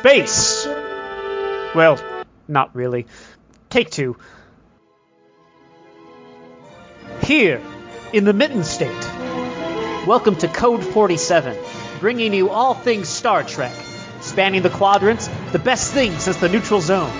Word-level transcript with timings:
space. 0.00 0.64
Well, 1.74 2.00
not 2.48 2.74
really. 2.74 3.06
Take 3.68 3.90
two. 3.90 4.16
Here, 7.22 7.60
in 8.14 8.24
the 8.24 8.32
Mitten 8.32 8.64
State. 8.64 9.04
Welcome 10.06 10.36
to 10.36 10.48
Code 10.48 10.82
47, 10.82 11.54
bringing 12.00 12.32
you 12.32 12.48
all 12.48 12.72
things 12.72 13.10
Star 13.10 13.42
Trek, 13.42 13.74
spanning 14.22 14.62
the 14.62 14.70
quadrants, 14.70 15.28
the 15.52 15.58
best 15.58 15.92
thing 15.92 16.18
since 16.18 16.38
the 16.38 16.48
neutral 16.48 16.80
zone. 16.80 17.10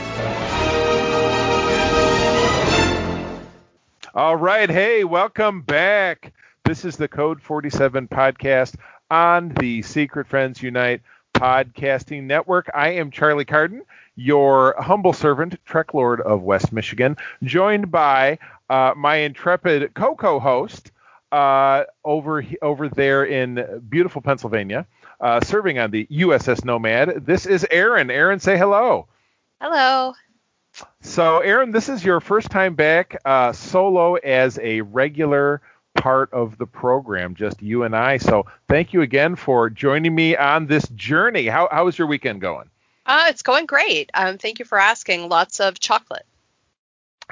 All 4.15 4.37
right, 4.37 4.71
hey, 4.71 5.05
welcome 5.05 5.61
back. 5.61 6.33
This 6.65 6.87
is 6.87 6.97
the 6.97 7.09
Code 7.09 7.43
47 7.43 8.09
podcast 8.09 8.77
on 9.11 9.51
the 9.51 9.83
Secret 9.83 10.27
Friends 10.29 10.63
Unite 10.63 11.03
podcasting 11.35 12.25
network. 12.25 12.71
I 12.75 12.91
am 12.91 13.11
Charlie 13.11 13.45
Carden, 13.45 13.83
your 14.17 14.75
humble 14.79 15.13
servant, 15.13 15.59
Trek 15.65 15.95
Lord 15.95 16.21
of 16.21 16.43
West 16.43 16.73
Michigan, 16.73 17.17
joined 17.43 17.91
by 17.91 18.39
uh, 18.69 18.95
my 18.97 19.17
intrepid 19.17 19.95
co-co-host 19.95 20.91
uh, 21.33 21.85
over 22.05 22.45
over 22.63 22.89
there 22.89 23.25
in 23.25 23.83
beautiful 23.89 24.21
Pennsylvania, 24.21 24.87
uh, 25.21 25.41
serving 25.41 25.79
on 25.79 25.91
the 25.91 26.07
USS 26.11 26.65
Nomad. 26.65 27.27
This 27.27 27.47
is 27.47 27.67
Aaron. 27.71 28.11
Aaron, 28.11 28.41
say 28.41 28.57
hello. 28.59 29.07
Hello. 29.61 30.15
So, 31.03 31.39
Aaron, 31.39 31.73
this 31.73 31.89
is 31.89 32.05
your 32.05 32.21
first 32.21 32.51
time 32.51 32.75
back 32.75 33.17
uh, 33.25 33.53
solo 33.53 34.15
as 34.15 34.59
a 34.63 34.81
regular 34.83 35.61
part 36.01 36.33
of 36.33 36.59
the 36.59 36.67
program, 36.67 37.35
just 37.35 37.63
you 37.63 37.85
and 37.85 37.95
I. 37.95 38.17
So, 38.17 38.47
thank 38.69 38.93
you 38.93 39.03
again 39.03 39.37
for 39.37 39.71
joining 39.71 40.15
me 40.15 40.37
on 40.37 40.67
this 40.67 40.89
journey. 40.89 41.47
How 41.47 41.69
how 41.71 41.87
is 41.87 41.99
your 41.99 42.09
weekend 42.09 42.41
going? 42.41 42.71
Uh, 43.07 43.27
it's 43.29 43.43
going 43.43 43.67
great. 43.67 44.11
Um, 44.15 44.39
thank 44.39 44.59
you 44.59 44.65
for 44.65 44.79
asking. 44.79 45.29
Lots 45.29 45.61
of 45.61 45.79
chocolate. 45.81 46.27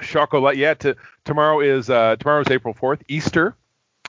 Chocolate, 0.03 0.57
yeah. 0.57 0.75
To, 0.75 0.97
tomorrow 1.25 1.61
is 1.61 1.89
uh, 1.91 2.17
tomorrow 2.17 2.43
is 2.43 2.51
April 2.51 2.75
fourth, 2.75 3.03
Easter. 3.09 3.55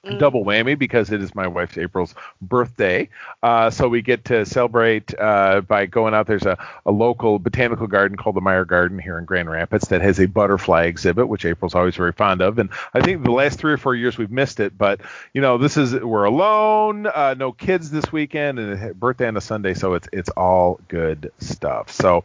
Mm. 0.05 0.19
Double 0.19 0.45
whammy 0.45 0.77
because 0.77 1.11
it 1.11 1.21
is 1.21 1.35
my 1.35 1.47
wife's 1.47 1.77
April's 1.77 2.15
birthday. 2.41 3.09
Uh, 3.43 3.69
so 3.69 3.89
we 3.89 4.01
get 4.01 4.25
to 4.25 4.45
celebrate 4.45 5.13
uh, 5.19 5.61
by 5.61 5.85
going 5.85 6.13
out. 6.13 6.27
There's 6.27 6.45
a, 6.45 6.57
a 6.85 6.91
local 6.91 7.37
botanical 7.39 7.87
garden 7.87 8.17
called 8.17 8.35
the 8.35 8.41
Meijer 8.41 8.65
Garden 8.65 8.97
here 8.99 9.19
in 9.19 9.25
Grand 9.25 9.49
Rapids 9.49 9.89
that 9.89 10.01
has 10.01 10.19
a 10.19 10.25
butterfly 10.25 10.85
exhibit, 10.85 11.27
which 11.27 11.43
April's 11.43 11.75
always 11.75 11.95
very 11.95 12.13
fond 12.13 12.41
of. 12.41 12.59
And 12.59 12.69
I 12.93 13.01
think 13.01 13.23
the 13.23 13.31
last 13.31 13.59
three 13.59 13.73
or 13.73 13.77
four 13.77 13.93
years 13.93 14.17
we've 14.17 14.31
missed 14.31 14.59
it. 14.59 14.77
But, 14.77 15.01
you 15.33 15.41
know, 15.41 15.57
this 15.57 15.75
is, 15.75 15.93
we're 15.93 16.23
alone, 16.23 17.05
uh, 17.07 17.35
no 17.37 17.51
kids 17.51 17.91
this 17.91 18.11
weekend, 18.11 18.59
and 18.59 18.81
a 18.81 18.93
birthday 18.93 19.27
on 19.27 19.35
a 19.35 19.41
Sunday. 19.41 19.73
So 19.73 19.95
it's, 19.95 20.07
it's 20.13 20.29
all 20.29 20.79
good 20.87 21.31
stuff. 21.39 21.91
So 21.91 22.23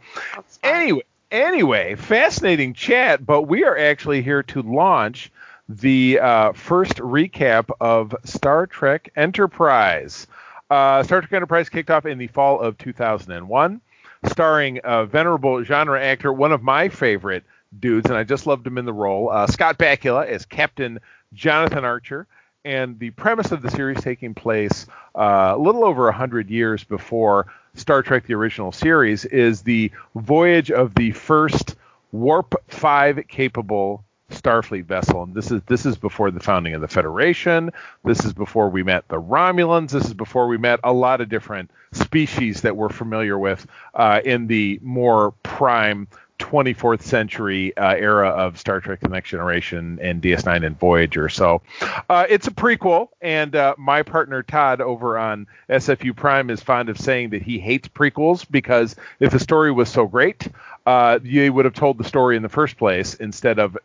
anyway, 0.63 1.03
anyway, 1.31 1.95
fascinating 1.95 2.73
chat, 2.73 3.25
but 3.25 3.43
we 3.43 3.65
are 3.65 3.77
actually 3.77 4.21
here 4.21 4.43
to 4.43 4.61
launch 4.61 5.31
the 5.67 6.19
uh, 6.19 6.51
first 6.53 6.95
recap 6.95 7.69
of 7.79 8.15
Star 8.23 8.67
Trek 8.67 9.11
Enterprise. 9.15 10.27
Uh, 10.69 11.03
Star 11.03 11.21
Trek 11.21 11.33
Enterprise 11.33 11.69
kicked 11.69 11.89
off 11.89 12.05
in 12.05 12.17
the 12.17 12.27
fall 12.27 12.59
of 12.59 12.77
2001, 12.77 13.81
starring 14.25 14.79
a 14.83 15.05
venerable 15.05 15.63
genre 15.63 16.01
actor, 16.01 16.31
one 16.31 16.51
of 16.51 16.61
my 16.61 16.89
favorite 16.89 17.43
dudes, 17.79 18.09
and 18.09 18.17
I 18.17 18.23
just 18.23 18.47
loved 18.47 18.65
him 18.65 18.77
in 18.77 18.85
the 18.85 18.93
role, 18.93 19.29
uh, 19.29 19.47
Scott 19.47 19.77
Bakula 19.77 20.27
as 20.27 20.45
Captain 20.45 20.99
Jonathan 21.33 21.83
Archer. 21.83 22.27
And 22.63 22.97
the 22.97 23.11
premise 23.11 23.51
of 23.51 23.61
the 23.61 23.69
series 23.69 24.01
taking 24.01 24.33
place 24.33 24.87
uh, 25.13 25.53
a 25.55 25.57
little 25.57 25.83
over 25.83 26.05
100 26.05 26.49
years 26.49 26.83
before 26.83 27.45
Star 27.75 28.01
Trek, 28.01 28.25
the 28.25 28.33
original 28.33 28.71
series, 28.71 29.25
is 29.25 29.61
the 29.61 29.91
voyage 30.15 30.71
of 30.71 30.95
the 30.95 31.11
first 31.11 31.75
Warp 32.11 32.55
5 32.69 33.27
capable 33.27 34.04
Starfleet 34.31 34.85
vessel. 34.85 35.23
And 35.23 35.33
this 35.33 35.51
is 35.51 35.61
this 35.67 35.85
is 35.85 35.97
before 35.97 36.31
the 36.31 36.39
founding 36.39 36.73
of 36.73 36.81
the 36.81 36.87
Federation. 36.87 37.71
This 38.03 38.25
is 38.25 38.33
before 38.33 38.69
we 38.69 38.83
met 38.83 39.07
the 39.07 39.21
Romulans. 39.21 39.91
This 39.91 40.05
is 40.05 40.13
before 40.13 40.47
we 40.47 40.57
met 40.57 40.79
a 40.83 40.93
lot 40.93 41.21
of 41.21 41.29
different 41.29 41.69
species 41.91 42.61
that 42.61 42.75
we're 42.75 42.89
familiar 42.89 43.37
with 43.37 43.65
uh, 43.93 44.21
in 44.25 44.47
the 44.47 44.79
more 44.81 45.31
prime 45.43 46.07
24th 46.39 47.01
century 47.01 47.75
uh, 47.77 47.95
era 47.95 48.29
of 48.29 48.57
Star 48.57 48.81
Trek: 48.81 48.99
The 48.99 49.09
Next 49.09 49.29
Generation 49.29 49.99
and 50.01 50.21
DS9 50.21 50.65
and 50.65 50.77
Voyager. 50.77 51.29
So 51.29 51.61
uh, 52.09 52.25
it's 52.27 52.47
a 52.47 52.51
prequel, 52.51 53.09
and 53.21 53.55
uh, 53.55 53.75
my 53.77 54.01
partner 54.03 54.43
Todd 54.43 54.81
over 54.81 55.17
on 55.17 55.47
SFU 55.69 56.15
Prime 56.15 56.49
is 56.49 56.61
fond 56.61 56.89
of 56.89 56.97
saying 56.97 57.29
that 57.29 57.41
he 57.41 57.59
hates 57.59 57.87
prequels 57.87 58.45
because 58.49 58.95
if 59.19 59.31
the 59.31 59.39
story 59.39 59.71
was 59.71 59.87
so 59.87 60.07
great, 60.07 60.47
uh, 60.85 61.19
you 61.23 61.53
would 61.53 61.65
have 61.65 61.73
told 61.73 61.97
the 61.97 62.03
story 62.03 62.35
in 62.35 62.43
the 62.43 62.49
first 62.49 62.77
place 62.77 63.13
instead 63.13 63.59
of 63.59 63.77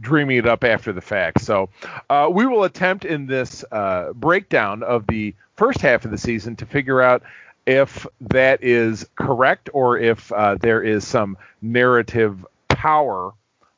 dreaming 0.00 0.38
it 0.38 0.46
up 0.46 0.64
after 0.64 0.92
the 0.92 1.00
fact. 1.00 1.40
So 1.40 1.68
uh, 2.10 2.28
we 2.32 2.46
will 2.46 2.64
attempt 2.64 3.04
in 3.04 3.26
this 3.26 3.64
uh, 3.70 4.12
breakdown 4.14 4.82
of 4.82 5.06
the 5.06 5.34
first 5.56 5.80
half 5.80 6.04
of 6.04 6.10
the 6.10 6.18
season 6.18 6.56
to 6.56 6.66
figure 6.66 7.00
out 7.00 7.22
if 7.66 8.06
that 8.20 8.62
is 8.62 9.06
correct 9.16 9.70
or 9.72 9.98
if 9.98 10.30
uh, 10.32 10.54
there 10.56 10.82
is 10.82 11.06
some 11.06 11.36
narrative 11.60 12.46
power 12.68 13.32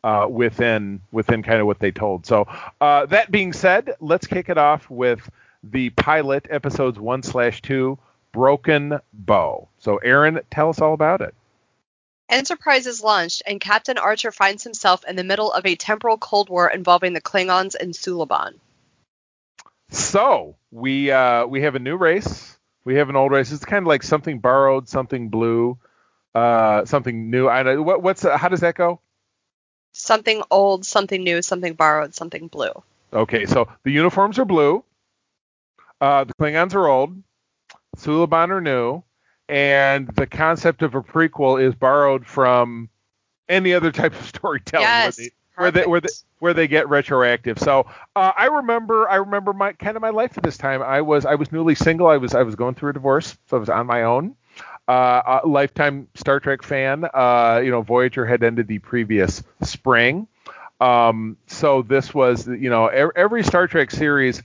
uh, 0.04 0.26
within 0.28 1.00
within 1.10 1.42
kind 1.42 1.60
of 1.60 1.66
what 1.66 1.78
they 1.78 1.90
told. 1.90 2.26
So 2.26 2.46
uh, 2.80 3.06
that 3.06 3.30
being 3.30 3.52
said, 3.52 3.94
let's 4.00 4.26
kick 4.26 4.48
it 4.48 4.58
off 4.58 4.88
with 4.90 5.28
the 5.64 5.90
pilot 5.90 6.46
episodes 6.50 6.98
one 6.98 7.22
slash 7.22 7.62
two, 7.62 7.98
Broken 8.32 9.00
Bow. 9.12 9.68
So 9.78 9.96
Aaron, 9.98 10.40
tell 10.50 10.68
us 10.68 10.80
all 10.80 10.94
about 10.94 11.20
it. 11.20 11.34
Enterprise 12.28 12.86
is 12.86 13.02
launched, 13.02 13.42
and 13.46 13.60
Captain 13.60 13.96
Archer 13.96 14.30
finds 14.30 14.62
himself 14.62 15.04
in 15.06 15.16
the 15.16 15.24
middle 15.24 15.50
of 15.50 15.64
a 15.64 15.76
temporal 15.76 16.18
Cold 16.18 16.50
War 16.50 16.68
involving 16.68 17.14
the 17.14 17.22
Klingons 17.22 17.74
and 17.74 17.94
Suliban. 17.94 18.54
So 19.90 20.56
we 20.70 21.10
uh, 21.10 21.46
we 21.46 21.62
have 21.62 21.74
a 21.74 21.78
new 21.78 21.96
race. 21.96 22.58
We 22.84 22.96
have 22.96 23.08
an 23.08 23.16
old 23.16 23.32
race. 23.32 23.50
It's 23.50 23.64
kind 23.64 23.82
of 23.82 23.88
like 23.88 24.02
something 24.02 24.40
borrowed, 24.40 24.88
something 24.88 25.30
blue, 25.30 25.78
uh, 26.34 26.84
something 26.84 27.30
new. 27.30 27.48
I 27.48 27.62
know 27.62 27.82
what, 27.82 28.02
what's 28.02 28.22
how 28.22 28.48
does 28.48 28.60
that 28.60 28.74
go? 28.74 29.00
Something 29.92 30.42
old, 30.50 30.84
something 30.84 31.24
new, 31.24 31.40
something 31.40 31.74
borrowed, 31.74 32.14
something 32.14 32.48
blue. 32.48 32.72
Okay, 33.12 33.46
so 33.46 33.68
the 33.84 33.90
uniforms 33.90 34.38
are 34.38 34.44
blue. 34.44 34.84
Uh, 36.00 36.24
the 36.24 36.34
Klingons 36.34 36.74
are 36.74 36.86
old. 36.86 37.16
Suliban 37.96 38.50
are 38.50 38.60
new, 38.60 39.02
and 39.48 40.08
the 40.08 40.26
concept 40.26 40.82
of 40.82 40.94
a 40.94 41.02
prequel 41.02 41.62
is 41.62 41.74
borrowed 41.74 42.26
from 42.26 42.88
any 43.48 43.72
other 43.72 43.90
type 43.90 44.18
of 44.18 44.26
storytelling. 44.36 44.84
yes. 44.84 45.18
Where 45.56 45.70
they, 45.72 45.84
where 45.84 45.84
they 45.84 45.86
where 45.86 46.00
they 46.00 46.08
where 46.38 46.54
they 46.54 46.68
get 46.68 46.88
retroactive. 46.88 47.58
So 47.58 47.86
uh, 48.14 48.32
I 48.36 48.46
remember 48.46 49.08
I 49.08 49.16
remember 49.16 49.52
my 49.52 49.72
kind 49.72 49.96
of 49.96 50.02
my 50.02 50.10
life 50.10 50.36
at 50.38 50.44
this 50.44 50.56
time. 50.56 50.82
I 50.82 51.00
was 51.00 51.26
I 51.26 51.34
was 51.34 51.50
newly 51.50 51.74
single. 51.74 52.06
I 52.06 52.16
was 52.16 52.34
I 52.34 52.42
was 52.42 52.54
going 52.54 52.74
through 52.74 52.90
a 52.90 52.92
divorce, 52.92 53.36
so 53.48 53.56
I 53.56 53.60
was 53.60 53.68
on 53.68 53.86
my 53.86 54.04
own. 54.04 54.36
Uh, 54.86 55.40
a 55.42 55.46
lifetime 55.46 56.08
Star 56.14 56.40
Trek 56.40 56.62
fan. 56.62 57.04
Uh, 57.12 57.60
you 57.62 57.70
know, 57.70 57.82
Voyager 57.82 58.24
had 58.24 58.42
ended 58.42 58.68
the 58.68 58.78
previous 58.78 59.42
spring. 59.62 60.26
Um, 60.80 61.36
so 61.48 61.82
this 61.82 62.14
was 62.14 62.46
you 62.46 62.70
know 62.70 62.86
every 62.86 63.42
Star 63.42 63.66
Trek 63.66 63.90
series 63.90 64.42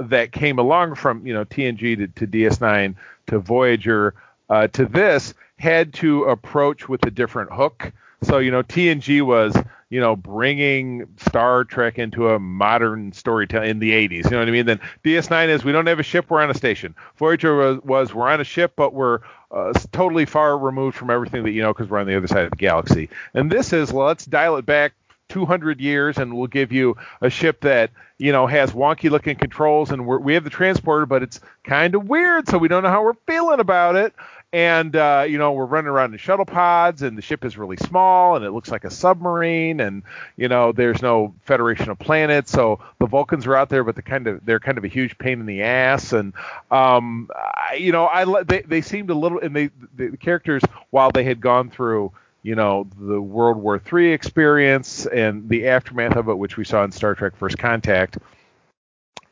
that 0.00 0.32
came 0.32 0.58
along 0.58 0.94
from 0.94 1.26
you 1.26 1.34
know 1.34 1.44
TNG 1.44 1.96
to, 1.96 2.06
to 2.08 2.26
DS9 2.26 2.94
to 3.28 3.38
Voyager 3.38 4.14
uh, 4.48 4.66
to 4.68 4.86
this 4.86 5.34
had 5.58 5.92
to 5.94 6.24
approach 6.24 6.88
with 6.88 7.04
a 7.06 7.10
different 7.10 7.52
hook. 7.52 7.92
So 8.22 8.38
you 8.38 8.50
know 8.50 8.62
TNG 8.62 9.22
was 9.22 9.54
you 9.90 10.00
know 10.00 10.16
bringing 10.16 11.06
Star 11.18 11.64
Trek 11.64 11.98
into 11.98 12.30
a 12.30 12.38
modern 12.38 13.12
storytelling 13.12 13.70
in 13.70 13.78
the 13.78 13.92
80s. 13.92 14.24
You 14.24 14.30
know 14.30 14.38
what 14.38 14.48
I 14.48 14.52
mean? 14.52 14.66
Then 14.66 14.80
DS9 15.04 15.48
is 15.48 15.64
we 15.64 15.72
don't 15.72 15.86
have 15.86 16.00
a 16.00 16.04
ship, 16.04 16.30
we're 16.30 16.40
on 16.40 16.50
a 16.50 16.54
station. 16.54 16.94
Voyager 17.16 17.54
was, 17.56 17.82
was 17.82 18.14
we're 18.14 18.28
on 18.28 18.40
a 18.40 18.44
ship, 18.44 18.72
but 18.76 18.94
we're 18.94 19.20
uh, 19.50 19.72
totally 19.92 20.24
far 20.24 20.56
removed 20.56 20.96
from 20.96 21.10
everything 21.10 21.42
that 21.42 21.50
you 21.50 21.62
know 21.62 21.72
because 21.72 21.90
we're 21.90 21.98
on 21.98 22.06
the 22.06 22.16
other 22.16 22.28
side 22.28 22.44
of 22.44 22.50
the 22.50 22.56
galaxy. 22.56 23.10
And 23.34 23.50
this 23.50 23.72
is 23.72 23.92
let's 23.92 24.24
dial 24.24 24.56
it 24.56 24.64
back 24.64 24.92
200 25.30 25.80
years 25.80 26.18
and 26.18 26.36
we'll 26.36 26.48
give 26.48 26.72
you 26.72 26.96
a 27.22 27.30
ship 27.30 27.60
that 27.62 27.90
you 28.18 28.32
know 28.32 28.46
has 28.46 28.72
wonky 28.72 29.10
looking 29.10 29.36
controls 29.36 29.90
and 29.90 30.06
we 30.06 30.34
have 30.34 30.44
the 30.44 30.50
transporter 30.50 31.06
but 31.06 31.22
it's 31.22 31.40
kind 31.64 31.94
of 31.94 32.06
weird 32.06 32.48
so 32.48 32.58
we 32.58 32.68
don't 32.68 32.82
know 32.82 32.90
how 32.90 33.02
we're 33.02 33.14
feeling 33.26 33.60
about 33.60 33.96
it. 33.96 34.12
And 34.52 34.96
uh, 34.96 35.24
you 35.28 35.38
know 35.38 35.52
we're 35.52 35.64
running 35.64 35.88
around 35.88 36.12
in 36.12 36.18
shuttle 36.18 36.44
pods 36.44 37.02
and 37.02 37.16
the 37.16 37.22
ship 37.22 37.44
is 37.44 37.56
really 37.56 37.76
small 37.76 38.34
and 38.34 38.44
it 38.44 38.50
looks 38.50 38.68
like 38.68 38.82
a 38.82 38.90
submarine 38.90 39.78
and 39.78 40.02
you 40.36 40.48
know 40.48 40.72
there's 40.72 41.00
no 41.00 41.32
federation 41.44 41.88
of 41.88 42.00
planets 42.00 42.50
so 42.50 42.80
the 42.98 43.06
vulcans 43.06 43.46
are 43.46 43.54
out 43.54 43.68
there 43.68 43.84
but 43.84 43.94
they're 43.94 44.02
kind 44.02 44.26
of 44.26 44.44
they're 44.44 44.58
kind 44.58 44.76
of 44.76 44.82
a 44.82 44.88
huge 44.88 45.16
pain 45.18 45.38
in 45.38 45.46
the 45.46 45.62
ass. 45.62 46.12
And 46.12 46.34
um 46.72 47.30
I, 47.32 47.74
you 47.74 47.92
know 47.92 48.08
i 48.08 48.42
they, 48.42 48.62
they 48.62 48.80
seemed 48.80 49.10
a 49.10 49.14
little 49.14 49.38
and 49.38 49.54
they 49.54 49.70
the 49.94 50.16
characters 50.16 50.62
while 50.90 51.12
they 51.12 51.22
had 51.22 51.40
gone 51.40 51.70
through 51.70 52.10
you 52.42 52.54
know 52.54 52.88
the 52.98 53.20
World 53.20 53.56
War 53.58 53.80
III 53.92 54.12
experience 54.12 55.06
and 55.06 55.48
the 55.48 55.68
aftermath 55.68 56.16
of 56.16 56.28
it, 56.28 56.38
which 56.38 56.56
we 56.56 56.64
saw 56.64 56.84
in 56.84 56.92
Star 56.92 57.14
Trek: 57.14 57.36
First 57.36 57.58
Contact. 57.58 58.18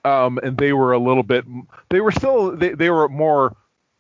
Um, 0.05 0.39
and 0.43 0.57
they 0.57 0.73
were 0.73 0.93
a 0.93 0.99
little 0.99 1.25
bit, 1.25 1.45
they 1.91 2.01
were 2.01 2.13
still, 2.13 2.57
they, 2.57 2.71
they 2.71 2.89
were 2.89 3.09
more 3.09 3.57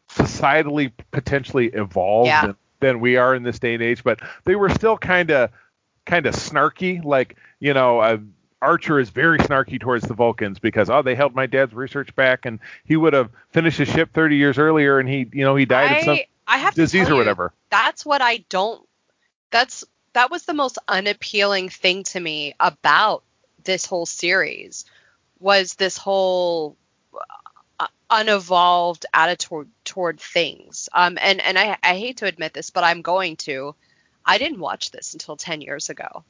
societally 0.08 0.92
potentially 1.10 1.66
evolved 1.66 2.28
Yeah. 2.28 2.46
than, 2.46 2.56
than 2.80 3.00
we 3.00 3.16
are 3.16 3.34
in 3.34 3.42
this 3.42 3.58
day 3.58 3.74
and 3.74 3.82
age, 3.82 4.04
but 4.04 4.20
they 4.44 4.54
were 4.54 4.70
still 4.70 4.96
kind 4.96 5.30
of 5.30 5.50
kind 6.06 6.26
of 6.26 6.34
snarky. 6.34 7.04
Like 7.04 7.36
you 7.60 7.74
know, 7.74 7.98
uh, 8.00 8.18
Archer 8.62 8.98
is 8.98 9.10
very 9.10 9.38
snarky 9.38 9.78
towards 9.80 10.06
the 10.06 10.14
Vulcans 10.14 10.58
because 10.58 10.88
oh 10.88 11.02
they 11.02 11.14
held 11.14 11.34
my 11.34 11.46
dad's 11.46 11.74
research 11.74 12.14
back 12.14 12.46
and 12.46 12.58
he 12.84 12.96
would 12.96 13.12
have 13.12 13.30
finished 13.50 13.78
his 13.78 13.88
ship 13.88 14.10
30 14.14 14.36
years 14.36 14.58
earlier 14.58 14.98
and 14.98 15.08
he 15.08 15.28
you 15.32 15.44
know 15.44 15.56
he 15.56 15.64
died 15.64 15.98
of 15.98 16.04
some 16.04 16.14
I, 16.14 16.26
I 16.46 16.58
have 16.58 16.74
disease 16.74 17.08
or 17.08 17.12
you, 17.12 17.18
whatever. 17.18 17.52
That's 17.70 18.06
what 18.06 18.22
I 18.22 18.38
don't. 18.48 18.82
That's 19.50 19.84
that 20.12 20.30
was 20.30 20.44
the 20.44 20.54
most 20.54 20.78
unappealing 20.88 21.68
thing 21.68 22.04
to 22.04 22.20
me 22.20 22.54
about 22.58 23.22
this 23.64 23.86
whole 23.86 24.06
series 24.06 24.84
was 25.40 25.74
this 25.74 25.96
whole 25.96 26.76
uh, 27.78 27.86
unevolved 28.10 29.06
attitude 29.12 29.68
toward 29.84 30.20
things. 30.20 30.88
Um, 30.92 31.18
and 31.20 31.40
and 31.40 31.58
I 31.58 31.76
I 31.82 31.98
hate 31.98 32.18
to 32.18 32.26
admit 32.26 32.52
this, 32.52 32.70
but 32.70 32.84
I'm 32.84 33.02
going 33.02 33.36
to. 33.36 33.74
I 34.24 34.38
didn't 34.38 34.60
watch 34.60 34.90
this 34.90 35.12
until 35.14 35.36
ten 35.36 35.60
years 35.60 35.88
ago. 35.88 36.24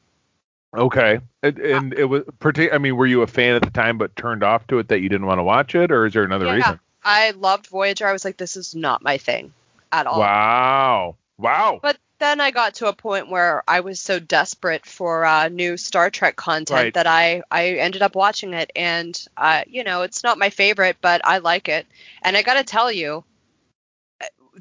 Okay, 0.76 1.20
and, 1.42 1.58
and 1.58 1.94
it 1.94 2.04
was 2.04 2.24
partic- 2.40 2.72
I 2.74 2.78
mean, 2.78 2.94
were 2.96 3.06
you 3.06 3.22
a 3.22 3.26
fan 3.26 3.54
at 3.54 3.62
the 3.62 3.70
time 3.70 3.96
but 3.96 4.14
turned 4.16 4.44
off 4.44 4.66
to 4.66 4.78
it 4.78 4.88
that 4.88 5.00
you 5.00 5.08
didn't 5.08 5.26
want 5.26 5.38
to 5.38 5.42
watch 5.42 5.74
it, 5.74 5.90
or 5.90 6.04
is 6.06 6.12
there 6.12 6.24
another 6.24 6.44
Yeah. 6.44 6.54
reason? 6.56 6.80
I 7.02 7.30
loved 7.30 7.68
Voyager. 7.68 8.06
I 8.06 8.12
was 8.12 8.24
like, 8.24 8.36
this 8.36 8.54
is 8.56 8.74
not 8.74 9.02
my 9.02 9.16
thing 9.16 9.54
at 9.90 10.06
all. 10.06 10.20
Wow, 10.20 11.16
wow. 11.38 11.80
But 11.82 11.96
then 12.18 12.40
I 12.40 12.50
got 12.50 12.74
to 12.76 12.88
a 12.88 12.92
point 12.92 13.30
where 13.30 13.62
I 13.68 13.80
was 13.80 14.00
so 14.00 14.18
desperate 14.18 14.84
for 14.86 15.24
uh, 15.24 15.48
new 15.48 15.76
Star 15.76 16.10
Trek 16.10 16.36
content 16.36 16.76
Right. 16.76 16.94
that 16.94 17.06
I, 17.06 17.42
I 17.50 17.74
ended 17.76 18.02
up 18.02 18.14
watching 18.14 18.54
it. 18.54 18.70
And, 18.74 19.18
uh, 19.36 19.62
you 19.66 19.84
know, 19.84 20.02
it's 20.02 20.22
not 20.24 20.38
my 20.38 20.50
favorite, 20.50 20.96
but 21.00 21.20
I 21.24 21.38
like 21.38 21.68
it. 21.68 21.86
And 22.22 22.36
I 22.36 22.42
got 22.42 22.54
to 22.54 22.64
tell 22.64 22.90
you, 22.90 23.24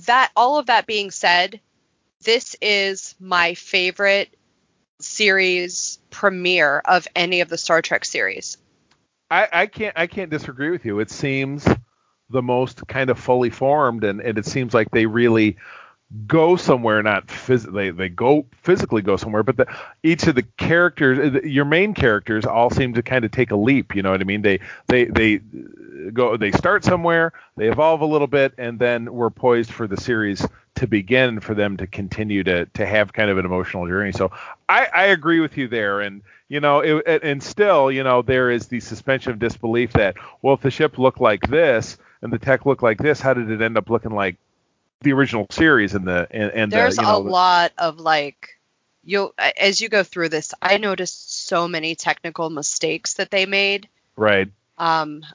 that 0.05 0.31
all 0.35 0.59
of 0.59 0.67
that 0.67 0.85
being 0.85 1.11
said, 1.11 1.59
this 2.23 2.55
is 2.61 3.15
my 3.19 3.53
favorite 3.55 4.35
series 4.99 5.99
premiere 6.09 6.81
of 6.85 7.07
any 7.15 7.41
of 7.41 7.49
the 7.49 7.57
Star 7.57 7.81
Trek 7.81 8.05
series. 8.05 8.57
I, 9.29 9.47
I 9.51 9.65
can't 9.67 9.97
I 9.97 10.07
can't 10.07 10.29
disagree 10.29 10.69
with 10.69 10.85
you. 10.85 10.99
It 10.99 11.11
seems 11.11 11.67
the 12.29 12.41
most 12.41 12.87
kind 12.87 13.09
of 13.09 13.19
fully 13.19 13.49
formed, 13.49 14.03
and, 14.03 14.21
and 14.21 14.37
it 14.37 14.45
seems 14.45 14.73
like 14.73 14.89
they 14.91 15.05
really 15.05 15.57
go 16.25 16.55
somewhere, 16.55 17.03
not 17.03 17.29
physically. 17.29 17.91
They 17.91 18.09
go 18.09 18.45
physically 18.63 19.01
go 19.01 19.17
somewhere, 19.17 19.43
but 19.43 19.57
the, 19.57 19.67
each 20.03 20.25
of 20.27 20.35
the 20.35 20.43
characters, 20.43 21.43
your 21.43 21.65
main 21.65 21.93
characters, 21.93 22.45
all 22.45 22.69
seem 22.69 22.93
to 22.93 23.03
kind 23.03 23.25
of 23.25 23.31
take 23.31 23.51
a 23.51 23.55
leap. 23.55 23.95
You 23.95 24.03
know 24.03 24.11
what 24.11 24.21
I 24.21 24.23
mean? 24.23 24.41
They 24.41 24.59
they 24.87 25.05
they 25.05 25.41
go 26.13 26.37
they 26.37 26.51
start 26.51 26.83
somewhere, 26.85 27.33
they 27.57 27.69
evolve 27.69 28.01
a 28.01 28.05
little 28.05 28.27
bit, 28.27 28.53
and 28.57 28.79
then 28.79 29.13
we're 29.13 29.29
poised 29.29 29.71
for 29.71 29.87
the 29.87 29.97
series 29.97 30.45
to 30.75 30.87
begin 30.87 31.39
for 31.39 31.53
them 31.55 31.75
to 31.77 31.87
continue 31.87 32.43
to 32.43 32.65
to 32.67 32.85
have 32.85 33.11
kind 33.11 33.29
of 33.29 33.37
an 33.37 33.45
emotional 33.45 33.85
journey. 33.87 34.13
So 34.13 34.31
I, 34.69 34.87
I 34.93 35.03
agree 35.07 35.41
with 35.41 35.57
you 35.57 35.67
there, 35.67 35.99
and 35.99 36.21
you 36.47 36.61
know, 36.61 36.79
it, 36.79 37.23
and 37.23 37.43
still, 37.43 37.91
you 37.91 38.03
know, 38.03 38.21
there 38.21 38.49
is 38.49 38.67
the 38.67 38.79
suspension 38.79 39.33
of 39.33 39.39
disbelief 39.39 39.93
that 39.93 40.15
well, 40.41 40.53
if 40.53 40.61
the 40.61 40.71
ship 40.71 40.97
looked 40.97 41.19
like 41.19 41.41
this 41.49 41.97
and 42.21 42.31
the 42.31 42.39
tech 42.39 42.65
looked 42.65 42.83
like 42.83 42.99
this, 42.99 43.19
how 43.19 43.33
did 43.33 43.51
it 43.51 43.61
end 43.61 43.77
up 43.77 43.89
looking 43.89 44.11
like 44.11 44.37
the 45.01 45.13
original 45.13 45.47
series 45.51 45.93
and 45.93 46.07
the 46.07 46.27
and, 46.31 46.51
and 46.51 46.71
There's 46.71 46.95
the, 46.95 47.01
you 47.03 47.07
know, 47.07 47.17
a 47.17 47.19
lot 47.19 47.71
of 47.77 47.99
like, 47.99 48.59
you'll, 49.03 49.33
as 49.59 49.79
you 49.79 49.89
go 49.89 50.03
through 50.03 50.29
this, 50.29 50.53
I 50.61 50.77
noticed 50.77 51.45
so 51.47 51.67
many 51.67 51.95
technical 51.95 52.49
mistakes 52.49 53.15
that 53.15 53.31
they 53.31 53.45
made. 53.45 53.87
right? 54.15 54.49
um 54.77 55.25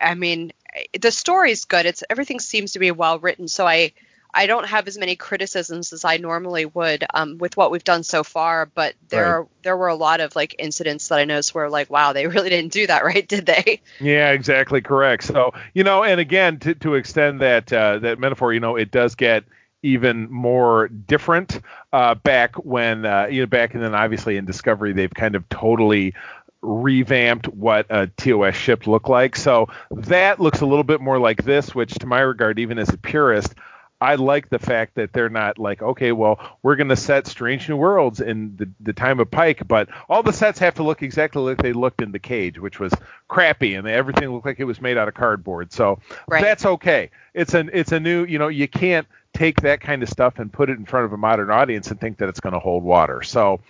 i 0.00 0.14
mean 0.14 0.52
the 1.00 1.10
story's 1.10 1.64
good 1.64 1.86
it's 1.86 2.02
everything 2.10 2.40
seems 2.40 2.72
to 2.72 2.78
be 2.78 2.90
well 2.90 3.18
written 3.18 3.46
so 3.46 3.66
i 3.66 3.92
i 4.36 4.46
don't 4.46 4.66
have 4.68 4.86
as 4.88 4.98
many 4.98 5.16
criticisms 5.16 5.92
as 5.92 6.04
i 6.04 6.16
normally 6.18 6.66
would 6.66 7.04
um 7.14 7.38
with 7.38 7.56
what 7.56 7.70
we've 7.70 7.84
done 7.84 8.02
so 8.04 8.22
far 8.24 8.66
but 8.66 8.94
there 9.08 9.24
Right. 9.24 9.36
are 9.40 9.48
there 9.64 9.76
were 9.76 9.88
a 9.88 9.96
lot 9.96 10.20
of 10.20 10.36
like 10.36 10.54
incidents 10.58 11.08
that 11.08 11.18
i 11.18 11.24
noticed 11.24 11.54
where 11.54 11.70
like 11.70 11.90
wow 11.90 12.12
they 12.12 12.26
really 12.28 12.50
didn't 12.50 12.72
do 12.72 12.86
that 12.86 13.04
right 13.04 13.28
did 13.28 13.46
they 13.46 13.80
Yeah, 13.98 14.30
exactly 14.32 14.82
correct. 14.82 15.24
So 15.24 15.52
you 15.74 15.82
know, 15.82 16.04
and 16.04 16.20
again, 16.20 16.58
to 16.60 16.74
to 16.76 16.94
extend 16.94 17.40
that 17.40 17.72
uh, 17.72 17.98
that 18.00 18.18
metaphor, 18.18 18.52
you 18.52 18.60
know, 18.60 18.76
it 18.76 18.90
does 18.90 19.14
get 19.14 19.44
even 19.82 20.30
more 20.30 20.88
different 20.88 21.60
uh, 21.92 22.14
back 22.14 22.56
when 22.56 23.06
uh, 23.06 23.26
you 23.30 23.40
know 23.40 23.46
back 23.46 23.74
and 23.74 23.82
then 23.82 23.94
obviously 23.94 24.36
in 24.36 24.44
Discovery 24.44 24.92
they've 24.92 25.12
kind 25.12 25.34
of 25.34 25.48
totally 25.48 26.14
revamped 26.60 27.48
what 27.48 27.86
a 27.90 28.08
TOS 28.18 28.54
ship 28.54 28.86
looked 28.86 29.08
like. 29.08 29.34
So 29.36 29.68
that 29.92 30.40
looks 30.40 30.60
a 30.60 30.66
little 30.66 30.84
bit 30.84 31.00
more 31.00 31.18
like 31.18 31.44
this, 31.44 31.74
which 31.74 31.94
to 31.94 32.06
my 32.06 32.20
regard, 32.20 32.58
even 32.58 32.78
as 32.78 32.90
a 32.92 32.98
purist, 32.98 33.54
I 34.00 34.16
like 34.16 34.50
the 34.50 34.58
fact 34.58 34.96
that 34.96 35.12
they're 35.14 35.30
not 35.30 35.58
like, 35.58 35.80
okay, 35.80 36.12
well, 36.12 36.38
we're 36.62 36.76
going 36.76 36.90
to 36.90 36.96
set 36.96 37.26
Strange 37.26 37.68
New 37.68 37.76
Worlds 37.76 38.20
in 38.20 38.54
the, 38.56 38.68
the 38.80 38.92
time 38.92 39.20
of 39.20 39.30
Pike, 39.30 39.66
but 39.66 39.88
all 40.08 40.22
the 40.22 40.34
sets 40.34 40.58
have 40.58 40.74
to 40.74 40.82
look 40.82 41.02
exactly 41.02 41.42
like 41.42 41.62
they 41.62 41.72
looked 41.72 42.02
in 42.02 42.12
the 42.12 42.18
cage, 42.18 42.58
which 42.58 42.78
was 42.78 42.92
crappy, 43.28 43.74
and 43.74 43.88
everything 43.88 44.28
looked 44.30 44.44
like 44.44 44.60
it 44.60 44.64
was 44.64 44.82
made 44.82 44.98
out 44.98 45.08
of 45.08 45.14
cardboard. 45.14 45.72
So 45.72 45.98
Right. 46.28 46.42
that's 46.42 46.66
okay. 46.66 47.10
It's 47.32 47.54
an 47.54 47.70
it's 47.72 47.92
a 47.92 48.00
new, 48.00 48.24
you 48.24 48.38
know, 48.38 48.48
you 48.48 48.68
can't 48.68 49.06
take 49.32 49.60
that 49.62 49.80
kind 49.80 50.02
of 50.02 50.08
stuff 50.08 50.38
and 50.38 50.52
put 50.52 50.70
it 50.70 50.78
in 50.78 50.84
front 50.84 51.06
of 51.06 51.12
a 51.12 51.16
modern 51.16 51.50
audience 51.50 51.90
and 51.90 52.00
think 52.00 52.18
that 52.18 52.28
it's 52.28 52.40
going 52.40 52.54
to 52.54 52.58
hold 52.58 52.82
water. 52.82 53.22
So 53.22 53.60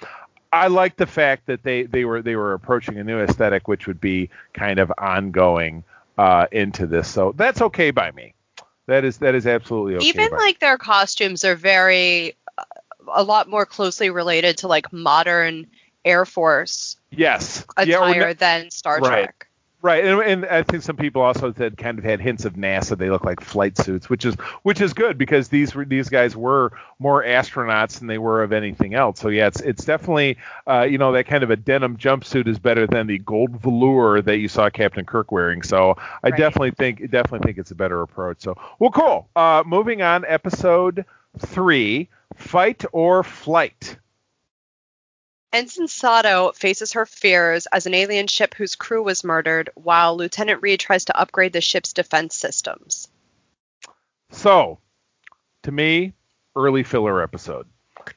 I 0.52 0.68
like 0.68 0.96
the 0.96 1.06
fact 1.06 1.46
that 1.46 1.62
they 1.62 1.84
they 1.84 2.04
were 2.04 2.22
they 2.22 2.36
were 2.36 2.52
approaching 2.54 2.98
a 2.98 3.04
new 3.04 3.18
aesthetic, 3.20 3.68
which 3.68 3.86
would 3.86 4.00
be 4.00 4.30
kind 4.54 4.78
of 4.78 4.92
ongoing 4.98 5.84
uh, 6.18 6.46
into 6.50 6.86
this. 6.86 7.08
So 7.08 7.32
that's 7.36 7.60
okay 7.62 7.90
by 7.90 8.10
me. 8.12 8.32
That 8.86 9.04
is 9.04 9.18
that 9.18 9.34
is 9.34 9.46
absolutely 9.46 9.96
okay. 9.96 10.06
even 10.06 10.28
like 10.32 10.60
their 10.60 10.78
costumes 10.78 11.44
are 11.44 11.56
very 11.56 12.36
uh, 12.56 12.64
a 13.12 13.22
lot 13.22 13.48
more 13.48 13.66
closely 13.66 14.10
related 14.10 14.58
to 14.58 14.68
like 14.68 14.92
modern 14.92 15.66
air 16.04 16.24
force 16.24 16.96
yes, 17.10 17.64
attire 17.76 18.28
yeah, 18.28 18.32
than 18.32 18.70
star 18.70 19.00
Right. 19.00 19.24
trek 19.24 19.45
right, 19.86 20.04
and, 20.04 20.20
and 20.20 20.46
I 20.46 20.62
think 20.62 20.82
some 20.82 20.96
people 20.96 21.22
also 21.22 21.52
said 21.52 21.76
kind 21.78 21.98
of 21.98 22.04
had 22.04 22.20
hints 22.20 22.44
of 22.44 22.54
NASA. 22.54 22.98
They 22.98 23.08
look 23.10 23.24
like 23.24 23.40
flight 23.40 23.78
suits, 23.78 24.10
which 24.10 24.24
is 24.24 24.34
which 24.62 24.80
is 24.80 24.92
good 24.92 25.16
because 25.16 25.48
these 25.48 25.74
were 25.74 25.84
these 25.84 26.08
guys 26.08 26.36
were 26.36 26.72
more 26.98 27.22
astronauts 27.24 27.98
than 27.98 28.08
they 28.08 28.18
were 28.18 28.42
of 28.42 28.52
anything 28.52 28.94
else. 28.94 29.20
So 29.20 29.28
yeah, 29.28 29.46
it's 29.46 29.60
it's 29.60 29.84
definitely 29.84 30.36
uh, 30.66 30.82
you 30.82 30.98
know 30.98 31.12
that 31.12 31.24
kind 31.26 31.42
of 31.42 31.50
a 31.50 31.56
denim 31.56 31.96
jumpsuit 31.96 32.46
is 32.48 32.58
better 32.58 32.86
than 32.86 33.06
the 33.06 33.18
gold 33.18 33.52
velour 33.60 34.20
that 34.22 34.38
you 34.38 34.48
saw 34.48 34.68
Captain 34.70 35.04
Kirk 35.06 35.30
wearing. 35.32 35.62
So 35.62 35.96
I 36.22 36.28
Right. 36.28 36.36
definitely 36.36 36.72
think 36.72 37.10
definitely 37.10 37.46
think 37.46 37.58
it's 37.58 37.70
a 37.70 37.76
better 37.76 38.02
approach. 38.02 38.40
So 38.40 38.56
well, 38.78 38.90
cool. 38.90 39.28
Uh, 39.36 39.62
moving 39.66 40.02
on, 40.02 40.24
episode 40.26 41.04
three, 41.38 42.08
fight 42.34 42.84
or 42.92 43.22
flight. 43.22 43.96
Ensign 45.52 45.88
Sato 45.88 46.52
faces 46.52 46.92
her 46.92 47.06
fears 47.06 47.66
as 47.66 47.86
an 47.86 47.94
alien 47.94 48.26
ship 48.26 48.54
whose 48.54 48.74
crew 48.74 49.02
was 49.02 49.24
murdered, 49.24 49.70
while 49.74 50.16
Lieutenant 50.16 50.60
Reed 50.62 50.80
tries 50.80 51.06
to 51.06 51.16
upgrade 51.18 51.52
the 51.52 51.60
ship's 51.60 51.92
defense 51.92 52.36
systems. 52.36 53.08
So, 54.30 54.78
to 55.62 55.72
me, 55.72 56.12
early 56.56 56.82
filler 56.82 57.22
episode. 57.22 57.66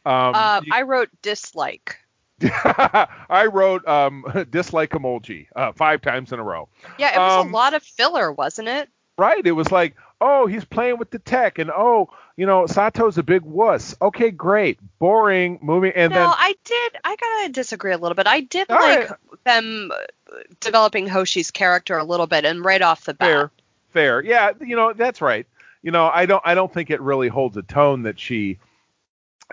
Um, 0.06 0.36
Uh, 0.36 0.62
you- 0.64 0.72
I 0.74 0.82
wrote 0.84 1.10
dislike. 1.22 1.98
I 2.42 3.50
wrote 3.52 3.86
um, 3.88 4.24
dislike 4.50 4.92
emoji 4.92 5.48
uh, 5.56 5.72
five 5.74 6.02
times 6.02 6.32
in 6.32 6.40
a 6.40 6.44
row. 6.44 6.70
Yeah, 6.98 7.16
it 7.16 7.18
was 7.20 7.46
Um, 7.46 7.50
a 7.50 7.56
lot 7.56 7.74
of 7.74 7.84
filler, 7.84 8.32
wasn't 8.32 8.70
it? 8.70 8.90
Right? 9.18 9.46
It 9.46 9.52
was 9.52 9.72
like, 9.72 9.96
oh, 10.22 10.48
he's 10.48 10.66
playing 10.66 10.98
with 10.98 11.12
the 11.12 11.20
tech, 11.20 11.60
and 11.60 11.70
oh, 11.70 12.10
you 12.36 12.46
know, 12.46 12.66
Sato's 12.68 13.18
a 13.18 13.24
big 13.24 13.42
wuss. 13.44 13.96
Okay, 14.02 14.32
great, 14.32 14.80
boring, 15.00 15.60
movie. 15.62 15.92
and 15.96 16.12
no, 16.12 16.20
then 16.20 16.30
I 16.30 16.56
did. 16.64 16.96
I 17.04 17.16
gotta 17.16 17.52
disagree 17.52 17.94
a 17.94 17.98
little 17.98 18.16
bit. 18.16 18.28
I 18.28 18.42
did 18.42 18.70
like 18.70 19.10
right. 19.10 19.20
them 19.46 19.92
uh, 19.94 20.38
developing 20.60 21.08
Hoshi's 21.08 21.52
character 21.52 21.98
a 21.98 22.04
little 22.04 22.28
bit, 22.28 22.46
and 22.46 22.64
right 22.64 22.82
off 22.82 23.06
the 23.06 23.14
bat. 23.14 23.28
fair, 23.28 23.52
fair, 23.94 24.24
yeah, 24.24 24.52
you 24.62 24.76
know, 24.76 24.94
that's 24.94 25.22
right. 25.22 25.48
You 25.82 25.92
know, 25.92 26.10
I 26.14 26.26
don't, 26.26 26.42
I 26.46 26.56
don't 26.56 26.74
think 26.74 26.90
it 26.90 27.02
really 27.02 27.30
holds 27.30 27.56
a 27.56 27.62
tone 27.62 28.04
that 28.04 28.20
she 28.20 28.60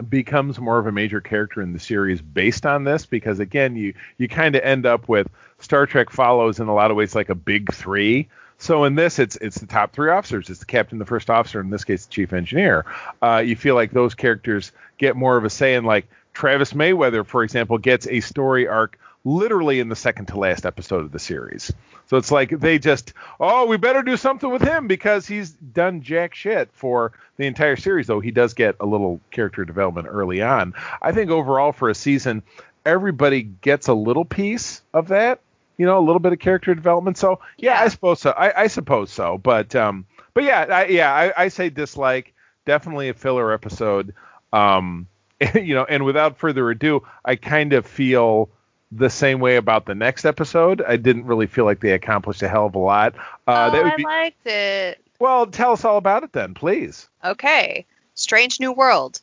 becomes 0.09 0.59
more 0.59 0.79
of 0.79 0.87
a 0.87 0.93
major 0.93 1.21
character 1.21 1.63
in 1.63 1.73
the 1.73 1.79
series 1.79 2.21
based 2.21 2.67
on 2.67 2.85
this 2.85 3.07
because 3.07 3.41
again 3.41 3.77
you 3.77 3.95
you 4.19 4.29
kind 4.29 4.55
of 4.55 4.63
end 4.63 4.85
up 4.85 5.09
with 5.09 5.27
Star 5.59 5.87
Trek 5.87 6.11
follows 6.11 6.61
in 6.61 6.69
a 6.69 6.75
lot 6.75 6.91
of 6.91 6.99
ways 6.99 7.15
like 7.15 7.31
a 7.31 7.35
big 7.35 7.73
3 7.73 8.29
so 8.59 8.85
in 8.85 8.95
this 8.95 9.19
it's 9.19 9.37
it's 9.37 9.59
the 9.59 9.67
top 9.67 9.93
three 9.93 10.11
officers. 10.11 10.49
It's 10.49 10.61
the 10.61 10.67
captain 10.67 10.99
the 10.99 11.07
first 11.07 11.31
officer 11.31 11.61
in 11.61 11.71
this 11.71 11.85
case 11.85 12.07
the 12.07 12.13
chief 12.13 12.33
engineer. 12.33 12.87
Uh, 13.21 13.43
you 13.45 13.57
feel 13.57 13.75
like 13.75 13.93
those 13.93 14.15
characters 14.15 14.73
get 14.99 15.17
more 15.17 15.37
of 15.37 15.45
a 15.45 15.51
say 15.51 15.75
in 15.75 15.85
like 15.85 16.09
Travis 16.33 16.73
Mayweather 16.73 17.25
for 17.25 17.43
example 17.43 17.79
gets 17.79 18.07
a 18.07 18.21
story 18.21 18.67
arc 18.67 18.99
literally 19.25 19.81
in 19.81 19.89
the 19.89 19.97
second 19.97 20.27
to 20.27 20.39
last 20.39 20.65
episode 20.65 21.05
of 21.05 21.13
the 21.13 21.19
series. 21.19 21.73
So 22.07 22.17
it's 22.17 22.31
like 22.31 22.51
they 22.51 22.79
just 22.79 23.13
oh 23.41 23.67
we 23.67 23.77
better 23.77 24.03
do 24.03 24.17
something 24.17 24.51
with 24.51 24.63
him 24.63 24.87
because 24.87 25.27
he's 25.27 25.51
done 25.51 26.01
jack 26.01 26.35
shit 26.35 26.71
for 26.73 27.13
the 27.37 27.47
entire 27.47 27.77
series 27.77 28.07
though 28.07 28.21
he 28.21 28.31
does 28.31 28.55
get 28.55 28.77
a 28.81 28.87
little 28.87 29.21
character 29.31 29.65
development 29.67 30.09
early 30.11 30.41
on. 30.41 30.73
I 31.03 31.13
think 31.13 31.31
overall 31.31 31.73
for 31.73 31.91
a 31.91 31.95
season 31.95 32.43
everybody 32.87 33.43
gets 33.43 33.89
a 33.89 33.95
little 33.95 34.25
piece 34.25 34.81
of 34.95 35.09
that 35.09 35.41
you 35.79 35.87
know 35.87 35.99
a 35.99 36.05
little 36.05 36.21
bit 36.21 36.33
of 36.33 36.39
character 36.39 36.75
development 36.75 37.17
so 37.19 37.41
yeah, 37.59 37.79
Yeah. 37.79 37.85
i 37.85 37.89
suppose 37.89 38.21
so 38.21 38.31
I, 38.31 38.63
I 38.63 38.67
suppose 38.69 39.11
so 39.11 39.39
but 39.39 39.75
um 39.75 40.07
but 40.35 40.45
yeah, 40.45 40.67
I, 40.71 40.85
yeah, 40.89 41.15
I, 41.15 41.45
I 41.45 41.49
say 41.49 41.71
dislike. 41.71 42.35
Definitely 42.67 43.09
a 43.09 43.15
filler 43.15 43.55
episode. 43.55 44.13
Um, 44.53 45.09
you 45.55 45.75
know, 45.75 45.87
and 45.87 46.05
without 46.05 46.37
further 46.37 46.69
ado, 46.69 47.05
I 47.25 47.37
kind 47.37 47.73
of 47.73 47.87
feel 47.87 48.51
the 48.93 49.09
same 49.09 49.41
way 49.41 49.57
about 49.57 49.87
the 49.87 49.95
next 49.95 50.27
episode. 50.27 50.83
I 50.87 50.99
didn't 50.99 51.25
really 51.25 51.47
feel 51.47 51.65
like 51.65 51.81
they 51.81 51.93
accomplished 51.93 52.43
a 52.43 52.49
hell 52.51 52.67
of 52.67 52.75
a 52.75 52.79
lot. 52.79 53.15
Uh, 53.47 53.71
oh, 53.71 53.73
that 53.73 53.83
would 53.85 53.93
I 53.95 53.97
be, 53.97 54.03
liked 54.05 54.47
it. 54.47 55.03
well, 55.19 55.47
tell 55.47 55.73
us 55.73 55.87
all 55.87 55.97
about 55.97 56.23
it 56.23 56.35
then, 56.35 56.53
please. 56.53 57.09
Okay. 57.25 57.87
Strange 58.15 58.61
New 58.61 58.73
World. 58.73 59.23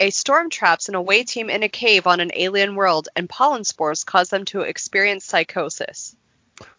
A 0.00 0.10
storm 0.10 0.50
traps 0.50 0.88
an 0.88 0.94
away 0.94 1.24
team 1.24 1.50
in 1.50 1.62
a 1.62 1.68
cave 1.68 2.06
on 2.06 2.20
an 2.20 2.30
alien 2.34 2.74
world, 2.74 3.08
and 3.14 3.28
pollen 3.28 3.64
spores 3.64 4.02
cause 4.02 4.30
them 4.30 4.44
to 4.46 4.62
experience 4.62 5.24
psychosis. 5.26 6.16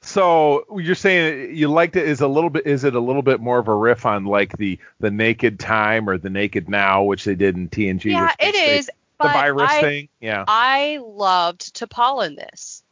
So 0.02 0.66
you're 0.78 0.96
saying 0.96 1.56
you 1.56 1.68
liked 1.68 1.96
it 1.96 2.08
is 2.08 2.22
a 2.22 2.28
little 2.28 2.50
bit 2.50 2.68
is 2.68 2.84
it 2.84 2.96
a 2.96 3.00
little 3.00 3.22
bit 3.24 3.40
more 3.40 3.58
of 3.60 3.68
a 3.68 3.76
riff 3.76 4.06
on 4.06 4.26
like 4.26 4.56
the 4.58 4.80
the 5.00 5.10
Naked 5.12 5.60
Time 5.60 6.10
or 6.10 6.18
the 6.18 6.30
Naked 6.30 6.70
Now, 6.70 7.04
which 7.04 7.24
they 7.24 7.36
did 7.36 7.56
in 7.56 7.70
TNG? 7.70 8.06
yeah, 8.12 8.32
it 8.40 8.56
is. 8.56 8.86
The 8.88 8.94
But 9.28 9.34
virus 9.34 9.72
I, 9.72 9.82
thing, 9.82 10.10
yeah. 10.20 10.46
I 10.48 11.00
loved 11.04 11.76
T'Pol 11.76 12.26
in 12.26 12.36
this. 12.36 12.84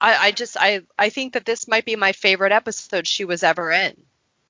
I, 0.00 0.26
I 0.28 0.30
just 0.32 0.56
I 0.58 0.82
I 0.98 1.10
think 1.10 1.34
that 1.34 1.44
this 1.44 1.68
might 1.68 1.84
be 1.84 1.94
my 1.96 2.12
favorite 2.12 2.52
episode 2.52 3.06
she 3.06 3.24
was 3.24 3.42
ever 3.42 3.70
in. 3.70 3.96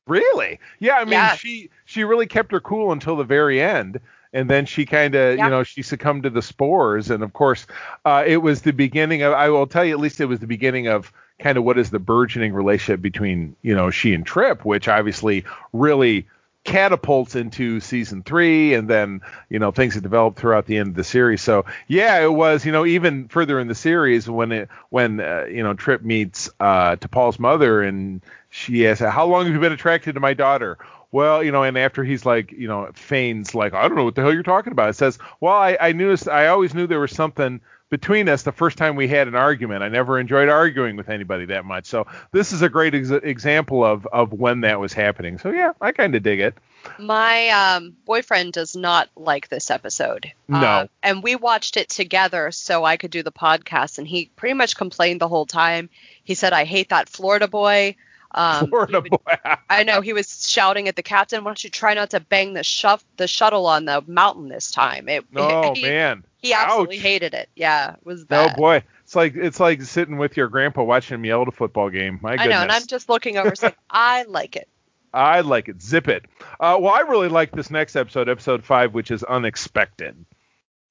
Really? 0.07 0.59
Yeah, 0.79 0.97
I 0.97 1.05
mean 1.05 1.13
Yeah. 1.13 1.37
she 1.37 1.71
she 1.85 2.05
really 2.05 2.27
kept 2.27 2.53
her 2.53 2.61
cool 2.61 2.93
until 2.93 3.17
the 3.17 3.25
very 3.25 3.61
end. 3.63 4.01
And 4.33 4.49
then 4.49 4.67
she 4.67 4.87
kind 4.87 5.15
of, 5.15 5.37
Yeah. 5.37 5.45
you 5.45 5.51
know, 5.51 5.63
she 5.63 5.83
succumbed 5.83 6.23
to 6.25 6.31
the 6.31 6.43
spores. 6.43 7.11
And 7.11 7.23
of 7.23 7.33
course, 7.33 7.67
uh, 8.05 8.25
it 8.27 8.39
was 8.39 8.63
the 8.63 8.73
beginning 8.73 9.23
of, 9.23 9.33
I 9.33 9.49
will 9.49 9.67
tell 9.67 9.85
you, 9.85 9.93
at 9.93 10.01
least 10.01 10.21
it 10.21 10.27
was 10.27 10.41
the 10.41 10.47
beginning 10.47 10.87
of 10.87 11.13
kind 11.41 11.59
of 11.59 11.65
what 11.65 11.79
is 11.79 11.91
the 11.91 11.99
burgeoning 11.99 12.53
relationship 12.53 13.01
between, 13.03 13.57
you 13.63 13.75
know, 13.75 13.91
she 13.91 14.15
and 14.15 14.25
Trip, 14.25 14.65
which 14.65 14.89
obviously 14.89 15.45
really 15.73 16.27
catapults 16.63 17.35
into 17.35 17.81
season 17.81 18.23
three. 18.23 18.75
And 18.75 18.87
then, 18.89 19.23
you 19.49 19.59
know, 19.59 19.71
things 19.73 19.95
have 19.95 20.03
developed 20.03 20.39
throughout 20.39 20.67
the 20.67 20.77
end 20.77 20.91
of 20.91 20.95
the 20.95 21.05
series. 21.05 21.41
So, 21.41 21.65
yeah, 21.89 22.23
it 22.23 22.33
was, 22.33 22.67
you 22.67 22.71
know, 22.73 22.85
even 22.85 23.29
further 23.29 23.59
in 23.59 23.67
the 23.67 23.75
series 23.75 24.29
when 24.29 24.53
it, 24.53 24.69
when, 24.91 25.21
uh, 25.21 25.47
you 25.51 25.63
know, 25.63 25.73
Trip 25.75 26.03
meets 26.03 26.51
uh, 26.61 26.97
T'Pol's 26.97 27.39
mother 27.39 27.83
and 27.83 28.21
she 28.51 28.87
asks, 28.87 29.03
How 29.03 29.27
long 29.27 29.47
have 29.47 29.55
you 29.55 29.61
been 29.61 29.73
attracted 29.73 30.15
to 30.15 30.21
my 30.21 30.35
daughter? 30.35 30.77
Well, 31.13 31.43
you 31.43 31.51
know, 31.51 31.63
and 31.63 31.77
after 31.77 32.05
he's 32.05 32.25
like, 32.25 32.53
you 32.53 32.69
know, 32.69 32.91
feigns 32.95 33.55
like, 33.55 33.75
I 33.75 33.89
don't 33.89 33.97
know 33.97 34.05
what 34.05 34.15
the 34.15 34.23
hell 34.23 34.33
you're 34.33 34.43
talking 34.43 34.73
about. 34.73 34.91
It 34.91 34.97
says, 34.97 35.19
well, 35.41 35.55
I, 35.55 35.77
I 35.81 35.93
knew, 35.93 36.17
I 36.31 36.47
always 36.47 36.73
knew 36.73 36.87
there 36.87 37.01
was 37.01 37.13
something 37.13 37.61
between 37.91 38.29
us 38.29 38.45
the 38.45 38.53
first 38.53 38.79
time 38.79 38.95
we 38.95 39.09
had 39.09 39.29
an 39.29 39.35
argument. 39.35 39.83
I 39.83 39.89
never 39.89 40.19
enjoyed 40.19 40.49
arguing 40.49 40.97
with 40.97 41.09
anybody 41.09 41.47
that 41.47 41.65
much. 41.65 41.87
So 41.87 42.07
this 42.31 42.53
is 42.53 42.63
a 42.63 42.69
great 42.69 42.95
ex- 42.95 43.11
example 43.11 43.85
of 43.85 44.07
of 44.07 44.33
when 44.33 44.61
that 44.61 44.81
was 44.81 44.93
happening. 44.93 45.39
So 45.39 45.51
yeah, 45.51 45.73
I 45.81 45.93
kind 45.93 46.15
of 46.15 46.23
dig 46.23 46.41
it. 46.41 46.55
My 46.99 47.49
um, 47.49 47.97
boyfriend 48.07 48.55
does 48.55 48.75
not 48.75 49.11
like 49.17 49.49
this 49.49 49.71
episode. 49.71 50.33
No. 50.49 50.59
Uh, 50.59 50.87
and 51.03 51.23
we 51.23 51.37
watched 51.37 51.77
it 51.77 51.91
together 51.91 52.51
so 52.53 52.85
I 52.85 52.97
could 52.97 53.11
do 53.11 53.23
the 53.23 53.33
podcast, 53.33 53.99
and 53.99 54.09
he 54.09 54.31
pretty 54.37 54.55
much 54.55 54.77
complained 54.77 55.21
the 55.21 55.29
whole 55.29 55.45
time. 55.45 55.91
He 56.25 56.35
said, 56.35 56.53
I 56.53 56.65
hate 56.65 56.89
that 56.89 57.09
Florida 57.09 57.49
boy. 57.49 57.97
Um, 58.33 58.69
Florida 58.69 59.01
would- 59.01 59.11
boy. 59.11 59.19
I 59.69 59.83
know 59.83 60.01
he 60.01 60.13
was 60.13 60.49
shouting 60.49 60.87
at 60.89 60.97
the 60.97 61.03
captain, 61.03 61.43
"Why 61.43 61.49
don't 61.51 61.65
you 61.65 61.71
try 61.71 61.95
not 61.95 62.11
to 62.11 62.21
bang 62.21 62.53
the 62.55 62.63
shuff 62.63 63.05
the 63.17 63.27
shuttle 63.27 63.67
on 63.67 63.85
the 63.87 64.03
mountain 64.07 64.49
this 64.49 64.71
time?" 64.71 65.09
It, 65.09 65.25
oh 65.35 65.75
he, 65.75 65.83
man. 65.83 66.25
he 66.39 66.53
absolutely 66.53 66.99
Ouch. 66.99 67.03
hated 67.03 67.35
it. 67.35 67.49
Yeah, 67.57 67.95
it 67.95 68.07
was 68.07 68.25
Oh 68.31 68.49
boy, 68.57 68.85
it's 69.03 69.17
like 69.17 69.35
it's 69.35 69.59
like 69.59 69.83
sitting 69.83 70.17
with 70.17 70.37
your 70.37 70.47
grandpa 70.49 70.83
watching 70.85 71.17
him 71.17 71.25
yell 71.25 71.43
at 71.43 71.49
a 71.49 71.53
football 71.53 71.91
game. 71.91 72.21
My 72.23 72.33
I 72.33 72.37
goodness. 72.37 72.55
know, 72.55 72.63
and 72.63 72.73
I'm 72.73 72.87
just 72.87 73.09
looking 73.09 73.37
over 73.37 73.55
saying, 73.57 73.75
"I 73.91 74.23
like 74.25 74.55
it." 74.57 74.69
I 75.13 75.41
like 75.41 75.69
it. 75.69 75.83
Zip 75.83 76.07
it. 76.07 76.25
Uh, 76.61 76.79
well, 76.81 76.95
I 76.95 77.01
really 77.01 77.29
like 77.29 77.51
this 77.51 77.69
next 77.69 77.97
episode, 77.97 78.29
episode 78.29 78.63
five, 78.65 78.95
which 78.95 79.11
is 79.11 79.25
unexpected. 79.25 80.25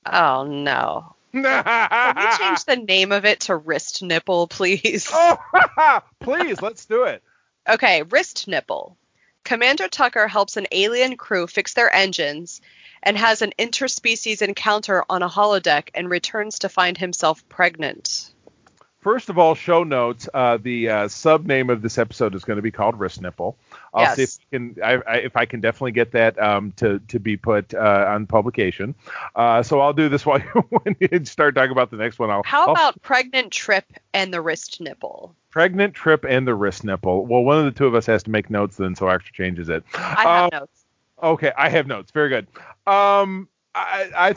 Oh 0.06 0.44
no! 0.44 1.16
Can 1.32 1.44
we 1.44 2.38
change 2.38 2.66
the 2.68 2.76
name 2.86 3.14
of 3.14 3.24
it 3.24 3.40
to 3.42 3.56
wrist 3.56 4.04
nipple, 4.04 4.48
please? 4.48 5.10
oh, 5.14 5.38
please, 6.20 6.62
let's 6.62 6.86
do 6.86 7.04
it. 7.04 7.24
Okay, 7.70 8.02
wrist 8.02 8.48
nipple. 8.48 8.98
Commander 9.44 9.88
Tucker 9.88 10.28
helps 10.28 10.58
an 10.58 10.66
alien 10.72 11.18
crew 11.18 11.46
fix 11.46 11.76
their 11.76 11.94
engines 11.94 12.62
and 13.04 13.16
has 13.16 13.44
an 13.44 13.54
interspecies 13.60 14.42
encounter 14.42 15.06
on 15.08 15.22
a 15.22 15.30
holodeck 15.30 15.90
and 15.94 16.10
returns 16.10 16.58
to 16.60 16.70
find 16.70 16.98
himself 16.98 17.48
pregnant. 17.48 18.34
First 19.02 19.30
of 19.30 19.38
all, 19.38 19.56
show 19.56 19.84
notes. 19.86 20.28
Uh, 20.34 20.58
the 20.62 20.90
uh, 20.90 21.08
sub 21.08 21.46
name 21.46 21.70
of 21.70 21.82
this 21.82 21.98
episode 21.98 22.36
is 22.36 22.44
going 22.44 22.58
to 22.58 22.62
be 22.62 22.72
called 22.72 23.00
Wrist 23.00 23.22
Nipple. 23.22 23.58
I'll 23.94 24.14
see 24.16 24.24
if 24.24 24.30
Yes. 24.30 24.40
I 24.42 24.56
can, 24.56 24.76
I, 24.84 24.94
I, 25.08 25.16
if 25.20 25.38
I 25.38 25.46
can 25.46 25.62
definitely 25.62 25.94
get 25.94 26.12
that 26.12 26.38
um, 26.38 26.74
to 26.78 27.00
to 27.08 27.18
be 27.20 27.38
put 27.38 27.74
uh, 27.74 28.06
on 28.10 28.28
publication. 28.28 28.94
Uh, 29.36 29.64
so 29.64 29.80
I'll 29.80 29.94
do 29.94 30.10
this 30.10 30.26
while 30.26 30.40
you, 30.40 30.46
when 30.70 30.96
you 31.00 31.24
start 31.26 31.56
talking 31.56 31.72
about 31.72 31.92
the 31.92 31.98
next 31.98 32.20
one. 32.20 32.30
I'll, 32.30 32.44
How 32.44 32.64
I'll- 32.66 32.72
about 32.72 33.02
pregnant 33.02 33.52
trip 33.54 33.86
and 34.14 34.34
the 34.34 34.42
wrist 34.42 34.82
nipple? 34.82 35.34
pregnant 35.50 35.96
trip 35.96 36.26
and 36.28 36.46
the 36.48 36.54
wrist 36.54 36.84
nipple? 36.84 37.26
Well, 37.26 37.42
one 37.44 37.58
of 37.58 37.66
the 37.66 37.72
two 37.72 37.88
of 37.88 37.96
us 37.96 38.06
has 38.06 38.22
to 38.24 38.30
make 38.30 38.50
notes 38.52 38.78
then, 38.78 38.96
so 38.96 39.08
extra 39.08 39.34
changes 39.34 39.68
it. 39.70 39.84
I 39.96 40.24
have 40.24 40.54
Uh, 40.54 40.60
notes. 40.60 40.86
Okay, 41.24 41.52
I 41.58 41.70
have 41.70 41.88
notes. 41.88 42.12
Very 42.12 42.30
good. 42.30 42.48
Um, 42.86 43.48
I 43.74 44.10
I, 44.16 44.36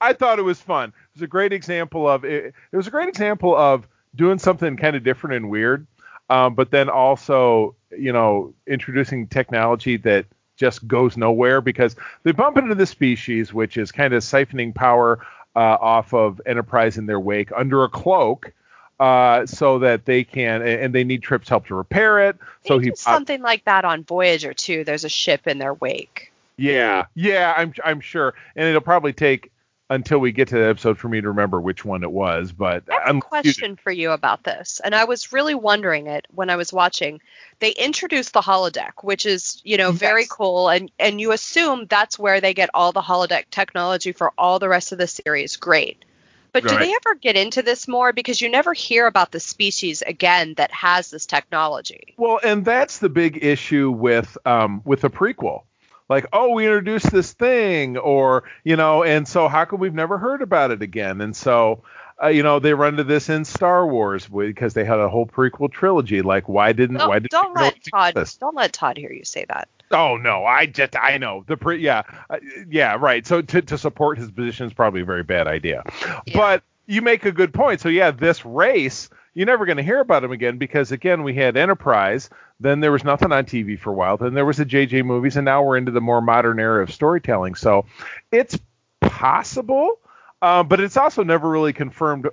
I 0.00 0.12
thought 0.12 0.38
it 0.38 0.42
was 0.42 0.60
fun. 0.60 0.90
It 0.90 1.14
was 1.14 1.22
a 1.22 1.26
great 1.26 1.52
example 1.52 2.08
of 2.08 2.24
it. 2.24 2.54
It 2.72 2.76
was 2.76 2.86
a 2.86 2.90
great 2.90 3.08
example 3.08 3.56
of 3.56 3.86
doing 4.14 4.38
something 4.38 4.76
kind 4.76 4.96
of 4.96 5.02
different 5.02 5.36
and 5.36 5.50
weird, 5.50 5.86
um, 6.30 6.54
but 6.54 6.70
then 6.70 6.88
also 6.88 7.74
you 7.96 8.12
know 8.12 8.54
introducing 8.66 9.26
technology 9.26 9.96
that 9.98 10.26
just 10.56 10.86
goes 10.86 11.16
nowhere 11.16 11.60
because 11.60 11.96
they 12.22 12.32
bump 12.32 12.56
into 12.56 12.74
the 12.74 12.86
species, 12.86 13.52
which 13.52 13.76
is 13.76 13.90
kind 13.90 14.14
of 14.14 14.22
siphoning 14.22 14.74
power 14.74 15.24
uh, 15.56 15.76
off 15.80 16.14
of 16.14 16.40
Enterprise 16.46 16.96
in 16.96 17.06
their 17.06 17.20
wake 17.20 17.50
under 17.56 17.84
a 17.84 17.88
cloak. 17.88 18.52
Uh, 19.00 19.44
so 19.44 19.80
that 19.80 20.04
they 20.04 20.22
can, 20.22 20.62
and 20.62 20.94
they 20.94 21.02
need 21.02 21.20
Trip's 21.20 21.48
help 21.48 21.66
to 21.66 21.74
repair 21.74 22.28
it. 22.28 22.36
So 22.64 22.78
he 22.78 22.92
something 22.94 23.42
like 23.42 23.64
that 23.64 23.84
on 23.84 24.04
Voyager 24.04 24.54
too. 24.54 24.84
There's 24.84 25.04
a 25.04 25.08
ship 25.08 25.48
in 25.48 25.58
their 25.58 25.74
wake. 25.74 26.32
Yeah, 26.56 27.06
yeah, 27.16 27.54
I'm 27.56 27.74
I'm 27.84 28.00
sure, 28.00 28.34
and 28.54 28.68
it'll 28.68 28.80
probably 28.80 29.12
take 29.12 29.50
until 29.90 30.18
we 30.18 30.32
get 30.32 30.48
to 30.48 30.54
the 30.56 30.68
episode 30.68 30.98
for 30.98 31.08
me 31.08 31.20
to 31.20 31.28
remember 31.28 31.60
which 31.60 31.84
one 31.84 32.02
it 32.02 32.10
was. 32.10 32.52
But 32.52 32.84
I 32.90 32.94
have 32.94 33.02
a 33.02 33.08
unless 33.10 33.44
you- 33.44 33.52
question 33.52 33.76
for 33.76 33.90
you 33.90 34.10
about 34.12 34.42
this, 34.44 34.80
and 34.82 34.94
I 34.94 35.04
was 35.04 35.32
really 35.32 35.54
wondering 35.54 36.06
it 36.06 36.26
when 36.30 36.50
I 36.50 36.56
was 36.56 36.72
watching. 36.72 37.20
They 37.60 37.70
introduced 37.70 38.32
the 38.32 38.40
holodeck, 38.40 39.02
which 39.02 39.26
is 39.26 39.60
you 39.64 39.76
know 39.76 39.92
very 39.92 40.22
Yes. 40.22 40.30
cool, 40.30 40.68
and 40.68 40.90
and 40.98 41.20
you 41.20 41.32
assume 41.32 41.86
that's 41.86 42.18
where 42.18 42.40
they 42.40 42.54
get 42.54 42.70
all 42.74 42.92
the 42.92 43.02
holodeck 43.02 43.44
technology 43.50 44.12
for 44.12 44.32
all 44.38 44.58
the 44.58 44.68
rest 44.68 44.92
of 44.92 44.98
the 44.98 45.06
series. 45.06 45.56
Great. 45.56 46.04
But 46.52 46.62
do 46.62 46.68
Right. 46.70 46.78
they 46.80 46.94
ever 46.94 47.16
get 47.16 47.36
into 47.36 47.62
this 47.62 47.88
more? 47.88 48.12
Because 48.12 48.40
you 48.40 48.48
never 48.48 48.72
hear 48.74 49.08
about 49.08 49.32
the 49.32 49.40
species 49.40 50.02
again 50.02 50.54
that 50.54 50.70
has 50.70 51.10
this 51.10 51.26
technology. 51.26 52.14
well, 52.16 52.38
and 52.44 52.64
that's 52.64 52.98
the 53.00 53.08
big 53.08 53.44
issue 53.44 53.90
with 53.90 54.38
um 54.46 54.80
with 54.84 55.00
the 55.02 55.10
prequel. 55.10 55.64
Like, 56.08 56.26
oh, 56.32 56.50
we 56.50 56.66
introduced 56.66 57.10
this 57.10 57.32
thing, 57.32 57.96
or 57.96 58.44
you 58.62 58.76
know, 58.76 59.02
and 59.02 59.26
so 59.26 59.48
how 59.48 59.64
come 59.64 59.80
we've 59.80 59.94
never 59.94 60.18
heard 60.18 60.42
about 60.42 60.70
it 60.70 60.82
again? 60.82 61.20
And 61.20 61.34
so, 61.34 61.82
uh, 62.22 62.28
you 62.28 62.42
know, 62.42 62.58
they 62.58 62.74
run 62.74 62.94
into 62.94 63.04
this 63.04 63.28
in 63.28 63.44
Star 63.44 63.86
Wars 63.86 64.26
because 64.26 64.74
they 64.74 64.84
had 64.84 64.98
a 64.98 65.08
whole 65.08 65.26
prequel 65.26 65.72
trilogy. 65.72 66.20
Like, 66.20 66.48
why 66.48 66.72
didn't 66.72 66.96
why 66.96 67.18
Don't, 67.18 67.22
did 67.22 67.30
don't 67.30 67.54
let 67.56 67.84
Todd 67.90 68.14
this? 68.14 68.36
don't 68.36 68.54
let 68.54 68.72
Todd 68.72 68.98
hear 68.98 69.12
you 69.12 69.24
say 69.24 69.46
that. 69.48 69.68
Oh 69.90 70.16
no, 70.16 70.44
I 70.44 70.66
just 70.66 70.94
I 70.96 71.18
know 71.18 71.44
the 71.46 71.56
pre 71.56 71.78
yeah 71.78 72.02
uh, 72.28 72.38
yeah 72.68 72.96
right. 72.96 73.26
So 73.26 73.40
to 73.40 73.62
to 73.62 73.78
support 73.78 74.18
his 74.18 74.30
position 74.30 74.66
is 74.66 74.74
probably 74.74 75.02
a 75.02 75.06
very 75.06 75.22
bad 75.22 75.46
idea. 75.46 75.84
Yeah. 76.26 76.36
But 76.36 76.62
you 76.86 77.00
make 77.00 77.24
a 77.24 77.32
good 77.32 77.54
point. 77.54 77.80
So 77.80 77.88
yeah, 77.88 78.10
this 78.10 78.44
race 78.44 79.08
you're 79.34 79.46
never 79.46 79.66
going 79.66 79.76
to 79.76 79.82
hear 79.82 80.00
about 80.00 80.24
him 80.24 80.32
again 80.32 80.58
because 80.58 80.92
again 80.92 81.22
we 81.22 81.34
had 81.34 81.56
Enterprise, 81.56 82.30
then 82.60 82.80
there 82.80 82.92
was 82.92 83.04
nothing 83.04 83.32
on 83.32 83.44
TV 83.44 83.78
for 83.78 83.90
a 83.90 83.94
while, 83.94 84.16
then 84.16 84.34
there 84.34 84.46
was 84.46 84.56
the 84.56 84.66
JJ 84.66 85.04
movies, 85.04 85.36
and 85.36 85.44
now 85.44 85.62
we're 85.62 85.76
into 85.76 85.92
the 85.92 86.00
more 86.00 86.20
modern 86.20 86.58
era 86.58 86.82
of 86.82 86.92
storytelling. 86.92 87.54
So 87.54 87.86
it's 88.30 88.58
possible, 89.00 89.98
uh, 90.40 90.62
but 90.62 90.80
it's 90.80 90.96
also 90.96 91.24
never 91.24 91.48
really 91.48 91.72
confirmed 91.72 92.28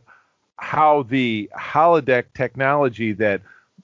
how 0.58 1.03
the 1.03 1.50
holodeck 1.58 2.25
technology 2.36 3.13
that 3.13 3.41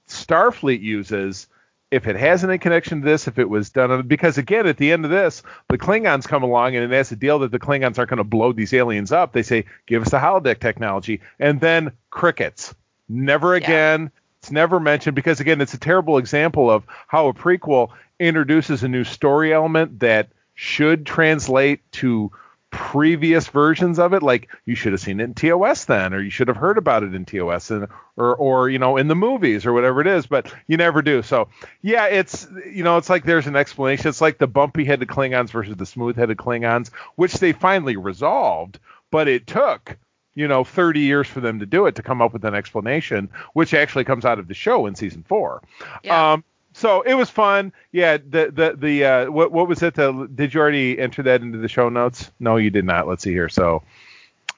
Starfleet 0.08 0.80
uses 0.80 1.48
if 1.90 2.06
it 2.06 2.16
has 2.16 2.44
any 2.44 2.58
connection 2.58 3.00
to 3.00 3.04
this, 3.04 3.28
if 3.28 3.38
it 3.38 3.48
was 3.48 3.70
done, 3.70 4.06
because 4.06 4.36
again, 4.36 4.66
at 4.66 4.76
the 4.76 4.92
end 4.92 5.04
of 5.04 5.10
this, 5.10 5.42
the 5.68 5.78
Klingons 5.78 6.28
come 6.28 6.42
along 6.42 6.76
and 6.76 6.84
it 6.84 6.94
has 6.94 7.10
a 7.12 7.16
deal 7.16 7.38
that 7.40 7.50
the 7.50 7.58
Klingons 7.58 7.98
aren't 7.98 8.10
going 8.10 8.18
to 8.18 8.24
blow 8.24 8.52
these 8.52 8.74
aliens 8.74 9.10
up. 9.10 9.32
They 9.32 9.42
say, 9.42 9.64
give 9.86 10.02
us 10.02 10.10
the 10.10 10.18
holodeck 10.18 10.60
technology. 10.60 11.20
And 11.38 11.60
then 11.60 11.92
crickets. 12.10 12.74
Never 13.08 13.56
Yeah. 13.56 13.64
again. 13.64 14.10
It's 14.40 14.50
never 14.52 14.78
mentioned 14.78 15.16
because, 15.16 15.40
again, 15.40 15.60
it's 15.60 15.74
a 15.74 15.78
terrible 15.78 16.18
example 16.18 16.70
of 16.70 16.84
how 17.08 17.28
a 17.28 17.34
prequel 17.34 17.90
introduces 18.20 18.82
a 18.82 18.88
new 18.88 19.04
story 19.04 19.52
element 19.52 20.00
that 20.00 20.28
should 20.54 21.06
translate 21.06 21.80
to 21.92 22.30
previous 22.70 23.48
versions 23.48 23.98
of 23.98 24.12
it 24.12 24.22
like 24.22 24.48
you 24.66 24.74
should 24.74 24.92
have 24.92 25.00
seen 25.00 25.20
it 25.20 25.24
in 25.24 25.32
TOS 25.32 25.86
then 25.86 26.12
or 26.12 26.20
you 26.20 26.28
should 26.28 26.48
have 26.48 26.56
heard 26.56 26.76
about 26.76 27.02
it 27.02 27.14
in 27.14 27.24
TOS 27.24 27.70
and 27.70 27.86
or 28.16 28.36
or 28.36 28.68
you 28.68 28.78
know 28.78 28.98
in 28.98 29.08
the 29.08 29.14
movies 29.14 29.64
or 29.64 29.72
whatever 29.72 30.02
it 30.02 30.06
is 30.06 30.26
but 30.26 30.52
you 30.66 30.76
never 30.76 31.00
do 31.00 31.22
so 31.22 31.48
yeah 31.80 32.06
it's 32.06 32.46
you 32.70 32.84
know 32.84 32.98
it's 32.98 33.08
like 33.08 33.24
there's 33.24 33.46
an 33.46 33.56
explanation 33.56 34.08
it's 34.08 34.20
like 34.20 34.36
the 34.36 34.46
bumpy 34.46 34.84
headed 34.84 35.08
Klingons 35.08 35.50
versus 35.50 35.76
the 35.76 35.86
smooth 35.86 36.16
headed 36.16 36.36
Klingons 36.36 36.90
which 37.14 37.34
they 37.34 37.52
finally 37.52 37.96
resolved 37.96 38.78
but 39.10 39.28
it 39.28 39.46
took 39.46 39.96
you 40.38 40.46
know 40.48 40.62
30 40.64 41.00
years 41.00 41.26
for 41.26 41.40
them 41.40 41.58
to 41.58 41.66
do 41.66 41.86
it 41.86 41.94
to 41.96 42.02
come 42.02 42.22
up 42.22 42.32
with 42.32 42.44
an 42.44 42.54
explanation 42.54 43.28
which 43.54 43.74
actually 43.74 44.04
comes 44.04 44.24
out 44.24 44.38
of 44.38 44.46
the 44.48 44.54
show 44.54 44.86
in 44.86 44.94
season 44.94 45.24
4 45.28 45.62
Yeah. 46.04 46.32
um 46.32 46.44
so 46.74 47.00
it 47.00 47.14
was 47.14 47.28
fun. 47.28 47.72
Yeah, 47.90 48.18
the 48.18 48.52
the 48.54 48.76
the 48.78 49.04
uh, 49.04 49.30
what 49.32 49.50
what 49.50 49.66
was 49.66 49.82
it? 49.82 49.94
The, 49.94 50.28
did 50.32 50.54
you 50.54 50.60
already 50.60 50.96
enter 50.98 51.24
that 51.24 51.40
into 51.40 51.58
the 51.58 51.66
show 51.66 51.88
notes? 51.88 52.30
No, 52.38 52.56
you 52.56 52.70
did 52.70 52.84
not. 52.84 53.08
Let's 53.08 53.24
see 53.24 53.32
here. 53.32 53.48
So, 53.48 53.82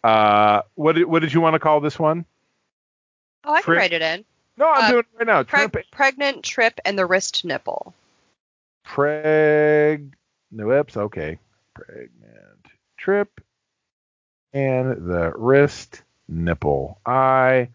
uh, 0.04 0.62
what 0.74 0.96
did 0.96 1.06
what 1.06 1.20
did 1.22 1.32
you 1.32 1.40
want 1.40 1.54
to 1.54 1.58
call 1.60 1.80
this 1.80 1.98
one? 1.98 2.26
Oh, 3.44 3.54
I 3.54 3.62
can 3.62 3.74
write 3.74 3.92
it 3.94 4.02
in. 4.02 4.24
No, 4.58 4.68
I'm 4.68 4.84
Uh, 4.84 4.90
doing 4.90 5.04
it 5.14 5.18
right 5.18 5.26
now. 5.28 5.42
Preg- 5.44 5.72
Trip, 5.72 5.86
pregnant 5.92 6.42
trip 6.44 6.78
and 6.84 6.98
the 6.98 7.06
wrist 7.06 7.42
nipple. 7.44 7.94
preg, 8.86 10.10
no, 10.50 10.66
whoops, 10.66 10.96
okay, 10.96 11.38
pregnant 11.74 12.66
trip, 12.98 13.40
and 14.52 15.08
the 15.10 15.32
wrist 15.36 16.02
nipple. 16.28 17.00
I 17.06 17.70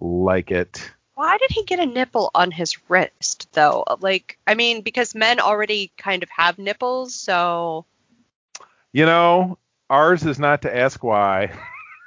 like 0.00 0.50
it. 0.50 0.90
Why 1.14 1.36
did 1.38 1.50
he 1.50 1.64
get 1.64 1.80
a 1.80 1.86
nipple 1.86 2.30
on 2.34 2.50
his 2.50 2.76
wrist 2.88 3.48
though? 3.52 3.84
Like, 4.00 4.38
I 4.46 4.54
mean, 4.54 4.82
because 4.82 5.14
men 5.14 5.40
already 5.40 5.92
kind 5.98 6.22
of 6.22 6.28
have 6.30 6.58
nipples, 6.58 7.14
so 7.14 7.86
You 8.92 9.06
know, 9.06 9.58
ours 9.90 10.24
is 10.24 10.38
not 10.38 10.62
to 10.62 10.74
ask 10.76 11.02
why. 11.02 11.52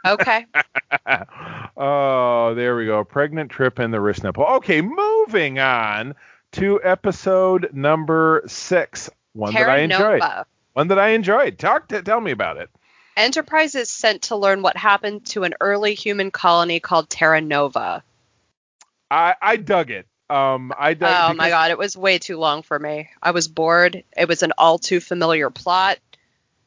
okay. 0.05 0.46
oh, 1.77 2.53
there 2.55 2.75
we 2.75 2.86
go. 2.86 3.03
Pregnant 3.03 3.51
trip 3.51 3.79
and 3.79 3.93
the 3.93 4.01
wrist 4.01 4.24
nipple. 4.24 4.46
Okay, 4.46 4.81
moving 4.81 5.60
on 5.60 6.15
to 6.53 6.81
episode 6.84 7.70
number 7.74 8.43
six. 8.48 9.10
One 9.34 9.53
that 9.53 9.70
I 9.70 9.79
enjoyed. 9.79 10.20
Nova. 10.22 10.46
One 10.74 10.88
that 10.89 11.00
I 11.00 11.10
enjoyed. 11.10 11.58
Talk 11.60 11.88
to 11.89 12.01
tell 12.01 12.22
me 12.22 12.31
about 12.31 12.58
it. 12.58 12.70
Enterprise 13.18 13.75
is 13.75 13.91
sent 13.91 14.24
to 14.24 14.36
learn 14.36 14.62
what 14.62 14.77
happened 14.77 15.25
to 15.27 15.44
an 15.44 15.53
early 15.60 15.94
human 15.94 16.32
colony 16.32 16.80
called 16.80 17.10
Terra 17.10 17.41
Nova. 17.41 18.03
I 19.10 19.36
I 19.41 19.58
dug 19.58 19.91
it. 19.91 20.08
Um, 20.30 20.72
I 20.77 20.94
dug. 20.94 21.32
Oh 21.32 21.34
my 21.34 21.50
god, 21.50 21.72
it 21.72 21.77
was 21.77 21.98
way 21.98 22.18
too 22.18 22.38
long 22.38 22.63
for 22.63 22.80
me. 22.80 23.10
I 23.22 23.32
was 23.32 23.50
bored. 23.50 24.03
It 24.15 24.27
was 24.27 24.44
an 24.44 24.53
all 24.58 24.80
too 24.80 25.01
familiar 25.01 25.50
plot. 25.50 26.00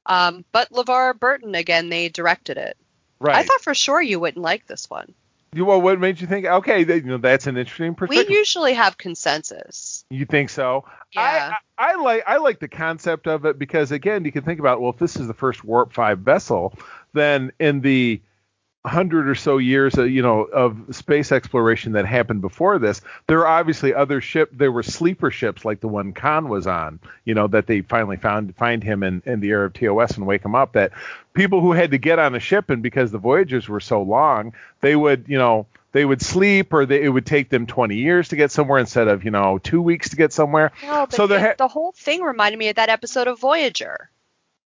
Um, 0.06 0.44
but 0.52 0.70
LeVar 0.70 1.18
Burton 1.18 1.54
again, 1.54 1.88
they 1.88 2.10
directed 2.10 2.58
it. 2.58 2.76
Right. 3.20 3.36
I 3.36 3.42
thought 3.42 3.62
for 3.62 3.74
sure 3.74 4.02
you 4.02 4.20
wouldn't 4.20 4.42
like 4.42 4.66
this 4.66 4.90
one. 4.90 5.14
You- 5.54 5.64
well, 5.64 5.80
what 5.80 5.98
made 6.00 6.20
you 6.20 6.26
think? 6.26 6.46
Okay, 6.46 6.84
that, 6.84 7.00
you 7.04 7.10
know 7.10 7.18
that's 7.18 7.46
an 7.46 7.56
interesting 7.56 7.94
perspective. 7.94 8.28
We 8.28 8.36
usually 8.36 8.74
have 8.74 8.98
consensus. 8.98 10.04
You 10.10 10.26
think 10.26 10.50
so? 10.50 10.84
Yeah. 11.12 11.54
I, 11.78 11.86
I, 11.86 11.92
I 11.92 11.94
like 11.96 12.22
I 12.26 12.36
like 12.38 12.58
the 12.58 12.68
concept 12.68 13.26
of 13.26 13.44
it 13.44 13.58
because 13.58 13.92
again, 13.92 14.24
you 14.24 14.32
can 14.32 14.42
think 14.42 14.60
about 14.60 14.80
well, 14.80 14.90
if 14.90 14.98
this 14.98 15.16
is 15.16 15.26
the 15.26 15.34
first 15.34 15.64
warp 15.64 15.92
five 15.92 16.18
vessel, 16.18 16.74
then 17.12 17.52
in 17.58 17.80
the 17.80 18.20
hundred 18.84 19.28
or 19.28 19.34
so 19.34 19.56
years, 19.56 19.96
uh, 19.96 20.02
you 20.02 20.20
know, 20.20 20.42
of 20.42 20.94
space 20.94 21.32
exploration 21.32 21.92
that 21.92 22.04
happened 22.04 22.42
before 22.42 22.78
this, 22.78 23.00
there 23.26 23.40
are 23.40 23.58
obviously 23.58 23.94
other 23.94 24.20
ship. 24.20 24.50
There 24.52 24.70
were 24.70 24.82
sleeper 24.82 25.30
ships 25.30 25.64
like 25.64 25.80
the 25.80 25.88
one 25.88 26.12
Khan 26.12 26.48
was 26.48 26.66
on, 26.66 27.00
you 27.24 27.34
know, 27.34 27.46
that 27.48 27.66
they 27.66 27.80
finally 27.80 28.18
found 28.18 28.54
find 28.56 28.82
him 28.82 29.02
in 29.02 29.22
in 29.24 29.40
the 29.40 29.48
era 29.48 29.66
of 29.66 29.72
TOS 29.72 30.16
and 30.16 30.26
wake 30.26 30.44
him 30.44 30.54
up. 30.54 30.72
That 30.72 30.92
people 31.32 31.60
who 31.60 31.72
had 31.72 31.92
to 31.92 31.98
get 31.98 32.18
on 32.18 32.34
a 32.34 32.40
ship 32.40 32.68
and 32.68 32.82
because 32.82 33.10
the 33.10 33.18
voyages 33.18 33.68
were 33.68 33.80
so 33.80 34.02
long, 34.02 34.52
they 34.80 34.94
would, 34.96 35.24
you 35.28 35.38
know. 35.38 35.66
They 35.92 36.04
would 36.04 36.22
sleep, 36.22 36.72
or 36.72 36.86
they, 36.86 37.04
it 37.04 37.08
would 37.08 37.24
take 37.24 37.50
them 37.50 37.68
20 37.68 37.94
years 37.94 38.30
to 38.30 38.36
get 38.36 38.50
somewhere 38.50 38.80
instead 38.80 39.06
of, 39.06 39.24
you 39.24 39.30
know, 39.30 39.58
two 39.58 39.80
weeks 39.80 40.08
to 40.08 40.16
get 40.16 40.32
somewhere. 40.32 40.72
No, 40.82 41.06
but 41.06 41.12
So 41.12 41.28
ha- 41.28 41.54
the 41.56 41.68
whole 41.68 41.92
thing 41.92 42.20
reminded 42.22 42.58
me 42.58 42.68
of 42.68 42.74
that 42.74 42.88
episode 42.88 43.28
of 43.28 43.38
Voyager. 43.38 44.10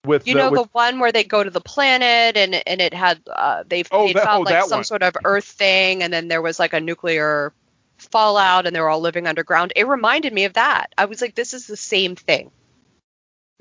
With 0.04 0.26
You 0.26 0.34
the, 0.34 0.40
know 0.40 0.50
with, 0.50 0.62
the 0.62 0.68
one 0.72 0.98
where 1.00 1.12
they 1.12 1.24
go 1.24 1.42
to 1.42 1.50
the 1.50 1.60
planet 1.60 2.36
and 2.36 2.54
and 2.66 2.80
it 2.80 2.92
had 2.94 3.20
uh, 3.26 3.64
they 3.66 3.84
Oh, 3.90 4.12
that- 4.12 4.24
found 4.24 4.46
oh, 4.48 4.50
like 4.52 4.64
some 4.64 4.78
one. 4.78 4.84
sort 4.84 5.02
of 5.02 5.16
Earth 5.24 5.44
thing 5.46 6.02
and 6.02 6.12
then 6.12 6.28
there 6.28 6.42
was 6.42 6.58
like 6.58 6.72
a 6.74 6.80
nuclear 6.80 7.52
fallout 7.98 8.66
and 8.66 8.74
they 8.76 8.80
were 8.80 8.88
all 8.90 9.00
living 9.00 9.26
underground. 9.26 9.72
It 9.76 9.86
reminded 9.86 10.32
me 10.32 10.44
of 10.44 10.54
that. 10.54 10.92
I 10.98 11.06
was 11.06 11.20
like, 11.22 11.34
this 11.34 11.54
is 11.54 11.66
the 11.66 11.76
same 11.76 12.16
thing. 12.16 12.50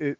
uh, 0.02 0.10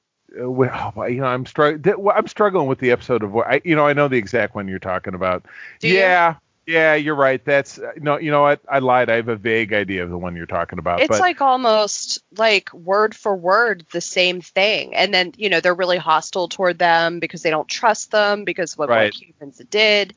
well, 0.50 0.92
oh, 0.96 1.04
you 1.04 1.20
know, 1.20 1.26
I'm 1.26 1.46
struggling. 1.46 2.08
I'm 2.14 2.26
struggling 2.26 2.66
with 2.66 2.78
the 2.78 2.90
episode 2.90 3.22
of. 3.22 3.36
I, 3.36 3.60
you 3.64 3.76
know, 3.76 3.86
I 3.86 3.92
know 3.92 4.08
the 4.08 4.16
exact 4.16 4.54
one 4.54 4.66
you're 4.68 4.78
talking 4.78 5.14
about. 5.14 5.44
Do 5.80 5.88
yeah, 5.88 6.36
yeah, 6.66 6.94
you're 6.94 7.14
right. 7.14 7.44
That's 7.44 7.78
uh, 7.78 7.92
no, 7.96 8.18
you 8.18 8.30
know 8.30 8.42
what? 8.42 8.60
I 8.68 8.78
lied. 8.78 9.10
I 9.10 9.16
have 9.16 9.28
a 9.28 9.36
vague 9.36 9.72
idea 9.72 10.02
of 10.04 10.10
the 10.10 10.18
one 10.18 10.36
you're 10.36 10.46
talking 10.46 10.78
about. 10.78 11.00
It's 11.00 11.08
but 11.08 11.20
like 11.20 11.40
almost 11.40 12.20
like 12.36 12.72
word 12.72 13.14
for 13.16 13.36
word 13.36 13.84
the 13.92 14.00
same 14.00 14.40
thing. 14.40 14.94
And 14.94 15.12
then, 15.12 15.32
you 15.36 15.48
know, 15.48 15.60
they're 15.60 15.74
really 15.74 15.98
hostile 15.98 16.48
toward 16.48 16.78
them 16.78 17.18
because 17.20 17.42
they 17.42 17.50
don't 17.50 17.68
trust 17.68 18.10
them 18.12 18.44
because 18.44 18.76
what, 18.78 18.88
Right. 18.88 19.12
humans 19.12 19.60
did. 19.70 20.14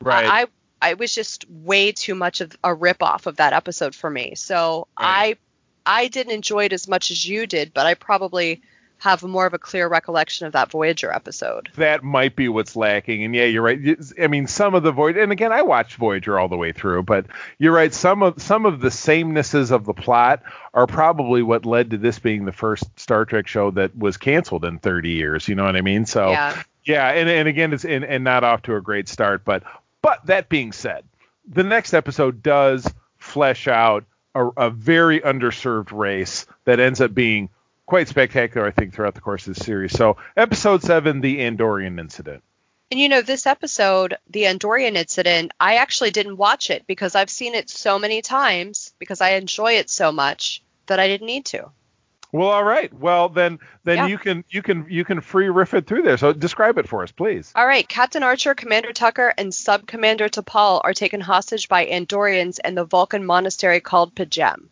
right. 0.00 0.26
I, 0.26 0.42
I 0.42 0.46
I 0.90 0.94
was 0.94 1.14
just 1.14 1.48
way 1.48 1.92
too 1.92 2.14
much 2.14 2.40
of 2.40 2.56
a 2.64 2.74
rip 2.74 3.02
off 3.02 3.26
of 3.26 3.36
that 3.36 3.52
episode 3.52 3.94
for 3.94 4.10
me. 4.10 4.34
So 4.36 4.88
Right. 4.98 5.36
I 5.86 6.02
I 6.02 6.08
didn't 6.08 6.32
enjoy 6.34 6.64
it 6.66 6.72
as 6.72 6.88
much 6.88 7.10
as 7.10 7.26
you 7.28 7.46
did, 7.46 7.72
but 7.74 7.86
I 7.86 7.94
probably 7.94 8.62
have 9.02 9.22
more 9.24 9.46
of 9.46 9.52
a 9.52 9.58
clear 9.58 9.88
recollection 9.88 10.46
of 10.46 10.52
that 10.52 10.70
Voyager 10.70 11.12
episode. 11.12 11.68
that 11.74 12.04
might 12.04 12.36
be 12.36 12.48
what's 12.48 12.76
lacking. 12.76 13.24
And 13.24 13.34
yeah, 13.34 13.46
you're 13.46 13.62
right. 13.62 13.78
I 14.20 14.28
mean, 14.28 14.46
some 14.46 14.74
of 14.74 14.84
the 14.84 14.92
Voyager, 14.92 15.20
and 15.20 15.32
again, 15.32 15.50
I 15.52 15.62
watched 15.62 15.96
Voyager 15.96 16.38
all 16.38 16.48
the 16.48 16.56
way 16.56 16.70
through, 16.72 17.02
but 17.02 17.26
you're 17.58 17.72
right. 17.74 17.92
Some 17.92 18.22
of 18.22 18.40
some 18.40 18.64
of 18.64 18.80
the 18.80 18.90
samenesses 18.90 19.72
of 19.72 19.84
the 19.84 19.92
plot 19.94 20.42
are 20.72 20.86
probably 20.86 21.42
what 21.42 21.66
led 21.66 21.90
to 21.90 21.98
this 21.98 22.20
being 22.20 22.44
the 22.44 22.52
first 22.52 22.84
Star 22.98 23.24
Trek 23.24 23.48
show 23.48 23.72
that 23.72 23.96
was 23.98 24.16
canceled 24.16 24.64
in 24.64 24.78
30 24.78 25.10
years. 25.10 25.48
You 25.48 25.56
know 25.56 25.64
what 25.64 25.76
I 25.76 25.80
mean? 25.80 26.06
So 26.06 26.30
Yeah. 26.30 26.62
yeah, 26.84 27.08
and 27.08 27.28
and 27.28 27.48
again, 27.48 27.72
it's 27.72 27.84
and, 27.84 28.04
and 28.04 28.22
not 28.22 28.44
off 28.44 28.62
to 28.62 28.76
a 28.76 28.80
great 28.80 29.08
start. 29.08 29.44
But 29.44 29.64
but 30.00 30.24
that 30.26 30.48
being 30.48 30.70
said, 30.70 31.04
the 31.48 31.64
next 31.64 31.92
episode 31.92 32.40
does 32.42 32.88
flesh 33.18 33.66
out 33.66 34.04
a, 34.34 34.46
a 34.56 34.70
very 34.70 35.20
underserved 35.20 35.90
race 35.92 36.46
that 36.64 36.80
ends 36.80 37.00
up 37.00 37.12
being 37.14 37.48
quite 37.86 38.08
spectacular, 38.08 38.66
I 38.66 38.70
think, 38.70 38.94
throughout 38.94 39.14
the 39.14 39.20
course 39.20 39.46
of 39.46 39.54
the 39.56 39.64
series. 39.64 39.92
So 39.92 40.16
episode 40.36 40.82
seven, 40.82 41.20
the 41.20 41.38
Andorian 41.40 41.98
incident. 42.00 42.42
And 42.90 43.00
you 43.00 43.08
know, 43.08 43.22
this 43.22 43.46
episode, 43.46 44.16
the 44.28 44.42
Andorian 44.42 44.96
incident, 44.96 45.52
I 45.58 45.76
actually 45.76 46.10
didn't 46.10 46.36
watch 46.36 46.68
it 46.70 46.86
because 46.86 47.14
I've 47.14 47.30
seen 47.30 47.54
it 47.54 47.70
so 47.70 47.98
many 47.98 48.20
times 48.20 48.92
because 48.98 49.20
I 49.22 49.30
enjoy 49.30 49.74
it 49.74 49.88
so 49.88 50.12
much 50.12 50.62
that 50.86 51.00
I 51.00 51.08
didn't 51.08 51.26
need 51.26 51.46
to. 51.46 51.70
Well, 52.32 52.48
all 52.48 52.64
right. 52.64 52.92
Well, 52.94 53.28
then 53.28 53.58
then 53.84 53.96
Yeah. 53.98 54.06
you 54.06 54.18
can 54.18 54.44
you 54.48 54.62
can 54.62 54.86
you 54.88 55.04
can 55.04 55.20
free 55.20 55.48
riff 55.50 55.74
it 55.74 55.86
through 55.86 56.02
there. 56.02 56.16
So 56.16 56.32
describe 56.32 56.78
it 56.78 56.88
for 56.88 57.02
us, 57.02 57.12
please. 57.12 57.52
All 57.54 57.66
right, 57.66 57.86
Captain 57.86 58.22
Archer, 58.22 58.54
Commander 58.54 58.92
Tucker, 58.94 59.34
and 59.36 59.54
Sub 59.54 59.86
Commander 59.86 60.30
T'Pol 60.30 60.80
are 60.82 60.94
taken 60.94 61.20
hostage 61.20 61.68
by 61.68 61.86
Andorians 61.86 62.58
in 62.64 62.74
the 62.74 62.84
Vulcan 62.84 63.24
monastery 63.24 63.80
called 63.80 64.14
P'Jem. 64.14 64.68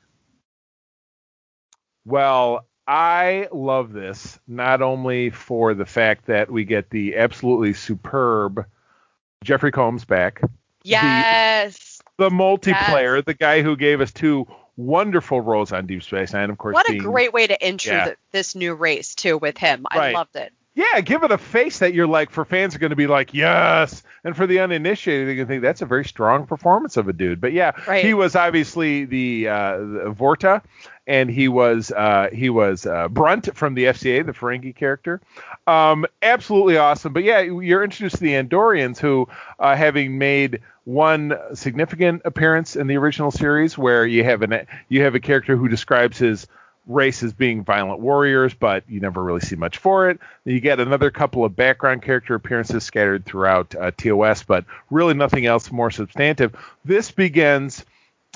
Well, 2.05 2.66
I 2.90 3.46
love 3.53 3.92
this 3.92 4.40
not 4.48 4.83
only 4.83 5.31
for 5.31 5.74
the 5.74 5.87
fact 5.87 6.26
that 6.26 6.50
we 6.50 6.64
get 6.64 6.90
the 6.90 7.14
absolutely 7.14 7.72
superb 7.72 8.66
Jeffrey 9.44 9.70
Combs 9.70 10.05
back, 10.05 10.42
Yes. 10.83 12.03
the 12.16 12.31
multiplayer, 12.31 13.24
the 13.24 13.35
guy 13.35 13.62
who 13.62 13.76
gave 13.76 14.00
us 14.00 14.11
two 14.11 14.48
wonderful 14.76 15.40
roles 15.40 15.70
on 15.72 15.87
Deep 15.87 16.03
Space 16.03 16.33
Nine, 16.33 16.50
of 16.50 16.59
course. 16.59 16.74
What 16.74 16.88
a 16.88 16.92
being- 16.94 17.03
great 17.05 17.33
way 17.33 17.46
to 17.46 17.64
intro 17.64 17.92
Yeah. 17.94 18.05
th- 18.07 18.16
this 18.33 18.57
new 18.57 18.74
race 18.74 19.14
too 19.14 19.38
with 19.38 19.57
him. 19.57 19.87
I 19.88 19.96
Right. 19.98 20.14
loved 20.14 20.35
it. 20.35 20.53
Yeah, 20.74 21.00
give 21.00 21.24
it 21.24 21.33
a 21.33 21.38
face 21.38 21.80
that 21.80 21.94
you're 21.94 22.06
like 22.06 22.30
for 22.30 22.44
fans 22.44 22.76
are 22.76 22.78
going 22.78 22.90
to 22.90 22.96
be 22.96 23.09
like 23.09 23.35
yes, 23.35 24.02
and 24.22 24.37
for 24.37 24.46
the 24.46 24.61
uninitiated 24.61 25.26
they're 25.26 25.35
going 25.35 25.46
to 25.48 25.52
think 25.52 25.62
that's 25.62 25.83
a 25.83 25.87
very 25.87 26.04
strong 26.04 26.46
performance 26.46 26.96
of 26.96 27.09
a 27.09 27.12
dude. 27.12 27.40
But 27.40 27.52
yeah, 27.52 27.72
Right. 27.88 28.04
he 28.04 28.14
was 28.14 28.37
obviously 28.37 29.04
the, 29.04 29.48
uh, 29.48 29.76
the 29.78 30.14
Vorta, 30.16 30.62
and 31.09 31.28
he 31.28 31.48
was 31.48 31.90
uh, 31.90 32.28
he 32.33 32.50
was 32.50 32.87
uh, 32.87 33.09
Brunt 33.09 33.54
from 33.56 33.74
the 33.74 33.87
FCA, 33.87 34.24
the 34.24 34.33
Ferengi 34.33 34.74
character. 34.74 35.20
Um, 35.66 36.06
absolutely 36.22 36.76
awesome. 36.76 37.12
But 37.12 37.24
yeah, 37.24 37.40
you're 37.40 37.83
introduced 37.83 38.16
to 38.16 38.22
the 38.22 38.35
Andorians, 38.35 38.98
who 38.98 39.28
uh, 39.59 39.74
having 39.74 40.18
made 40.18 40.61
one 40.85 41.37
significant 41.54 42.22
appearance 42.24 42.76
in 42.76 42.87
the 42.87 42.96
original 42.96 43.33
series, 43.33 43.76
where 43.76 44.06
you 44.06 44.22
have 44.22 44.42
an 44.42 44.66
you 44.88 45.02
have 45.02 45.16
a 45.16 45.20
character 45.20 45.56
who 45.56 45.66
describes 45.68 46.18
his 46.18 46.46
race 46.87 47.23
as 47.23 47.33
being 47.33 47.64
violent 47.64 48.01
warriors, 48.01 48.55
but 48.55 48.85
you 48.88 49.01
never 49.01 49.23
really 49.23 49.40
see 49.40 49.57
much 49.57 49.79
for 49.79 50.11
it. 50.11 50.19
You 50.45 50.61
get 50.61 50.81
another 50.81 51.11
couple 51.11 51.45
of 51.45 51.55
background 51.55 52.03
character 52.03 52.35
appearances 52.35 52.85
scattered 52.85 53.25
throughout 53.25 53.75
uh, 53.75 53.90
TOS, 53.97 54.43
but 54.43 54.64
really 54.90 55.14
nothing 55.14 55.47
else 55.47 55.71
more 55.71 55.90
substantive. 55.90 56.55
This 56.85 57.11
begins 57.11 57.85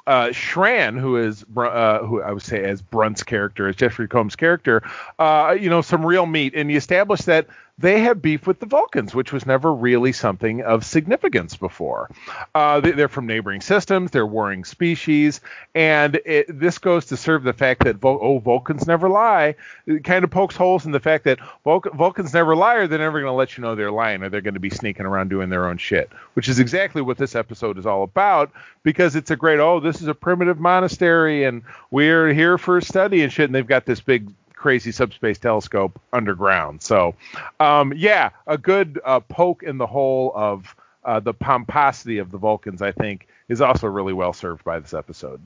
uh, 0.06 0.26
Shran, 0.26 0.98
who 0.98 1.16
is 1.16 1.44
uh, 1.56 1.98
who 2.00 2.22
I 2.22 2.32
would 2.32 2.42
say 2.42 2.62
as 2.62 2.82
Brunt's 2.82 3.22
character, 3.22 3.68
as 3.68 3.76
Jeffrey 3.76 4.06
Combs' 4.06 4.36
character, 4.36 4.82
uh, 5.18 5.56
you 5.58 5.70
know, 5.70 5.80
some 5.80 6.04
real 6.04 6.26
meat, 6.26 6.54
and 6.54 6.70
you 6.70 6.76
establish 6.76 7.22
that 7.22 7.46
they 7.78 8.00
have 8.00 8.22
beef 8.22 8.46
with 8.46 8.60
the 8.60 8.66
Vulcans, 8.66 9.14
which 9.14 9.32
was 9.32 9.46
never 9.46 9.72
really 9.72 10.12
something 10.12 10.62
of 10.62 10.84
significance 10.84 11.56
before. 11.56 12.08
Uh, 12.54 12.78
they, 12.78 13.02
are 13.02 13.08
from 13.08 13.26
neighboring 13.26 13.60
systems, 13.60 14.12
they're 14.12 14.26
warring 14.26 14.64
species, 14.64 15.40
and 15.74 16.20
it, 16.24 16.46
this 16.48 16.78
goes 16.78 17.06
to 17.06 17.16
serve 17.16 17.42
the 17.42 17.52
fact 17.52 17.82
that 17.84 17.96
oh 18.04 18.38
Vulcans 18.38 18.86
never 18.86 19.08
lie. 19.08 19.56
It 19.86 20.04
kind 20.04 20.22
of 20.22 20.30
pokes 20.30 20.54
holes 20.54 20.86
in 20.86 20.92
the 20.92 21.00
fact 21.00 21.24
that 21.24 21.40
Vul- 21.64 21.82
Vulcans 21.94 22.32
never 22.32 22.54
lie, 22.54 22.76
or 22.76 22.86
they're 22.86 22.98
never 22.98 23.20
going 23.20 23.30
to 23.30 23.36
let 23.36 23.58
you 23.58 23.62
know 23.62 23.74
they're 23.74 23.90
lying, 23.90 24.22
or 24.22 24.28
they're 24.28 24.40
going 24.40 24.54
to 24.54 24.60
be 24.60 24.70
sneaking 24.70 25.06
around 25.06 25.28
doing 25.28 25.50
their 25.50 25.66
own 25.66 25.78
shit, 25.78 26.12
which 26.34 26.48
is 26.48 26.60
exactly 26.60 27.02
what 27.02 27.18
this 27.18 27.34
episode 27.34 27.76
is 27.76 27.86
all 27.86 28.04
about. 28.04 28.52
Because 28.84 29.16
it's 29.16 29.30
a 29.30 29.36
great 29.36 29.60
oh 29.60 29.80
this 29.80 30.00
is 30.00 30.08
a 30.08 30.14
primitive 30.14 30.60
monastery 30.60 31.44
and 31.44 31.62
we're 31.90 32.32
here 32.34 32.58
for 32.58 32.80
study 32.80 33.22
and 33.22 33.32
shit, 33.32 33.46
and 33.46 33.54
they've 33.54 33.66
got 33.66 33.84
this 33.84 34.00
big 34.00 34.30
crazy 34.64 34.92
subspace 34.92 35.36
telescope 35.36 36.00
underground. 36.10 36.80
So, 36.80 37.14
um, 37.60 37.92
yeah, 37.94 38.30
a 38.46 38.56
good 38.56 38.98
uh, 39.04 39.20
poke 39.20 39.62
in 39.62 39.76
the 39.76 39.86
hole 39.86 40.32
of 40.34 40.74
uh, 41.04 41.20
the 41.20 41.34
pomposity 41.34 42.16
of 42.16 42.30
the 42.30 42.38
Vulcans, 42.38 42.80
I 42.80 42.90
think, 42.90 43.28
is 43.50 43.60
also 43.60 43.88
really 43.88 44.14
well 44.14 44.32
served 44.32 44.64
by 44.64 44.78
this 44.78 44.94
episode. 44.94 45.42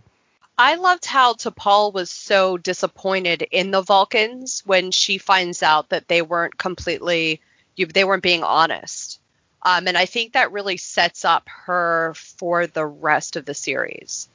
I 0.57 0.77
loved 0.77 1.05
how 1.05 1.35
T'Pol 1.35 1.93
was 1.93 2.13
so 2.13 2.59
disappointed 2.59 3.43
in 3.43 3.73
the 3.73 3.83
Vulcans 3.83 4.63
when 4.65 4.93
she 4.93 5.19
finds 5.19 5.65
out 5.65 5.89
that 5.89 6.07
they 6.07 6.23
weren't 6.23 6.57
completely, 6.57 7.41
they 7.77 8.05
weren't 8.05 8.23
being 8.23 8.45
honest. 8.45 9.19
Um, 9.63 9.89
and 9.89 9.99
I 9.99 10.07
think 10.07 10.35
that 10.35 10.53
really 10.53 10.77
sets 10.77 11.25
up 11.25 11.49
her 11.67 12.15
for 12.15 12.69
the 12.69 12.87
rest 12.87 13.35
of 13.35 13.45
the 13.47 13.55
series. 13.55 14.29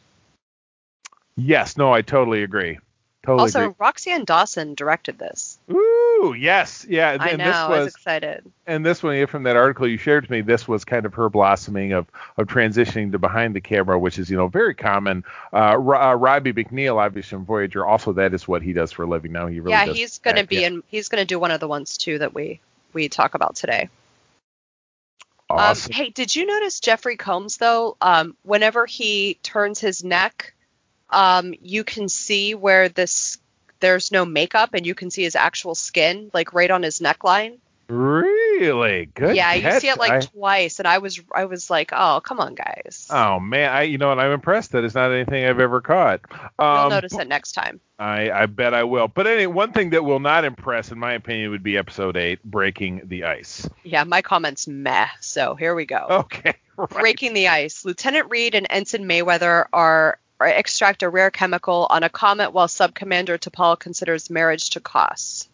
Yes, 1.38 1.78
no, 1.78 1.94
I 1.94 2.02
totally 2.02 2.44
agree. 2.44 2.80
Totally 3.26 3.42
also, 3.44 3.62
agree. 3.70 3.74
Roxann 3.80 4.26
Dawson 4.26 4.76
directed 4.76 5.18
this. 5.18 5.58
Ooh, 5.72 6.36
yes, 6.38 6.86
yeah. 6.90 7.16
I 7.18 7.30
and 7.30 7.38
know. 7.38 7.46
This 7.46 7.56
I 7.56 7.70
was, 7.70 7.86
was 7.86 7.94
excited. 7.96 8.52
And 8.68 8.86
this 8.86 9.02
one, 9.02 9.26
from 9.28 9.44
that 9.44 9.56
article 9.56 9.88
you 9.88 9.98
shared 9.98 10.26
to 10.26 10.32
me, 10.32 10.42
this 10.42 10.68
was 10.68 10.84
kind 10.84 11.06
of 11.06 11.14
her 11.14 11.30
blossoming 11.30 11.94
of 11.94 12.06
of 12.36 12.48
transitioning 12.48 13.14
to 13.14 13.20
behind 13.20 13.56
the 13.56 13.62
camera, 13.62 13.98
which 13.98 14.20
is 14.20 14.30
you 14.30 14.36
know 14.36 14.50
very 14.50 14.76
common. 14.76 15.24
Uh, 15.54 15.76
uh, 15.76 16.16
Robbie 16.16 16.52
McNeill, 16.52 16.98
obviously 16.98 17.38
from 17.38 17.46
Voyager, 17.46 17.86
also 17.86 18.12
that 18.12 18.34
is 18.34 18.46
what 18.46 18.62
he 18.62 18.74
does 18.74 18.92
for 18.92 19.04
a 19.04 19.08
living 19.08 19.32
now. 19.32 19.48
He 19.48 19.62
really 19.62 19.72
yeah, 19.72 19.86
he's 19.86 20.18
going 20.18 20.36
to 20.36 20.46
be 20.46 20.58
yeah. 20.58 20.68
in. 20.68 20.84
He's 20.88 21.08
going 21.08 21.22
to 21.22 21.26
do 21.26 21.40
one 21.40 21.52
of 21.52 21.62
the 21.62 21.68
ones 21.70 21.98
too 21.98 22.20
that 22.20 22.34
we 22.34 22.60
we 22.92 23.08
talk 23.08 23.36
about 23.36 23.56
today. 23.56 23.88
Awesome. 25.50 25.94
Um, 25.94 25.96
hey, 25.96 26.10
did 26.10 26.36
you 26.36 26.46
notice 26.46 26.82
Jeffrey 26.82 27.16
Combs 27.16 27.56
though? 27.56 27.96
Um, 28.02 28.36
whenever 28.44 28.86
he 28.86 29.36
turns 29.44 29.80
his 29.80 30.04
neck, 30.04 30.54
um, 31.14 31.54
you 31.62 31.84
can 31.84 32.10
see 32.10 32.56
where 32.56 32.90
this 32.90 33.38
there's 33.80 34.12
no 34.12 34.26
makeup 34.26 34.74
and 34.74 34.86
you 34.86 34.96
can 34.96 35.12
see 35.12 35.24
his 35.24 35.36
actual 35.36 35.76
skin 35.76 36.32
like 36.34 36.54
right 36.54 36.72
on 36.72 36.84
his 36.84 37.00
neckline. 37.00 37.58
Really 37.90 39.06
good. 39.08 39.36
yeah, 39.36 39.54
you 39.54 39.80
see 39.80 39.90
it 39.90 39.98
like 39.98 40.12
I- 40.12 40.20
twice, 40.22 40.80
and 40.80 40.88
I 40.88 40.98
was 41.00 41.20
I 41.34 41.46
was 41.46 41.70
like, 41.70 41.92
oh 41.94 42.22
come 42.24 42.40
on 42.40 42.56
guys, 42.56 43.08
Oh 43.10 43.40
man, 43.40 43.72
I 43.72 43.84
you 43.84 43.98
know 43.98 44.10
what? 44.10 44.20
I'm 44.20 44.32
impressed 44.32 44.72
that 44.72 44.84
it's 44.84 44.96
not 44.96 45.12
anything 45.12 45.46
I've 45.46 45.60
ever 45.60 45.82
caught. 45.82 46.22
you'll 46.60 46.66
Um, 46.68 46.90
notice 46.90 47.14
it 47.18 47.28
next 47.28 47.52
time. 47.54 47.80
I, 48.00 48.32
I 48.32 48.46
bet 48.48 48.74
I 48.74 48.84
will. 48.84 49.08
But 49.08 49.28
anyway, 49.28 49.46
one 49.48 49.72
thing 49.72 49.92
that 49.92 50.04
will 50.04 50.20
not 50.20 50.44
impress, 50.46 50.92
in 50.92 51.00
my 51.00 51.14
opinion, 51.14 51.52
would 51.52 51.64
be 51.64 51.78
episode 51.78 52.18
eight, 52.18 52.44
breaking 52.44 53.02
the 53.06 53.26
ice. 53.26 53.68
Yeah, 53.84 54.04
my 54.04 54.22
comments 54.22 54.68
meh. 54.68 55.08
So 55.22 55.56
here 55.56 55.74
we 55.76 55.86
go. 55.86 56.06
Okay. 56.10 56.56
Right. 56.76 56.90
Breaking 56.90 57.36
the 57.36 57.50
ice. 57.50 57.86
Lieutenant 57.86 58.32
Reed 58.32 58.56
and 58.56 58.66
Ensign 58.68 59.04
Mayweather 59.06 59.66
are, 59.72 60.18
are 60.44 60.48
extract 60.48 61.04
a 61.04 61.10
rare 61.10 61.32
chemical 61.32 61.88
on 61.90 62.04
a 62.04 62.10
comet 62.10 62.52
while 62.52 62.68
Subcommander 62.68 63.38
T'Pol 63.40 63.80
considers 63.80 64.30
marriage 64.30 64.72
to 64.72 64.80
Koss. 64.80 65.48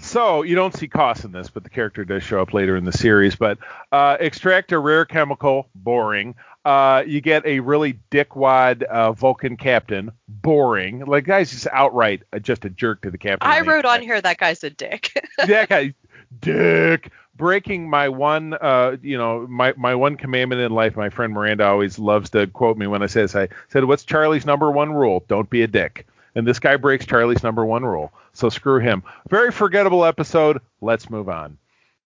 So 0.00 0.42
you 0.42 0.54
don't 0.54 0.74
see 0.74 0.88
Koss 0.88 1.24
in 1.24 1.32
this, 1.32 1.50
but 1.50 1.64
the 1.64 1.70
character 1.70 2.04
does 2.04 2.22
show 2.22 2.40
up 2.40 2.54
later 2.54 2.76
in 2.76 2.84
the 2.84 2.92
series. 2.92 3.34
But 3.34 3.58
uh, 3.90 4.16
extract 4.20 4.72
a 4.72 4.78
rare 4.78 5.04
chemical, 5.04 5.68
boring. 5.74 6.36
Uh, 6.64 7.02
you 7.06 7.20
get 7.20 7.44
a 7.44 7.60
really 7.60 7.98
dickwad 8.10 8.82
uh, 8.84 9.12
Vulcan 9.12 9.56
captain, 9.56 10.12
boring. 10.28 11.04
Like 11.04 11.24
guy's 11.24 11.50
just 11.50 11.66
outright 11.72 12.22
uh, 12.32 12.38
just 12.38 12.64
a 12.64 12.70
jerk 12.70 13.02
to 13.02 13.10
the 13.10 13.18
captain. 13.18 13.50
I 13.50 13.60
wrote 13.60 13.84
on 13.84 14.00
here 14.00 14.20
that 14.20 14.38
guy's 14.38 14.62
a 14.62 14.70
dick. 14.70 15.12
that 15.46 15.68
guy, 15.68 15.94
dick. 16.40 17.10
Breaking 17.38 17.88
my 17.88 18.08
one, 18.08 18.52
uh, 18.54 18.96
you 19.00 19.16
know, 19.16 19.46
my, 19.46 19.72
my 19.76 19.94
one 19.94 20.16
commandment 20.16 20.60
in 20.60 20.72
life. 20.72 20.96
My 20.96 21.08
friend 21.08 21.32
Miranda 21.32 21.64
always 21.64 21.98
loves 21.98 22.30
to 22.30 22.48
quote 22.48 22.76
me 22.76 22.86
when 22.86 23.02
I 23.02 23.06
say 23.06 23.22
this. 23.22 23.34
I 23.34 23.48
said, 23.68 23.84
"What's 23.84 24.04
Charlie's 24.04 24.44
number 24.44 24.70
one 24.70 24.92
rule? 24.92 25.24
Don't 25.28 25.48
be 25.48 25.62
a 25.62 25.66
dick." 25.68 26.06
And 26.34 26.46
this 26.46 26.58
guy 26.58 26.76
breaks 26.76 27.06
Charlie's 27.06 27.42
number 27.42 27.64
one 27.64 27.84
rule. 27.84 28.12
So 28.32 28.48
screw 28.48 28.80
him. 28.80 29.02
Very 29.30 29.50
forgettable 29.52 30.04
episode. 30.04 30.60
Let's 30.80 31.08
move 31.08 31.28
on. 31.28 31.56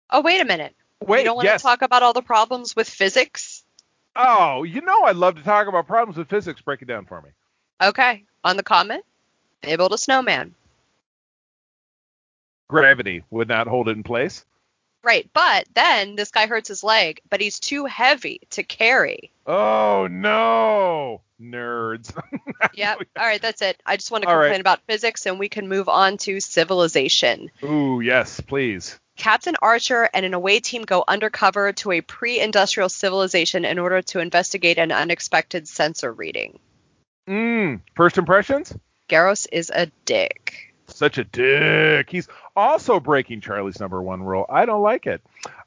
oh, 0.09 0.21
wait 0.21 0.41
a 0.41 0.45
minute. 0.45 0.73
Wait, 1.05 1.19
you 1.19 1.25
don't 1.25 1.35
want 1.35 1.45
yes. 1.45 1.61
to 1.61 1.67
talk 1.67 1.81
about 1.81 2.03
all 2.03 2.13
the 2.13 2.21
problems 2.21 2.75
with 2.75 2.89
physics? 2.89 3.63
Oh, 4.15 4.63
you 4.63 4.81
know 4.81 5.03
I'd 5.03 5.15
love 5.15 5.35
to 5.35 5.43
talk 5.43 5.67
about 5.67 5.87
problems 5.87 6.17
with 6.17 6.29
physics. 6.29 6.61
Break 6.61 6.81
it 6.81 6.87
down 6.87 7.05
for 7.05 7.21
me. 7.21 7.29
Okay. 7.81 8.23
On 8.43 8.57
the 8.57 8.63
comet, 8.63 9.05
they 9.61 9.75
build 9.75 9.93
a 9.93 9.97
snowman. 9.97 10.55
Gravity 12.67 13.23
would 13.29 13.47
not 13.47 13.67
hold 13.67 13.89
it 13.89 13.95
in 13.95 14.03
place. 14.03 14.45
Right. 15.03 15.29
But 15.33 15.67
then 15.73 16.15
this 16.15 16.31
guy 16.31 16.47
hurts 16.47 16.67
his 16.67 16.83
leg, 16.83 17.21
but 17.29 17.41
he's 17.41 17.59
too 17.59 17.85
heavy 17.85 18.41
to 18.51 18.63
carry. 18.63 19.31
Oh 19.45 20.07
no, 20.09 21.21
nerds. 21.41 22.13
Yep. 22.73 23.01
All 23.17 23.25
right. 23.25 23.41
That's 23.41 23.61
it. 23.61 23.81
I 23.85 23.97
just 23.97 24.11
want 24.11 24.23
to 24.23 24.29
All 24.29 24.35
right. 24.35 24.45
complain 24.45 24.61
about 24.61 24.81
physics 24.87 25.25
and 25.25 25.39
we 25.39 25.47
can 25.49 25.67
move 25.67 25.87
on 25.89 26.17
to 26.19 26.39
civilization. 26.39 27.51
Ooh, 27.63 28.01
yes, 28.01 28.39
please. 28.39 28.99
Captain 29.15 29.55
Archer 29.61 30.09
and 30.13 30.25
an 30.25 30.33
away 30.33 30.59
team 30.59 30.83
go 30.83 31.03
undercover 31.07 31.73
to 31.73 31.91
a 31.91 32.01
pre 32.01 32.39
industrial 32.39 32.89
civilization 32.89 33.65
in 33.65 33.79
order 33.79 34.01
to 34.03 34.19
investigate 34.19 34.77
an 34.77 34.91
unexpected 34.91 35.67
sensor 35.67 36.11
reading. 36.11 36.59
Mm, 37.27 37.81
first 37.95 38.17
impressions? 38.17 38.73
Garos 39.09 39.47
is 39.51 39.71
a 39.73 39.87
dick. 40.05 40.66
Such 40.87 41.17
a 41.17 41.23
dick. 41.23 42.09
He's 42.09 42.27
also 42.55 42.99
breaking 42.99 43.41
Charlie's 43.41 43.79
number 43.79 44.01
one 44.01 44.23
rule. 44.23 44.45
I 44.49 44.65
don't 44.65 44.81
like 44.81 45.05
it. 45.05 45.21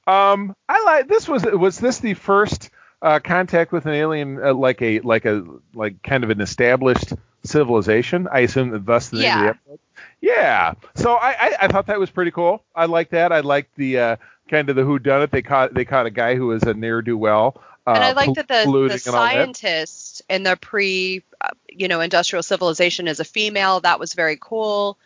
Um, 0.06 0.56
I 0.68 0.82
like 0.82 1.08
this 1.08 1.28
was 1.28 1.44
was 1.44 1.78
this 1.78 1.98
the 1.98 2.14
first 2.14 2.70
uh, 3.02 3.20
contact 3.22 3.72
with 3.72 3.86
an 3.86 3.92
alien 3.92 4.42
uh, 4.42 4.54
like 4.54 4.82
a 4.82 5.00
like 5.00 5.24
a 5.24 5.44
like 5.74 6.02
kind 6.02 6.24
of 6.24 6.30
an 6.30 6.40
established 6.40 7.12
civilization? 7.44 8.28
I 8.32 8.40
assume 8.40 8.70
that 8.70 8.86
thus 8.86 9.08
the 9.08 9.20
name 9.20 9.32
of 9.32 9.42
the 9.42 9.48
episode. 9.50 9.78
Yeah. 10.20 10.74
So 10.94 11.14
I, 11.14 11.30
I 11.30 11.56
I 11.60 11.68
thought 11.68 11.86
that 11.86 12.00
was 12.00 12.10
pretty 12.10 12.30
cool. 12.30 12.64
I 12.74 12.86
like 12.86 13.10
that. 13.10 13.30
I 13.30 13.40
like 13.40 13.70
the 13.76 13.98
uh, 13.98 14.16
kind 14.48 14.68
of 14.70 14.76
the 14.76 14.84
who 14.84 14.98
done 14.98 15.22
it. 15.22 15.30
They 15.30 15.42
caught 15.42 15.74
they 15.74 15.84
caught 15.84 16.06
a 16.06 16.10
guy 16.10 16.34
who 16.34 16.48
was 16.48 16.62
a 16.64 16.74
ne'er 16.74 17.02
do 17.02 17.16
well. 17.16 17.62
Uh, 17.86 17.92
and 17.92 18.04
I 18.04 18.12
like 18.12 18.34
that 18.34 18.48
the, 18.48 18.88
the 18.90 18.98
scientist 18.98 20.22
in 20.28 20.42
the 20.42 20.56
pre, 20.56 21.22
uh, 21.40 21.48
you 21.68 21.88
know, 21.88 22.00
industrial 22.00 22.42
civilization 22.42 23.08
is 23.08 23.20
a 23.20 23.24
female. 23.24 23.80
That 23.80 23.98
was 23.98 24.12
very 24.12 24.38
cool. 24.40 24.98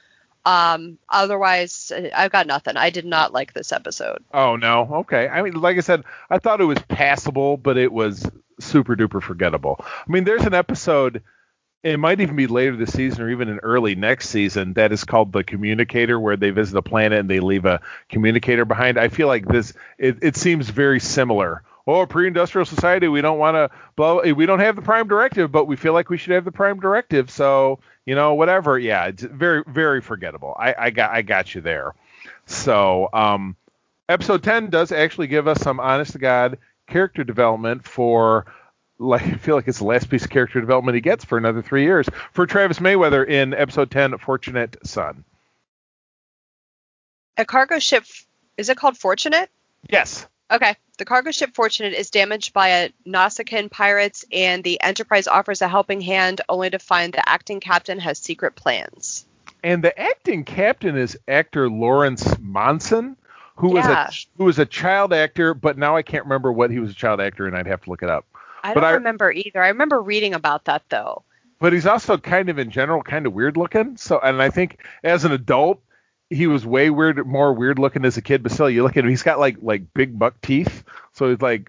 Um, 0.46 0.98
otherwise, 1.08 1.90
I've 2.14 2.32
got 2.32 2.46
nothing. 2.46 2.76
I 2.76 2.90
did 2.90 3.06
not 3.06 3.32
like 3.32 3.54
this 3.54 3.72
episode. 3.72 4.18
Oh 4.32 4.56
no, 4.56 4.88
okay. 5.00 5.28
I 5.28 5.42
mean, 5.42 5.54
like 5.54 5.78
I 5.78 5.80
said, 5.80 6.04
I 6.28 6.38
thought 6.38 6.60
it 6.60 6.64
was 6.64 6.80
passable, 6.88 7.56
but 7.56 7.78
it 7.78 7.92
was 7.92 8.28
super 8.60 8.94
duper 8.94 9.22
forgettable. 9.22 9.76
I 9.80 10.10
mean, 10.10 10.24
there's 10.24 10.44
an 10.44 10.54
episode. 10.54 11.22
It 11.82 11.98
might 11.98 12.20
even 12.20 12.36
be 12.36 12.46
later 12.46 12.76
this 12.76 12.92
season 12.92 13.22
or 13.22 13.30
even 13.30 13.48
in 13.48 13.58
early 13.58 13.94
next 13.94 14.30
season 14.30 14.72
that 14.74 14.92
is 14.92 15.04
called 15.04 15.32
the 15.32 15.44
Communicator, 15.44 16.18
where 16.18 16.36
they 16.36 16.50
visit 16.50 16.76
a 16.76 16.82
planet 16.82 17.20
and 17.20 17.28
they 17.28 17.40
leave 17.40 17.66
a 17.66 17.80
communicator 18.08 18.64
behind. 18.64 18.98
I 18.98 19.08
feel 19.08 19.28
like 19.28 19.46
this. 19.46 19.74
It, 19.98 20.18
it 20.22 20.36
seems 20.36 20.70
very 20.70 21.00
similar. 21.00 21.62
Oh, 21.86 22.06
pre-industrial 22.06 22.64
society, 22.64 23.08
we 23.08 23.20
don't 23.20 23.38
want 23.38 23.56
to 23.56 23.70
blow. 23.96 24.22
We 24.32 24.46
don't 24.46 24.60
have 24.60 24.76
the 24.76 24.82
prime 24.82 25.08
directive, 25.08 25.52
but 25.52 25.66
we 25.66 25.76
feel 25.76 25.92
like 25.92 26.08
we 26.08 26.16
should 26.16 26.32
have 26.32 26.46
the 26.46 26.52
prime 26.52 26.80
directive. 26.80 27.30
So 27.30 27.80
you 28.06 28.14
know, 28.14 28.34
whatever. 28.34 28.78
Yeah, 28.78 29.06
it's 29.06 29.22
very 29.22 29.62
very 29.66 30.00
forgettable. 30.00 30.54
I, 30.58 30.74
I 30.78 30.90
got 30.90 31.10
I 31.10 31.22
got 31.22 31.54
you 31.54 31.60
there. 31.60 31.94
So 32.46 33.08
um, 33.12 33.56
episode 34.08 34.42
10 34.42 34.70
does 34.70 34.92
actually 34.92 35.28
give 35.28 35.48
us 35.48 35.60
some 35.60 35.80
honest 35.80 36.12
to 36.12 36.18
god 36.18 36.58
character 36.86 37.24
development 37.24 37.86
for 37.86 38.46
like 38.98 39.22
I 39.22 39.34
feel 39.34 39.56
like 39.56 39.66
it's 39.68 39.78
the 39.78 39.84
last 39.84 40.08
piece 40.08 40.24
of 40.24 40.30
character 40.30 40.60
development 40.60 40.94
he 40.94 41.00
gets 41.00 41.24
for 41.24 41.38
another 41.38 41.62
three 41.62 41.82
years 41.82 42.06
for 42.32 42.46
Travis 42.46 42.78
Mayweather 42.78 43.26
in 43.26 43.54
episode 43.54 43.90
10 43.90 44.18
Fortunate 44.18 44.76
Son. 44.84 45.24
A 47.36 47.44
cargo 47.44 47.80
ship, 47.80 48.04
is 48.56 48.68
it 48.68 48.76
called 48.76 48.96
Fortunate? 48.96 49.50
Yes. 49.90 50.28
Okay. 50.54 50.76
The 50.98 51.04
cargo 51.04 51.32
ship 51.32 51.50
Fortunate 51.54 51.92
is 51.92 52.10
damaged 52.10 52.52
by 52.54 52.68
a 52.68 52.90
Nausicaan 53.04 53.68
pirates, 53.70 54.24
and 54.30 54.62
the 54.62 54.80
Enterprise 54.80 55.26
offers 55.26 55.60
a 55.60 55.66
helping 55.68 56.00
hand, 56.00 56.40
only 56.48 56.70
to 56.70 56.78
find 56.78 57.12
the 57.12 57.28
acting 57.28 57.58
captain 57.58 57.98
has 57.98 58.18
secret 58.18 58.54
plans. 58.54 59.26
And 59.64 59.82
the 59.82 59.98
acting 59.98 60.44
captain 60.44 60.96
is 60.96 61.18
actor 61.26 61.68
Lawrence 61.68 62.22
Monoson, 62.34 63.16
who 63.56 63.70
was 63.70 63.84
a 63.86 64.10
who 64.36 64.44
was 64.44 64.58
a 64.58 64.66
child 64.66 65.12
actor, 65.12 65.54
but 65.54 65.76
now 65.78 65.96
I 65.96 66.02
can't 66.02 66.24
remember 66.24 66.52
what 66.52 66.70
he 66.70 66.78
was 66.78 66.90
a 66.90 66.94
child 66.94 67.20
actor 67.20 67.46
and 67.46 67.56
I'd 67.56 67.66
have 67.66 67.82
to 67.84 67.90
look 67.90 68.02
it 68.02 68.10
up. 68.10 68.26
I 68.62 68.74
But 68.74 68.80
don't 68.80 68.90
I- 68.90 68.94
remember 68.94 69.32
either. 69.32 69.62
I 69.62 69.68
remember 69.68 70.00
reading 70.00 70.34
about 70.34 70.66
that 70.66 70.82
though. 70.90 71.22
But 71.60 71.72
he's 71.72 71.86
also 71.86 72.18
kind 72.18 72.48
of 72.50 72.58
in 72.58 72.70
general 72.70 73.02
kind 73.02 73.26
of 73.26 73.32
weird 73.32 73.56
looking. 73.56 73.96
So 73.96 74.18
and 74.20 74.42
I 74.42 74.50
think 74.50 74.78
as 75.02 75.24
an 75.24 75.32
adult 75.32 75.80
he 76.30 76.46
was 76.46 76.64
way 76.64 76.90
weird, 76.90 77.24
more 77.26 77.52
weird 77.52 77.78
looking 77.78 78.04
as 78.04 78.16
a 78.16 78.22
kid, 78.22 78.42
but 78.42 78.52
still, 78.52 78.68
you 78.68 78.82
look 78.82 78.96
at 78.96 79.04
him, 79.04 79.10
he's 79.10 79.22
got 79.22 79.38
like 79.38 79.58
like 79.60 79.92
big 79.92 80.18
buck 80.18 80.40
teeth, 80.40 80.82
so 81.12 81.30
he's 81.30 81.40
like 81.40 81.68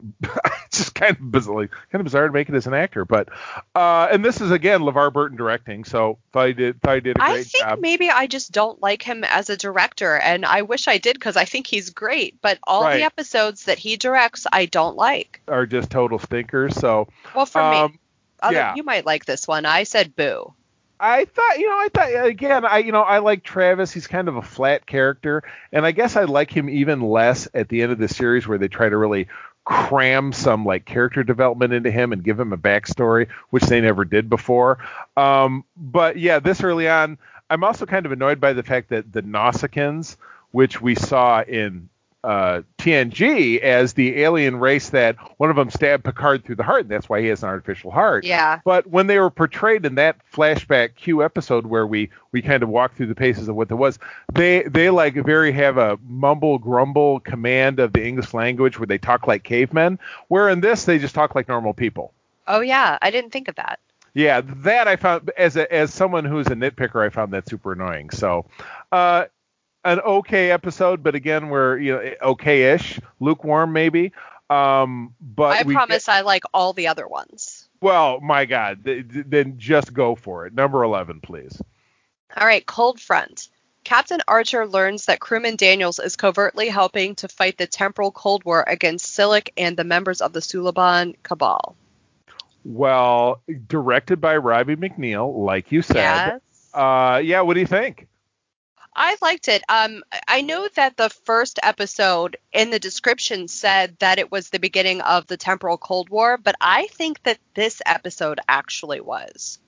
it's 0.65 0.78
just 0.78 0.96
kind 0.96 1.12
of 1.12 1.32
bizarre, 1.32 1.68
kind 1.68 2.00
of 2.00 2.04
bizarre 2.04 2.28
to 2.28 2.34
make 2.34 2.48
it 2.50 2.56
as 2.56 2.65
an 2.65 2.74
actor. 2.74 3.06
But 3.06 3.30
uh, 3.76 4.08
and 4.12 4.24
this 4.24 4.41
is 4.41 4.52
again 4.52 4.82
LeVar 4.82 5.12
Burton 5.13 5.38
directing, 5.38 5.84
so 5.84 6.20
he 6.34 6.54
did 6.54 6.80
he 6.84 7.00
did 7.02 7.18
a 7.18 7.20
great 7.20 7.20
I 7.20 7.44
think 7.44 7.63
job. 7.65 7.80
maybe 7.80 8.10
I 8.10 8.28
just 8.28 8.52
don't 8.52 8.82
like 8.82 9.02
him 9.02 9.24
as 9.24 9.50
a 9.50 9.58
director, 9.58 10.18
and 10.18 10.46
I 10.46 10.62
wish 10.62 10.88
I 10.88 10.98
did 10.98 11.15
because 11.15 11.36
I 11.36 11.46
think 11.46 11.68
he's 11.68 11.89
great. 11.89 12.41
But 12.41 12.60
all 12.63 12.84
Right. 12.84 12.98
the 12.98 13.04
episodes 13.04 13.65
that 13.65 13.78
he 13.80 13.98
directs, 13.98 14.48
I 14.52 14.65
don't 14.65 14.96
like. 14.96 15.41
Are 15.48 15.65
just 15.65 15.89
total 15.89 16.20
stinkers. 16.20 16.76
So 16.76 17.08
Well, 17.36 17.46
for 17.46 17.62
um, 17.62 17.91
me, 17.91 18.00
other, 18.41 18.56
yeah. 18.56 18.76
you 18.76 18.84
might 18.84 19.06
like 19.06 19.26
this 19.26 19.48
one. 19.48 19.65
I 19.65 19.84
said 19.84 20.15
boo. 20.15 20.54
I 20.99 21.25
thought, 21.25 21.60
you 21.60 21.69
know, 21.69 21.77
I 21.77 21.89
thought 21.93 22.25
again, 22.25 22.65
I 22.65 22.79
you 22.79 22.91
know, 22.91 23.01
I 23.01 23.19
like 23.19 23.43
Travis. 23.43 23.91
He's 23.91 24.08
kind 24.08 24.27
of 24.27 24.38
a 24.38 24.41
flat 24.41 24.86
character, 24.86 25.43
and 25.71 25.86
I 25.86 25.91
guess 25.91 26.15
I 26.15 26.23
like 26.23 26.55
him 26.55 26.69
even 26.69 27.01
less 27.01 27.47
at 27.53 27.69
the 27.69 27.81
end 27.81 27.91
of 27.91 27.97
the 27.97 28.08
series 28.08 28.47
where 28.47 28.58
they 28.58 28.67
try 28.67 28.88
to 28.88 28.97
really 28.97 29.27
cram 29.65 30.31
some 30.31 30.63
like 30.63 30.86
character 30.86 31.23
development 31.23 31.73
into 31.73 31.91
him 31.91 32.13
and 32.13 32.23
give 32.23 32.39
him 32.39 32.53
a 32.53 32.58
backstory, 32.58 33.27
which 33.49 33.63
they 33.63 33.81
never 33.81 34.05
did 34.05 34.29
before. 34.29 34.77
Um, 35.17 35.65
but 35.75 36.17
yeah, 36.17 36.39
this 36.39 36.63
early 36.63 36.88
on, 36.88 37.17
I'm 37.49 37.63
also 37.63 37.86
kind 37.86 38.05
of 38.05 38.12
annoyed 38.12 38.39
by 38.39 38.53
the 38.53 38.63
fact 38.63 38.89
that 38.89 39.12
the 39.12 39.21
Nausicaans, 39.21 40.17
which 40.51 40.81
we 40.81 40.95
saw 40.95 41.41
in 41.41 41.89
uh, 42.26 42.62
TNG 42.80 43.60
as 43.60 43.94
the 43.94 44.24
alien 44.24 44.56
race 44.56 44.90
that 44.90 45.16
one 45.38 45.52
of 45.52 45.56
them 45.56 45.70
stabbed 45.70 46.04
Picard 46.04 46.44
through 46.44 46.56
the 46.56 46.64
heart, 46.64 46.82
and 46.82 46.90
that's 46.90 47.08
why 47.08 47.22
he 47.22 47.28
has 47.28 47.44
an 47.44 47.50
artificial 47.50 47.92
heart. 47.92 48.26
Yeah. 48.26 48.60
But 48.66 48.88
when 48.88 49.08
they 49.08 49.20
were 49.20 49.30
portrayed 49.30 49.86
in 49.86 49.96
that 49.96 50.18
flashback 50.34 50.96
Q 50.96 51.24
episode 51.24 51.68
where 51.68 51.86
we 51.86 52.10
we 52.32 52.42
kind 52.42 52.64
of 52.64 52.70
walk 52.70 52.96
through 52.96 53.08
the 53.08 53.16
paces 53.16 53.48
of 53.48 53.56
what 53.56 53.68
there 53.68 53.78
was, 53.78 54.00
they 54.34 54.64
they 54.64 54.90
like 54.90 55.14
very 55.14 55.52
have 55.52 55.78
a 55.78 56.00
mumble 56.08 56.58
grumble 56.58 57.20
command 57.20 57.80
of 57.80 57.94
the 57.94 58.04
English 58.04 58.34
language 58.34 58.80
where 58.80 58.88
they 58.88 58.98
talk 58.98 59.28
like 59.28 59.44
cavemen. 59.44 60.00
Where 60.28 60.50
in 60.50 60.62
this 60.62 60.86
they 60.86 60.98
just 60.98 61.14
talk 61.14 61.36
like 61.36 61.48
normal 61.48 61.74
people. 61.74 62.12
Oh 62.48 62.62
yeah, 62.62 62.98
I 63.02 63.12
didn't 63.12 63.32
think 63.32 63.48
of 63.48 63.56
that. 63.56 63.80
Yeah, 64.16 64.42
that 64.42 64.88
I 64.88 64.96
found 64.96 65.30
as 65.38 65.58
a, 65.58 65.72
as 65.72 65.94
someone 65.94 66.24
who's 66.24 66.48
a 66.48 66.56
nitpicker, 66.56 67.06
I 67.06 67.10
found 67.10 67.34
that 67.34 67.50
super 67.50 67.74
annoying. 67.74 68.12
So, 68.12 68.46
uh, 68.94 69.26
an 69.86 70.00
okay 70.02 70.52
episode, 70.52 71.04
but 71.04 71.15
again, 71.15 71.50
we're 71.50 71.78
you 71.78 71.93
know 71.93 72.13
okay-ish, 72.21 73.00
lukewarm 73.19 73.71
maybe. 73.71 74.12
Um, 74.50 75.15
but 75.21 75.58
I 75.58 75.63
promise 75.63 76.10
I 76.10 76.21
like 76.21 76.43
all 76.54 76.74
the 76.74 76.88
other 76.88 77.08
ones. 77.08 77.67
well, 77.82 78.19
my 78.19 78.45
God, 78.45 78.84
th- 78.84 79.08
th- 79.12 79.26
then 79.28 79.58
just 79.58 79.93
go 79.93 80.15
for 80.15 80.45
it. 80.45 80.54
Number 80.54 80.84
eleven, 80.84 81.21
please. 81.21 81.62
All 82.36 82.45
right, 82.45 82.65
Cold 82.65 83.00
Front. 83.00 83.50
Captain 83.84 84.19
Archer 84.28 84.65
learns 84.67 85.06
that 85.06 85.19
crewman 85.19 85.56
Daniels 85.56 86.00
is 86.00 86.15
covertly 86.15 86.69
helping 86.69 87.13
to 87.15 87.28
fight 87.28 87.58
the 87.58 87.67
temporal 87.67 88.12
Cold 88.12 88.43
War 88.43 88.63
against 88.67 89.15
Silik 89.15 89.50
and 89.58 89.78
the 89.78 89.84
members 89.84 90.21
of 90.21 90.34
the 90.34 90.39
Suliban 90.39 91.15
Cabal. 91.21 91.76
Well, 92.63 93.41
directed 93.67 94.19
by 94.19 94.38
Robbie 94.38 94.76
McNeill, 94.76 95.45
like 95.45 95.71
you 95.71 95.84
said. 95.84 95.95
Yes. 95.95 96.41
Uh, 96.74 97.21
yeah. 97.24 97.41
What 97.41 97.54
do 97.54 97.60
you 97.60 97.67
think? 97.67 98.08
I 98.95 99.17
liked 99.21 99.47
it. 99.49 99.62
Um, 99.67 100.03
I 100.27 100.41
know 100.41 100.67
that 100.75 100.95
the 100.95 101.10
first 101.10 101.60
episode 101.62 102.38
in 102.53 102.69
the 102.69 102.79
description 102.79 103.47
said 103.47 103.97
that 103.99 104.19
it 104.19 104.31
was 104.31 104.49
the 104.49 104.60
beginning 104.60 105.01
of 105.01 105.27
the 105.27 105.38
temporal 105.38 105.77
Cold 105.77 106.10
War, 106.10 106.38
but 106.38 106.55
I 106.62 106.88
think 106.88 107.21
that 107.23 107.39
this 107.55 107.81
episode 107.86 108.39
actually 108.47 109.01
was. 109.01 109.60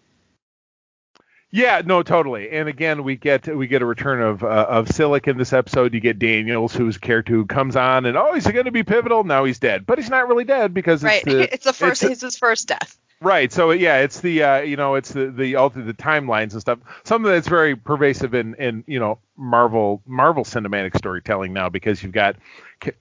Yeah, 1.49 1.81
no, 1.85 2.03
totally. 2.03 2.49
And 2.51 2.67
again, 2.67 3.03
we 3.03 3.15
get 3.15 3.47
we 3.55 3.67
get 3.67 3.81
a 3.81 3.85
return 3.85 4.21
of 4.21 4.43
uh, 4.43 4.65
of 4.69 4.87
Silik 4.87 5.27
in 5.27 5.37
this 5.37 5.53
episode. 5.53 5.93
You 5.93 6.01
get 6.01 6.19
Daniels, 6.19 6.73
who's 6.73 6.97
a 6.97 6.99
character 6.99 7.33
who 7.33 7.45
comes 7.45 7.77
on, 7.77 8.05
and 8.05 8.17
oh, 8.17 8.33
he's 8.33 8.45
going 8.45 8.65
to 8.65 8.71
be 8.71 8.83
pivotal. 8.83 9.23
Now 9.23 9.45
he's 9.45 9.57
dead, 9.57 9.85
but 9.85 9.97
he's 9.97 10.09
not 10.09 10.27
really 10.27 10.43
dead 10.43 10.73
because 10.73 11.03
Right. 11.03 11.23
it's 11.25 11.33
the, 11.33 11.53
it's 11.53 11.63
the 11.63 11.73
first. 11.73 12.03
it's 12.03 12.11
it's 12.11 12.21
his 12.21 12.37
first 12.37 12.67
death. 12.67 12.97
Right. 13.19 13.51
So 13.51 13.71
yeah, 13.71 13.97
it's 13.99 14.19
the 14.19 14.43
uh, 14.43 14.61
you 14.61 14.75
know 14.77 14.93
it's 14.95 15.11
the 15.11 15.31
the 15.31 15.55
alter 15.55 15.81
the 15.81 15.93
timelines 15.93 16.51
and 16.51 16.61
stuff. 16.61 16.77
Something 17.03 17.31
that's 17.31 17.47
very 17.47 17.75
pervasive 17.75 18.35
in 18.35 18.53
in 18.55 18.83
you 18.85 18.99
know 18.99 19.17
Marvel 19.35 20.03
Marvel 20.05 20.43
cinematic 20.43 20.95
storytelling 20.95 21.51
now 21.51 21.67
because 21.67 22.03
you've 22.03 22.11
got 22.11 22.35
Ca- 22.79 22.91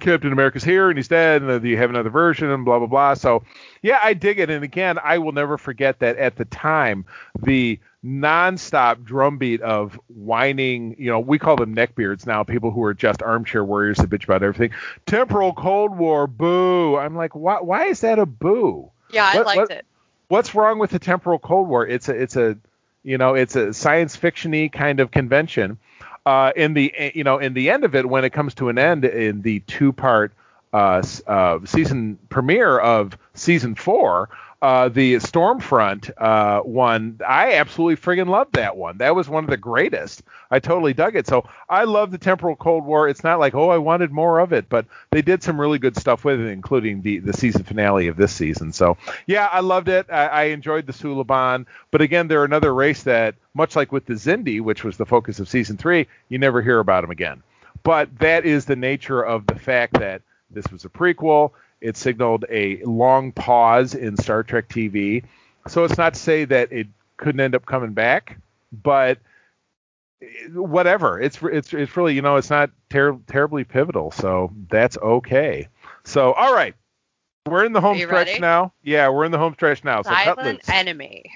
Captain 0.00 0.32
America's 0.32 0.64
here 0.64 0.90
and 0.90 0.98
he's 0.98 1.08
dead 1.08 1.42
and 1.42 1.64
you 1.64 1.78
have 1.78 1.88
another 1.88 2.10
version 2.10 2.50
and 2.50 2.66
blah 2.66 2.78
blah 2.78 2.86
blah. 2.86 3.14
So 3.14 3.42
yeah, 3.80 4.00
I 4.02 4.12
dig 4.12 4.38
it. 4.38 4.50
And 4.50 4.64
again, 4.64 4.98
I 5.02 5.16
will 5.16 5.32
never 5.32 5.56
forget 5.56 6.00
that 6.00 6.18
at 6.18 6.36
the 6.36 6.44
time 6.44 7.06
the 7.42 7.80
nonstop 8.04 9.02
drumbeat 9.02 9.62
of 9.62 9.98
whining, 10.08 10.94
you 10.98 11.10
know, 11.10 11.20
we 11.20 11.38
call 11.38 11.56
them 11.56 11.74
neckbeards 11.74 12.26
now, 12.26 12.42
people 12.42 12.70
who 12.70 12.82
are 12.82 12.92
just 12.94 13.22
armchair 13.22 13.64
warriors 13.64 13.96
that 13.98 14.10
bitch 14.10 14.24
about 14.24 14.42
everything. 14.42 14.76
Temporal 15.06 15.54
Cold 15.54 15.96
War, 15.96 16.26
boo. 16.26 16.98
I'm 16.98 17.16
like, 17.16 17.34
why 17.34 17.60
why 17.62 17.86
is 17.86 18.00
that 18.02 18.18
a 18.18 18.26
boo? 18.26 18.90
Yeah, 19.12 19.30
I 19.32 19.36
What- 19.36 19.46
liked 19.46 19.56
what- 19.58 19.70
it. 19.70 19.86
what's 20.28 20.54
wrong 20.54 20.78
with 20.78 20.90
the 20.90 20.98
temporal 20.98 21.38
cold 21.38 21.68
war 21.68 21.86
it's 21.86 22.08
a 22.08 22.14
it's 22.14 22.36
a 22.36 22.56
you 23.04 23.18
know 23.18 23.34
it's 23.34 23.54
a 23.54 23.72
science 23.74 24.16
fictiony 24.16 24.72
kind 24.72 24.98
of 25.00 25.10
convention 25.10 25.76
uh 26.24 26.52
in 26.56 26.72
the 26.74 26.92
you 27.14 27.22
know 27.24 27.38
in 27.38 27.52
the 27.52 27.68
end 27.68 27.84
of 27.84 27.94
it 27.94 28.08
when 28.08 28.24
it 28.24 28.30
comes 28.30 28.54
to 28.54 28.68
an 28.70 28.78
end 28.78 29.04
in 29.04 29.42
the 29.42 29.60
two 29.60 29.92
part 29.92 30.32
uh, 30.72 31.02
uh 31.26 31.58
season 31.66 32.18
premiere 32.30 32.78
of 32.78 33.18
season 33.34 33.74
four 33.74 34.30
uh 34.62 34.88
the 34.88 35.16
stormfront 35.16 36.10
uh 36.18 36.60
one 36.60 37.18
i 37.26 37.54
absolutely 37.54 37.96
friggin 37.96 38.28
loved 38.28 38.54
that 38.54 38.76
one. 38.76 38.96
That 38.98 39.14
was 39.14 39.28
one 39.28 39.42
of 39.44 39.50
the 39.50 39.56
greatest. 39.56 40.22
I 40.50 40.60
totally 40.60 40.94
dug 40.94 41.16
it. 41.16 41.26
So 41.26 41.48
i 41.68 41.84
love 41.84 42.12
the 42.12 42.18
temporal 42.18 42.56
cold 42.56 42.84
war. 42.84 43.08
It's 43.08 43.24
not 43.24 43.40
like 43.40 43.54
oh 43.54 43.68
i 43.68 43.78
wanted 43.78 44.12
more 44.12 44.38
of 44.38 44.52
it 44.52 44.68
but 44.68 44.86
they 45.10 45.20
did 45.20 45.42
some 45.42 45.60
really 45.60 45.78
good 45.78 45.96
stuff 45.96 46.24
with 46.24 46.40
it 46.40 46.46
including 46.46 47.02
the 47.02 47.18
the 47.18 47.32
season 47.32 47.64
finale 47.64 48.06
of 48.06 48.16
this 48.16 48.32
season. 48.32 48.72
So 48.72 48.96
yeah 49.26 49.48
i 49.52 49.60
loved 49.60 49.88
it. 49.88 50.06
I, 50.10 50.26
I 50.28 50.42
enjoyed 50.44 50.86
the 50.86 50.92
suliban. 50.92 51.66
But 51.90 52.00
again 52.00 52.28
they're 52.28 52.44
another 52.44 52.72
race 52.72 53.02
that 53.02 53.34
much 53.54 53.74
like 53.74 53.90
with 53.90 54.06
the 54.06 54.14
Xindi 54.14 54.60
which 54.60 54.84
was 54.84 54.96
the 54.96 55.06
focus 55.06 55.40
of 55.40 55.48
season 55.48 55.76
three 55.76 56.06
you 56.28 56.38
never 56.38 56.62
hear 56.62 56.78
about 56.78 57.00
them 57.02 57.10
again. 57.10 57.42
But 57.82 58.16
that 58.20 58.44
is 58.46 58.64
the 58.64 58.76
nature 58.76 59.22
of 59.22 59.46
the 59.46 59.56
fact 59.56 59.94
that 59.94 60.22
this 60.50 60.70
was 60.70 60.84
a 60.84 60.88
prequel 60.88 61.50
it 61.82 61.96
signaled 61.96 62.44
a 62.48 62.82
long 62.84 63.32
pause 63.32 63.94
in 63.94 64.16
Star 64.16 64.42
Trek 64.42 64.68
TV. 64.68 65.24
So 65.66 65.84
it's 65.84 65.98
not 65.98 66.14
to 66.14 66.20
say 66.20 66.44
that 66.46 66.72
it 66.72 66.86
couldn't 67.16 67.40
end 67.40 67.54
up 67.54 67.66
coming 67.66 67.92
back, 67.92 68.38
but 68.72 69.18
whatever. 70.52 71.20
It's 71.20 71.38
it's 71.42 71.72
it's 71.74 71.96
really 71.96 72.14
you 72.14 72.22
know 72.22 72.36
it's 72.36 72.50
not 72.50 72.70
ter- 72.88 73.18
terribly 73.26 73.64
pivotal, 73.64 74.12
so 74.12 74.52
that's 74.68 74.96
okay. 74.96 75.68
So 76.04 76.32
all 76.32 76.54
right, 76.54 76.74
we're 77.46 77.64
in 77.64 77.72
the 77.72 77.80
home 77.80 77.98
stretch 77.98 78.28
ready? 78.28 78.40
now. 78.40 78.72
Yeah, 78.82 79.08
we're 79.08 79.24
in 79.24 79.32
the 79.32 79.38
home 79.38 79.54
stretch 79.54 79.84
now. 79.84 80.02
So 80.02 80.10
Silent 80.10 80.68
enemy. 80.68 81.30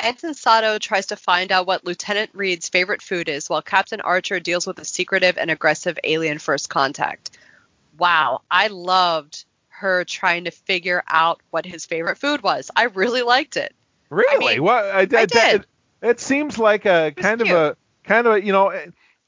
Ensign 0.00 0.34
Sato 0.34 0.78
tries 0.78 1.06
to 1.06 1.16
find 1.16 1.50
out 1.50 1.66
what 1.66 1.84
Lieutenant 1.84 2.30
Reed's 2.34 2.68
favorite 2.68 3.00
food 3.00 3.28
is, 3.28 3.48
while 3.48 3.62
Captain 3.62 4.00
Archer 4.00 4.38
deals 4.38 4.66
with 4.66 4.78
a 4.78 4.84
secretive 4.84 5.38
and 5.38 5.50
aggressive 5.50 5.98
alien 6.04 6.38
first 6.38 6.68
contact. 6.68 7.30
Wow, 7.98 8.42
I 8.50 8.68
loved 8.68 9.44
her 9.68 10.04
trying 10.04 10.44
to 10.44 10.50
figure 10.50 11.02
out 11.08 11.40
what 11.50 11.66
his 11.66 11.84
favorite 11.84 12.18
food 12.18 12.42
was. 12.42 12.70
I 12.74 12.84
really 12.84 13.22
liked 13.22 13.56
it. 13.56 13.74
Really? 14.10 14.54
mean, 14.54 14.62
well, 14.62 14.84
I, 14.84 15.00
I, 15.00 15.04
did. 15.06 15.32
It, 15.34 15.66
it 16.02 16.20
seems 16.20 16.58
like 16.58 16.86
a 16.86 17.12
kind 17.16 17.40
of 17.40 17.48
a 17.48 17.76
kind 18.04 18.26
of 18.26 18.34
a, 18.34 18.44
you 18.44 18.52
know 18.52 18.70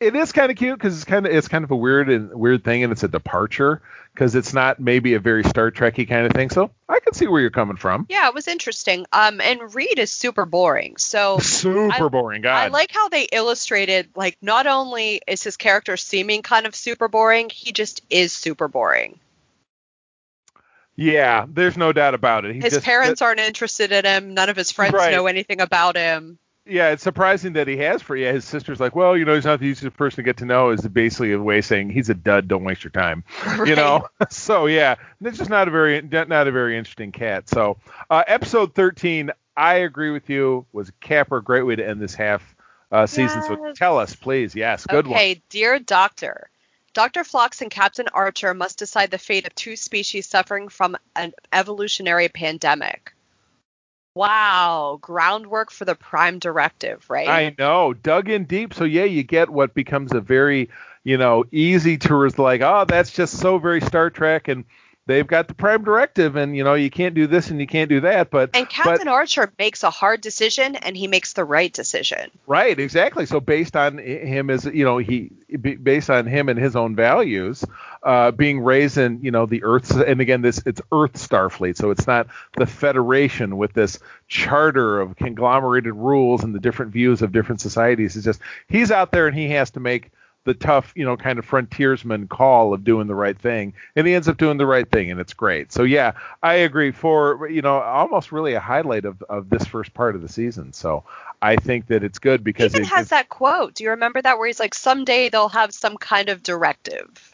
it, 0.00 0.14
is 0.16 0.32
kind 0.32 0.50
of 0.50 0.56
cute 0.58 0.78
because 0.78 0.94
it's 0.94 1.04
kind 1.04 1.26
of 1.26 1.32
it's 1.32 1.48
kind 1.48 1.64
of 1.64 1.70
a 1.70 1.76
weird 1.76 2.08
and 2.10 2.32
weird 2.34 2.62
thing 2.64 2.82
and 2.84 2.92
it's 2.92 3.02
a 3.02 3.08
departure 3.08 3.80
because 4.12 4.34
it's 4.34 4.52
not 4.54 4.78
maybe 4.80 5.14
a 5.14 5.20
very 5.20 5.42
Star 5.44 5.70
Trekky 5.70 6.08
kind 6.08 6.26
of 6.26 6.32
thing. 6.32 6.50
So 6.50 6.70
I 6.88 7.00
can 7.00 7.12
see 7.14 7.26
where 7.26 7.40
you're 7.40 7.50
coming 7.50 7.76
from. 7.76 8.06
Yeah, 8.08 8.28
it 8.28 8.34
was 8.34 8.48
interesting. 8.48 9.06
Um, 9.12 9.40
and 9.40 9.74
Reed 9.74 9.98
is 9.98 10.10
super 10.12 10.44
boring. 10.46 10.96
So 10.96 11.38
Super 11.40 11.92
I- 11.92 12.08
boring, 12.08 12.42
God. 12.42 12.54
I 12.54 12.68
like 12.68 12.90
how 12.92 13.08
they 13.08 13.24
illustrated 13.24 14.08
like 14.16 14.36
not 14.42 14.66
only 14.66 15.20
is 15.26 15.42
his 15.42 15.56
character 15.56 15.96
seeming 15.96 16.42
kind 16.42 16.66
of 16.66 16.74
super 16.74 17.08
boring, 17.08 17.50
he 17.50 17.72
just 17.72 18.02
is 18.10 18.32
super 18.32 18.68
boring. 18.68 19.18
yeah, 20.98 21.44
there's 21.48 21.76
no 21.76 21.92
doubt 21.92 22.14
about 22.14 22.44
it. 22.46 22.54
He 22.54 22.60
His 22.60 22.74
just- 22.74 22.84
parents 22.86 23.20
aren't 23.22 23.40
interested 23.40 23.92
in 23.92 24.04
him. 24.04 24.34
None 24.34 24.48
of 24.48 24.56
his 24.56 24.70
friends 24.70 24.94
Right. 24.94 25.12
know 25.12 25.26
anything 25.26 25.60
about 25.60 25.96
him. 25.96 26.38
Yeah, 26.66 26.90
it's 26.90 27.02
surprising 27.02 27.54
that 27.54 27.68
he 27.68 27.76
has 27.78 28.02
for 28.02 28.16
yeah. 28.16 28.32
His 28.32 28.44
sister's 28.44 28.80
like, 28.80 28.96
well, 28.96 29.16
you 29.16 29.24
know, 29.24 29.34
he's 29.34 29.44
not 29.44 29.60
the 29.60 29.66
easiest 29.66 29.96
person 29.96 30.16
to 30.16 30.22
get 30.22 30.38
to 30.38 30.44
know. 30.44 30.70
Is 30.70 30.86
basically 30.88 31.32
a 31.32 31.40
way 31.40 31.58
of 31.58 31.64
saying 31.64 31.90
he's 31.90 32.08
a 32.10 32.14
dud. 32.14 32.48
Don't 32.48 32.64
waste 32.64 32.84
your 32.84 32.90
time. 32.90 33.24
you 33.66 33.76
know 33.76 34.06
so 34.30 34.66
yeah 34.66 34.96
it's 35.20 35.38
just 35.38 35.50
not 35.50 35.68
a 35.68 35.70
very 35.70 36.02
not 36.02 36.48
a 36.48 36.52
very 36.52 36.76
interesting 36.76 37.12
cat 37.12 37.48
so 37.48 37.76
uh, 38.10 38.22
episode 38.26 38.74
13 38.74 39.30
i 39.56 39.74
agree 39.76 40.10
with 40.10 40.28
you 40.28 40.66
was 40.72 40.90
Capper 41.00 41.38
a 41.38 41.42
great 41.42 41.62
way 41.62 41.76
to 41.76 41.86
end 41.86 42.00
this 42.00 42.14
half 42.14 42.54
uh, 42.92 43.06
season 43.06 43.42
so 43.42 43.72
tell 43.74 43.98
us 43.98 44.14
please 44.14 44.54
yes 44.54 44.86
good 44.86 45.06
okay, 45.06 45.42
dear 45.48 45.78
Doctor. 45.78 46.48
Dr. 46.94 47.24
Phlox 47.24 47.60
and 47.60 47.70
Captain 47.70 48.08
Archer 48.14 48.54
must 48.54 48.78
decide 48.78 49.10
the 49.10 49.18
fate 49.18 49.46
of 49.46 49.54
two 49.54 49.76
species 49.76 50.26
suffering 50.26 50.70
from 50.70 50.96
an 51.14 51.34
evolutionary 51.52 52.30
pandemic. 52.30 53.12
Wow, 54.16 54.98
groundwork 55.02 55.70
for 55.70 55.84
the 55.84 55.94
Prime 55.94 56.38
Directive, 56.38 57.04
right? 57.10 57.28
I 57.28 57.54
know, 57.58 57.92
dug 57.92 58.30
in 58.30 58.46
deep. 58.46 58.72
So 58.72 58.84
yeah, 58.84 59.04
you 59.04 59.22
get 59.22 59.50
what 59.50 59.74
becomes 59.74 60.14
a 60.14 60.22
very, 60.22 60.70
you 61.04 61.18
know, 61.18 61.44
easy 61.52 61.98
tourist 61.98 62.38
like, 62.38 62.62
oh, 62.62 62.86
that's 62.88 63.10
just 63.10 63.38
so 63.38 63.58
very 63.58 63.82
Star 63.82 64.08
Trek, 64.08 64.48
and 64.48 64.64
they've 65.06 65.26
got 65.26 65.48
the 65.48 65.54
Prime 65.54 65.84
Directive, 65.84 66.36
and 66.36 66.56
you 66.56 66.64
know, 66.64 66.74
you 66.74 66.90
can't 66.90 67.14
do 67.14 67.26
this 67.26 67.50
and 67.50 67.60
you 67.60 67.66
can't 67.66 67.88
do 67.88 68.00
that. 68.00 68.30
But 68.30 68.50
and 68.54 68.68
Captain 68.68 69.06
but, 69.06 69.08
Archer 69.08 69.52
makes 69.58 69.82
a 69.82 69.90
hard 69.90 70.20
decision, 70.20 70.76
and 70.76 70.96
he 70.96 71.06
makes 71.06 71.32
the 71.32 71.44
right 71.44 71.72
decision. 71.72 72.30
Right, 72.46 72.78
exactly. 72.78 73.26
So 73.26 73.40
based 73.40 73.76
on 73.76 73.98
him 73.98 74.50
as 74.50 74.64
you 74.64 74.84
know, 74.84 74.98
he 74.98 75.30
based 75.56 76.10
on 76.10 76.26
him 76.26 76.48
and 76.48 76.58
his 76.58 76.76
own 76.76 76.96
values, 76.96 77.64
uh, 78.02 78.32
being 78.32 78.60
raised 78.60 78.98
in 78.98 79.20
you 79.22 79.30
know 79.30 79.46
the 79.46 79.62
Earth, 79.64 79.90
and 79.92 80.20
again, 80.20 80.42
this 80.42 80.60
it's 80.66 80.82
Earth 80.92 81.14
Starfleet, 81.14 81.76
so 81.76 81.90
it's 81.90 82.06
not 82.06 82.26
the 82.56 82.66
Federation 82.66 83.56
with 83.56 83.72
this 83.72 83.98
charter 84.28 85.00
of 85.00 85.16
conglomerated 85.16 85.94
rules 85.94 86.42
and 86.42 86.54
the 86.54 86.60
different 86.60 86.92
views 86.92 87.22
of 87.22 87.32
different 87.32 87.60
societies. 87.60 88.16
It's 88.16 88.24
just 88.24 88.40
he's 88.68 88.90
out 88.90 89.12
there 89.12 89.26
and 89.26 89.36
he 89.36 89.48
has 89.50 89.70
to 89.72 89.80
make 89.80 90.10
the 90.46 90.54
tough, 90.54 90.92
you 90.96 91.04
know, 91.04 91.16
kind 91.16 91.38
of 91.38 91.44
frontiersman 91.44 92.28
call 92.28 92.72
of 92.72 92.84
doing 92.84 93.08
the 93.08 93.14
right 93.14 93.38
thing, 93.38 93.74
and 93.94 94.06
he 94.06 94.14
ends 94.14 94.28
up 94.28 94.38
doing 94.38 94.56
the 94.56 94.64
right 94.64 94.88
thing, 94.90 95.10
and 95.10 95.20
it's 95.20 95.34
great. 95.34 95.72
So 95.72 95.82
yeah, 95.82 96.12
I 96.42 96.54
agree. 96.54 96.92
For 96.92 97.48
you 97.48 97.60
know, 97.60 97.78
almost 97.80 98.32
really 98.32 98.54
a 98.54 98.60
highlight 98.60 99.04
of 99.04 99.22
of 99.24 99.50
this 99.50 99.66
first 99.66 99.92
part 99.92 100.14
of 100.14 100.22
the 100.22 100.28
season. 100.28 100.72
So 100.72 101.04
I 101.42 101.56
think 101.56 101.88
that 101.88 102.02
it's 102.02 102.18
good 102.18 102.42
because 102.42 102.72
he 102.72 102.78
even 102.78 102.84
it 102.84 102.94
has 102.94 103.08
that 103.08 103.28
quote. 103.28 103.74
Do 103.74 103.84
you 103.84 103.90
remember 103.90 104.22
that 104.22 104.38
where 104.38 104.46
he's 104.46 104.60
like, 104.60 104.72
"Someday 104.72 105.28
they'll 105.28 105.50
have 105.50 105.74
some 105.74 105.98
kind 105.98 106.30
of 106.30 106.42
directive." 106.42 107.32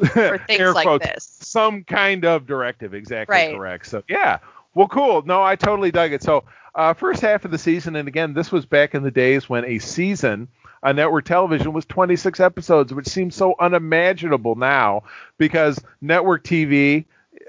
for 0.12 0.38
things 0.38 0.74
like 0.74 0.86
quotes, 0.86 1.06
this. 1.06 1.36
Some 1.40 1.84
kind 1.84 2.24
of 2.24 2.46
directive, 2.46 2.94
exactly 2.94 3.36
Right. 3.36 3.54
correct. 3.54 3.86
So 3.86 4.02
yeah, 4.08 4.38
well, 4.74 4.88
cool. 4.88 5.22
No, 5.22 5.42
I 5.42 5.56
totally 5.56 5.90
dug 5.90 6.12
it. 6.12 6.22
So 6.22 6.44
uh, 6.74 6.94
first 6.94 7.20
half 7.20 7.44
of 7.44 7.50
the 7.50 7.58
season, 7.58 7.96
and 7.96 8.08
again, 8.08 8.32
this 8.34 8.50
was 8.50 8.66
back 8.66 8.94
in 8.94 9.02
the 9.02 9.10
days 9.10 9.48
when 9.48 9.64
a 9.64 9.78
season 9.78 10.48
on 10.82 10.96
network 10.96 11.24
television 11.24 11.72
was 11.72 11.84
26 11.86 12.40
episodes, 12.40 12.92
which 12.94 13.08
seems 13.08 13.34
so 13.34 13.54
unimaginable 13.58 14.54
now 14.54 15.02
because 15.38 15.78
network 16.00 16.44
TV 16.44 17.04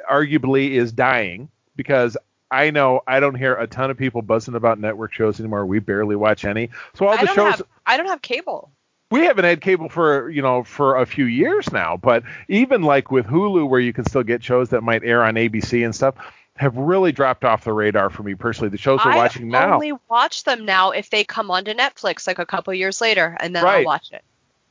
arguably 0.09 0.71
is 0.71 0.91
dying 0.91 1.49
because. 1.75 2.17
I 2.53 2.69
know 2.69 2.99
I 3.07 3.21
don't 3.21 3.35
hear 3.35 3.55
a 3.55 3.65
ton 3.65 3.91
of 3.91 3.97
people 3.97 4.21
buzzing 4.21 4.55
about 4.55 4.77
network 4.77 5.13
shows 5.13 5.39
anymore. 5.39 5.65
We 5.65 5.79
barely 5.79 6.17
watch 6.17 6.43
any. 6.43 6.69
So 6.95 7.07
all 7.07 7.17
the 7.17 7.25
shows 7.27 7.55
have 7.55 7.61
I 7.85 7.95
don't 7.95 8.07
have 8.07 8.21
cable. 8.21 8.73
we 9.09 9.21
haven't 9.21 9.45
had 9.45 9.61
cable 9.61 9.87
for 9.87 10.29
you 10.29 10.41
know 10.41 10.63
for 10.65 10.97
a 10.97 11.05
few 11.05 11.25
years 11.25 11.71
now 11.71 11.97
but 11.97 12.23
even 12.47 12.81
like 12.83 13.09
with 13.11 13.25
hulu 13.25 13.69
where 13.69 13.79
you 13.79 13.93
can 13.93 14.05
still 14.05 14.23
get 14.23 14.43
shows 14.43 14.69
that 14.69 14.81
might 14.81 15.03
air 15.03 15.23
on 15.23 15.35
abc 15.35 15.85
and 15.85 15.93
stuff 15.95 16.15
have 16.61 16.77
really 16.77 17.11
dropped 17.11 17.43
off 17.43 17.63
the 17.63 17.73
radar 17.73 18.09
for 18.09 18.23
me 18.23 18.35
personally 18.35 18.69
the 18.69 18.77
shows 18.77 19.03
we're 19.03 19.11
I 19.11 19.17
watching 19.17 19.49
now 19.49 19.71
I 19.71 19.73
only 19.73 19.93
watch 20.09 20.43
them 20.43 20.63
now 20.63 20.91
if 20.91 21.09
they 21.09 21.23
come 21.23 21.49
onto 21.51 21.73
Netflix 21.73 22.27
like 22.27 22.39
a 22.39 22.45
couple 22.45 22.73
years 22.73 23.01
later, 23.01 23.35
and 23.39 23.55
then 23.55 23.63
Right. 23.63 23.79
I'll 23.79 23.85
watch 23.85 24.11
it. 24.11 24.23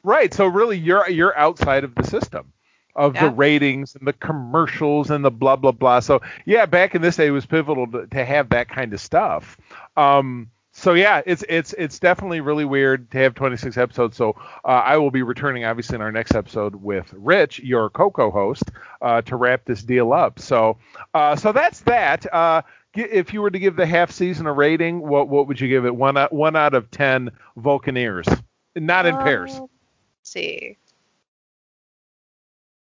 right 0.05 0.33
so 0.33 0.47
really 0.47 0.79
you're 0.79 1.09
you're 1.11 1.37
outside 1.37 1.85
of 1.85 1.95
the 1.95 2.05
system 2.05 2.53
of 2.97 3.15
Yeah. 3.15 3.23
the 3.25 3.31
ratings 3.31 3.95
and 3.97 4.07
the 4.07 4.13
commercials 4.15 5.11
and 5.11 5.25
the 5.25 5.31
blah 5.31 5.57
blah 5.57 5.73
blah 5.73 6.01
so 6.01 6.21
yeah 6.47 6.65
back 6.67 6.95
in 6.95 7.03
this 7.03 7.17
day 7.17 7.27
it 7.27 7.31
was 7.33 7.47
pivotal 7.47 7.87
to, 7.91 8.07
to 8.07 8.25
have 8.25 8.49
that 8.51 8.69
kind 8.69 8.93
of 8.95 9.01
stuff 9.01 9.59
um 9.97 10.49
so 10.81 10.95
yeah, 10.95 11.21
it's 11.27 11.45
it's 11.47 11.75
it's 11.75 11.99
definitely 11.99 12.41
really 12.41 12.65
weird 12.65 13.11
to 13.11 13.19
have 13.19 13.35
26 13.35 13.77
episodes. 13.77 14.17
So 14.17 14.31
uh, 14.65 14.69
I 14.69 14.97
will 14.97 15.11
be 15.11 15.23
returning, 15.23 15.67
obviously, 15.67 15.97
in 15.97 16.01
our 16.01 16.11
next 16.11 16.35
episode 16.35 16.75
with 16.75 17.13
Rich, 17.13 17.59
your 17.59 17.91
co-co 17.91 18.31
host, 18.31 18.65
uh, 19.03 19.21
to 19.23 19.37
wrap 19.37 19.67
this 19.67 19.83
deal 19.83 20.15
up. 20.15 20.39
So 20.39 20.79
uh, 21.13 21.37
so 21.37 21.53
that's 21.53 21.81
that. 21.81 22.33
Uh, 22.33 22.63
if 22.95 23.35
you 23.35 23.43
were 23.43 23.51
to 23.51 23.59
give 23.59 23.77
the 23.77 23.85
half 23.85 24.11
season 24.11 24.47
a 24.47 24.53
rating, 24.55 25.01
what 25.07 25.29
what 25.29 25.47
would 25.49 25.61
you 25.61 25.69
give 25.69 25.85
it? 25.85 25.95
One 25.95 26.17
out, 26.17 26.33
one 26.33 26.57
out 26.57 26.73
of 26.73 26.91
ten 26.91 27.31
Vulcaneers, 27.59 28.43
not 28.75 29.05
in 29.05 29.19
pairs. 29.19 29.55
Um, 29.55 29.61
let's 29.61 30.31
see. 30.31 30.79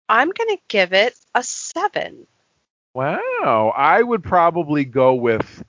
I'm 0.08 0.30
gonna 0.30 0.58
give 0.66 0.92
it 0.92 1.14
a 1.36 1.44
seven. 1.44 2.26
Wow, 2.92 3.72
I 3.76 4.02
would 4.02 4.24
probably 4.24 4.84
go 4.84 5.14
with 5.14 5.62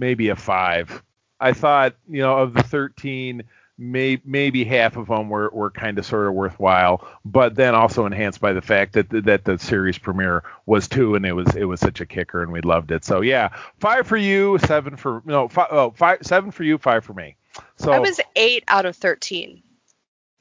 maybe 0.00 0.30
a 0.30 0.36
five. 0.36 1.04
I 1.40 1.52
thought, 1.52 1.94
you 2.08 2.20
know, 2.20 2.38
of 2.38 2.54
the 2.54 2.62
13, 2.62 3.42
may, 3.78 4.20
maybe 4.24 4.64
half 4.64 4.96
of 4.96 5.06
them 5.08 5.28
were, 5.30 5.48
were 5.50 5.70
kind 5.70 5.98
of 5.98 6.04
sort 6.04 6.26
of 6.26 6.34
worthwhile, 6.34 7.08
but 7.24 7.54
then 7.54 7.74
also 7.74 8.04
enhanced 8.06 8.40
by 8.40 8.52
the 8.52 8.60
fact 8.60 8.92
that 8.92 9.08
the, 9.08 9.22
that 9.22 9.44
the 9.44 9.58
series 9.58 9.96
premiere 9.98 10.42
was 10.66 10.86
two, 10.88 11.14
and 11.14 11.24
it 11.24 11.32
was 11.32 11.56
it 11.56 11.64
was 11.64 11.80
such 11.80 12.00
a 12.02 12.06
kicker, 12.06 12.42
and 12.42 12.52
we 12.52 12.60
loved 12.60 12.90
it. 12.90 13.04
So 13.04 13.22
yeah, 13.22 13.50
five 13.78 14.06
for 14.06 14.18
you, 14.18 14.58
seven 14.66 14.96
for 14.96 15.22
no, 15.24 15.48
five, 15.48 15.68
oh, 15.70 15.90
five 15.96 16.18
seven 16.22 16.50
for 16.50 16.62
you, 16.62 16.76
five 16.76 17.04
for 17.04 17.14
me. 17.14 17.36
So 17.76 17.90
I 17.92 17.98
was 18.00 18.20
eight 18.36 18.64
out 18.68 18.84
of 18.84 18.96
thirteen. 18.96 19.62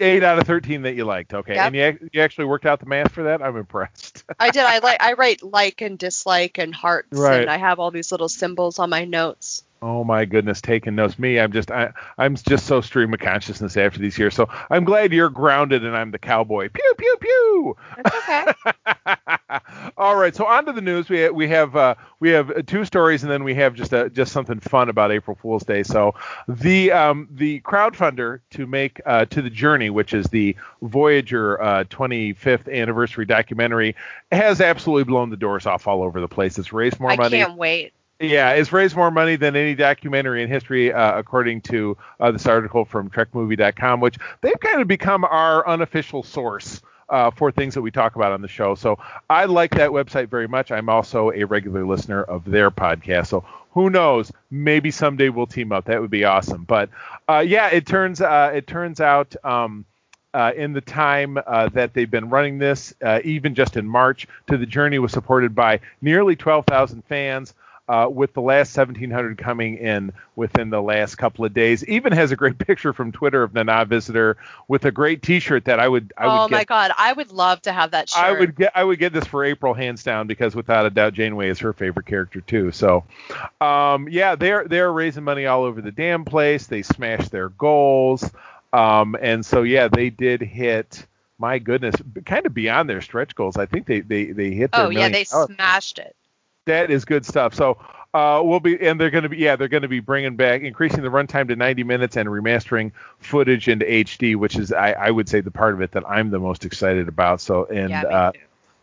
eight 0.01 0.23
out 0.23 0.37
of 0.39 0.45
13 0.47 0.83
that 0.83 0.95
you 0.95 1.03
liked. 1.05 1.33
Okay, 1.33 1.55
Yep. 1.55 1.65
and 1.67 1.75
you 1.75 2.09
you 2.13 2.21
actually 2.21 2.45
worked 2.45 2.65
out 2.65 2.79
the 2.81 2.85
math 2.85 3.11
for 3.11 3.23
that. 3.23 3.41
I'm 3.41 3.55
impressed. 3.57 4.23
I 4.39 4.49
did. 4.49 4.63
I 4.63 4.79
like. 4.83 5.01
I 5.01 5.13
write 5.13 5.43
like 5.43 5.81
and 5.81 5.97
dislike 5.97 6.57
and 6.57 6.73
hearts, 6.75 7.07
Right. 7.17 7.41
and 7.41 7.49
I 7.49 7.57
have 7.57 7.79
all 7.79 7.89
these 7.91 8.11
little 8.11 8.29
symbols 8.29 8.79
on 8.79 8.89
my 8.89 9.05
notes. 9.05 9.63
Oh 9.81 10.03
my 10.03 10.25
goodness, 10.25 10.59
taking 10.61 10.95
notes. 10.95 11.17
Me, 11.17 11.39
I'm 11.39 11.53
just 11.53 11.71
I, 11.71 11.91
I'm 12.17 12.35
just 12.35 12.65
so 12.65 12.81
stream 12.81 13.13
of 13.13 13.19
consciousness 13.21 13.77
after 13.77 13.99
these 13.99 14.17
years. 14.17 14.35
So 14.35 14.49
I'm 14.69 14.83
glad 14.83 15.13
you're 15.13 15.29
grounded 15.29 15.85
and 15.85 15.95
I'm 15.95 16.11
the 16.11 16.19
cowboy. 16.19 16.69
Pew 16.69 16.93
pew 16.97 17.17
pew. 17.21 17.77
It's 17.97 18.15
okay. 18.15 19.57
All 19.97 20.17
right, 20.17 20.35
so 20.35 20.45
on 20.45 20.65
to 20.65 20.73
the 20.73 20.81
news. 20.81 21.07
We 21.09 21.29
we 21.29 21.47
have 21.47 21.75
uh, 21.77 21.95
we 22.19 22.29
have 22.29 22.65
two 22.65 22.83
stories 22.83 23.23
and 23.23 23.31
then 23.31 23.45
we 23.45 23.55
have 23.55 23.73
just 23.73 23.93
a, 23.93 24.09
just 24.09 24.33
something 24.33 24.59
fun 24.59 24.89
about 24.89 25.11
April 25.11 25.37
Fool's 25.41 25.63
Day. 25.63 25.83
So 25.83 26.13
the 26.47 26.91
um, 26.91 27.29
the 27.31 27.61
crowdfunder 27.61 28.41
to 28.51 28.67
make 28.67 28.99
uh, 29.05 29.25
to 29.25 29.41
the 29.41 29.49
journey, 29.49 29.89
which 29.89 30.13
is 30.13 30.25
the 30.27 30.57
Voyager 30.81 31.61
uh, 31.61 31.83
25th 31.85 32.69
anniversary 32.73 33.25
documentary, 33.25 33.95
has 34.31 34.59
absolutely 34.59 35.05
blown 35.05 35.29
the 35.29 35.37
doors 35.37 35.65
off 35.65 35.87
all 35.87 36.03
over 36.03 36.19
the 36.19 36.27
place. 36.27 36.59
It's 36.59 36.73
raised 36.73 36.99
more 36.99 37.11
I 37.11 37.15
money. 37.15 37.37
can't 37.37 37.55
wait. 37.57 37.93
Yeah, 38.19 38.51
it's 38.51 38.73
raised 38.73 38.97
more 38.97 39.11
money 39.11 39.37
than 39.37 39.55
any 39.55 39.75
documentary 39.75 40.43
in 40.43 40.49
history, 40.49 40.91
uh, 40.91 41.17
according 41.17 41.61
to 41.61 41.95
uh, 42.19 42.31
this 42.31 42.45
article 42.47 42.83
from 42.83 43.09
TrekMovie.com, 43.09 44.01
which 44.01 44.17
they've 44.41 44.59
kind 44.59 44.81
of 44.81 44.89
become 44.89 45.23
our 45.23 45.65
unofficial 45.65 46.21
source 46.23 46.81
uh, 47.07 47.31
for 47.31 47.49
things 47.49 47.73
that 47.75 47.81
we 47.81 47.91
talk 47.91 48.17
about 48.17 48.33
on 48.33 48.41
the 48.41 48.47
show. 48.49 48.75
So 48.75 48.99
I 49.29 49.45
like 49.45 49.71
that 49.75 49.91
website 49.91 50.27
very 50.27 50.49
much. 50.49 50.69
I'm 50.69 50.89
also 50.89 51.31
a 51.31 51.45
regular 51.45 51.85
listener 51.85 52.21
of 52.23 52.43
their 52.43 52.69
podcast. 52.69 53.27
So 53.27 53.45
who 53.71 53.89
knows? 53.89 54.33
Maybe 54.51 54.91
someday 54.91 55.29
we'll 55.29 55.47
team 55.47 55.71
up. 55.71 55.85
That 55.85 56.01
would 56.01 56.11
be 56.11 56.25
awesome. 56.25 56.65
But 56.65 56.89
uh, 57.29 57.43
yeah, 57.47 57.69
it 57.69 57.85
turns 57.85 58.19
uh, 58.19 58.51
it 58.53 58.67
turns 58.67 58.99
out. 58.99 59.33
Um, 59.45 59.85
uh, 60.31 60.51
in 60.55 60.73
the 60.73 60.81
time 60.81 61.39
uh, 61.47 61.69
that 61.69 61.95
they've 61.95 62.11
been 62.11 62.29
running 62.29 62.59
this, 62.59 62.93
uh, 63.03 63.19
even 63.23 63.55
just 63.55 63.77
in 63.77 63.87
March, 63.87 64.27
to 64.45 64.57
the 64.57 64.65
journey 64.67 64.99
was 64.99 65.11
supported 65.11 65.55
by 65.55 65.79
nearly 66.03 66.35
12,000 66.35 67.03
fans. 67.05 67.55
Uh, 67.89 68.07
with 68.07 68.31
the 68.33 68.41
last 68.41 68.77
1,700 68.77 69.35
coming 69.39 69.75
in 69.77 70.13
within 70.35 70.69
the 70.69 70.79
last 70.79 71.15
couple 71.15 71.43
of 71.43 71.51
days, 71.55 71.83
even 71.85 72.13
has 72.13 72.31
a 72.31 72.35
great 72.35 72.59
picture 72.67 72.93
from 72.93 73.11
Twitter 73.11 73.41
of 73.41 73.55
Nana 73.55 73.83
Visitor 73.83 74.37
with 74.67 74.85
a 74.85 74.91
great 74.91 75.23
T-shirt 75.23 75.65
that 75.65 75.79
I 75.79 75.87
would 75.87 76.13
I 76.15 76.27
would 76.27 76.33
oh 76.33 76.47
get 76.47 76.51
my 76.51 76.65
god, 76.65 76.91
I 76.95 77.13
would 77.13 77.31
love 77.31 77.63
to 77.63 77.71
have 77.71 77.89
that 77.91 78.09
shirt. 78.09 78.23
I 78.23 78.31
would 78.31 78.55
get 78.55 78.73
I 78.75 78.83
would 78.83 78.99
get 78.99 79.11
this 79.11 79.25
for 79.25 79.43
April 79.43 79.73
hands 79.73 80.03
down 80.03 80.27
because 80.27 80.55
without 80.55 80.85
a 80.85 80.91
doubt 80.91 81.13
Janeway 81.15 81.49
is 81.49 81.57
her 81.59 81.73
favorite 81.73 82.05
character 82.05 82.41
too. 82.41 82.71
So, 82.71 83.05
um, 83.59 84.07
yeah, 84.07 84.35
they're 84.35 84.67
they're 84.67 84.93
raising 84.93 85.23
money 85.23 85.47
all 85.47 85.63
over 85.63 85.81
the 85.81 85.91
damn 85.91 86.25
place. 86.25 86.67
They 86.67 86.83
smashed 86.83 87.31
their 87.31 87.49
goals, 87.49 88.23
um, 88.71 89.15
and 89.19 89.43
so 89.43 89.63
yeah, 89.63 89.87
they 89.87 90.11
did 90.11 90.41
hit. 90.41 91.07
My 91.39 91.57
goodness, 91.57 91.95
kind 92.25 92.45
of 92.45 92.53
beyond 92.53 92.87
their 92.87 93.01
stretch 93.01 93.33
goals. 93.33 93.57
I 93.57 93.65
think 93.65 93.87
they 93.87 94.01
they 94.01 94.25
they 94.25 94.51
hit 94.51 94.73
their 94.73 94.85
Oh 94.85 94.89
yeah, 94.91 95.09
they 95.09 95.23
smashed 95.23 95.97
it. 95.97 96.15
That 96.69 96.91
is 96.91 97.05
good 97.05 97.25
stuff. 97.25 97.53
So 97.53 97.77
uh, 98.13 98.41
we'll 98.43 98.59
be, 98.59 98.79
and 98.79 98.99
they're 98.99 99.09
going 99.09 99.23
to 99.23 99.29
be, 99.29 99.37
yeah, 99.37 99.55
they're 99.55 99.67
going 99.67 99.83
to 99.83 99.87
be 99.87 99.99
bringing 99.99 100.35
back, 100.35 100.61
increasing 100.61 101.03
the 101.03 101.09
runtime 101.09 101.47
to 101.49 101.55
90 101.55 101.83
minutes 101.83 102.17
and 102.17 102.29
remastering 102.29 102.91
footage 103.19 103.67
into 103.67 103.85
HD, 103.85 104.35
which 104.35 104.55
is, 104.55 104.71
I, 104.71 104.93
I 104.93 105.11
would 105.11 105.29
say, 105.29 105.41
the 105.41 105.51
part 105.51 105.73
of 105.73 105.81
it 105.81 105.91
that 105.91 106.09
I'm 106.09 106.29
the 106.29 106.39
most 106.39 106.65
excited 106.65 107.07
about. 107.07 107.41
So, 107.41 107.65
and 107.65 107.89
yeah, 107.89 108.03
uh, 108.03 108.31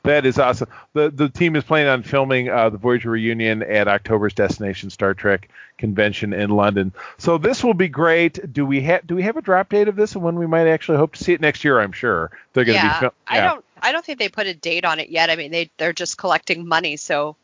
that 0.02 0.24
is 0.24 0.38
awesome. 0.38 0.68
The 0.92 1.10
the 1.10 1.28
team 1.28 1.56
is 1.56 1.64
planning 1.64 1.88
on 1.88 2.04
filming 2.04 2.48
uh, 2.48 2.70
the 2.70 2.78
Voyager 2.78 3.10
reunion 3.10 3.64
at 3.64 3.88
October's 3.88 4.34
Destination 4.34 4.88
Star 4.90 5.14
Trek 5.14 5.50
convention 5.78 6.32
in 6.32 6.50
London. 6.50 6.92
So 7.18 7.38
this 7.38 7.64
will 7.64 7.74
be 7.74 7.88
great. 7.88 8.52
Do 8.52 8.64
we 8.64 8.82
have 8.82 9.04
do 9.04 9.16
we 9.16 9.22
have 9.22 9.36
a 9.36 9.42
drop 9.42 9.68
date 9.68 9.88
of 9.88 9.96
this 9.96 10.14
and 10.14 10.22
when 10.22 10.36
we 10.36 10.46
might 10.46 10.68
actually 10.68 10.98
hope 10.98 11.16
to 11.16 11.24
see 11.24 11.32
it 11.32 11.40
next 11.40 11.64
year? 11.64 11.80
I'm 11.80 11.90
sure 11.90 12.30
they're 12.52 12.64
going 12.64 12.78
to 12.78 12.86
yeah, 12.86 13.00
be. 13.00 13.00
Fil- 13.00 13.14
I 13.26 13.40
don't. 13.40 13.64
I 13.82 13.90
don't 13.90 14.04
think 14.04 14.20
they 14.20 14.28
put 14.28 14.46
a 14.46 14.54
date 14.54 14.84
on 14.84 15.00
it 15.00 15.08
yet. 15.08 15.28
I 15.28 15.34
mean, 15.34 15.50
they 15.50 15.72
they're 15.76 15.92
just 15.92 16.16
collecting 16.16 16.68
money, 16.68 16.96
so 16.96 17.34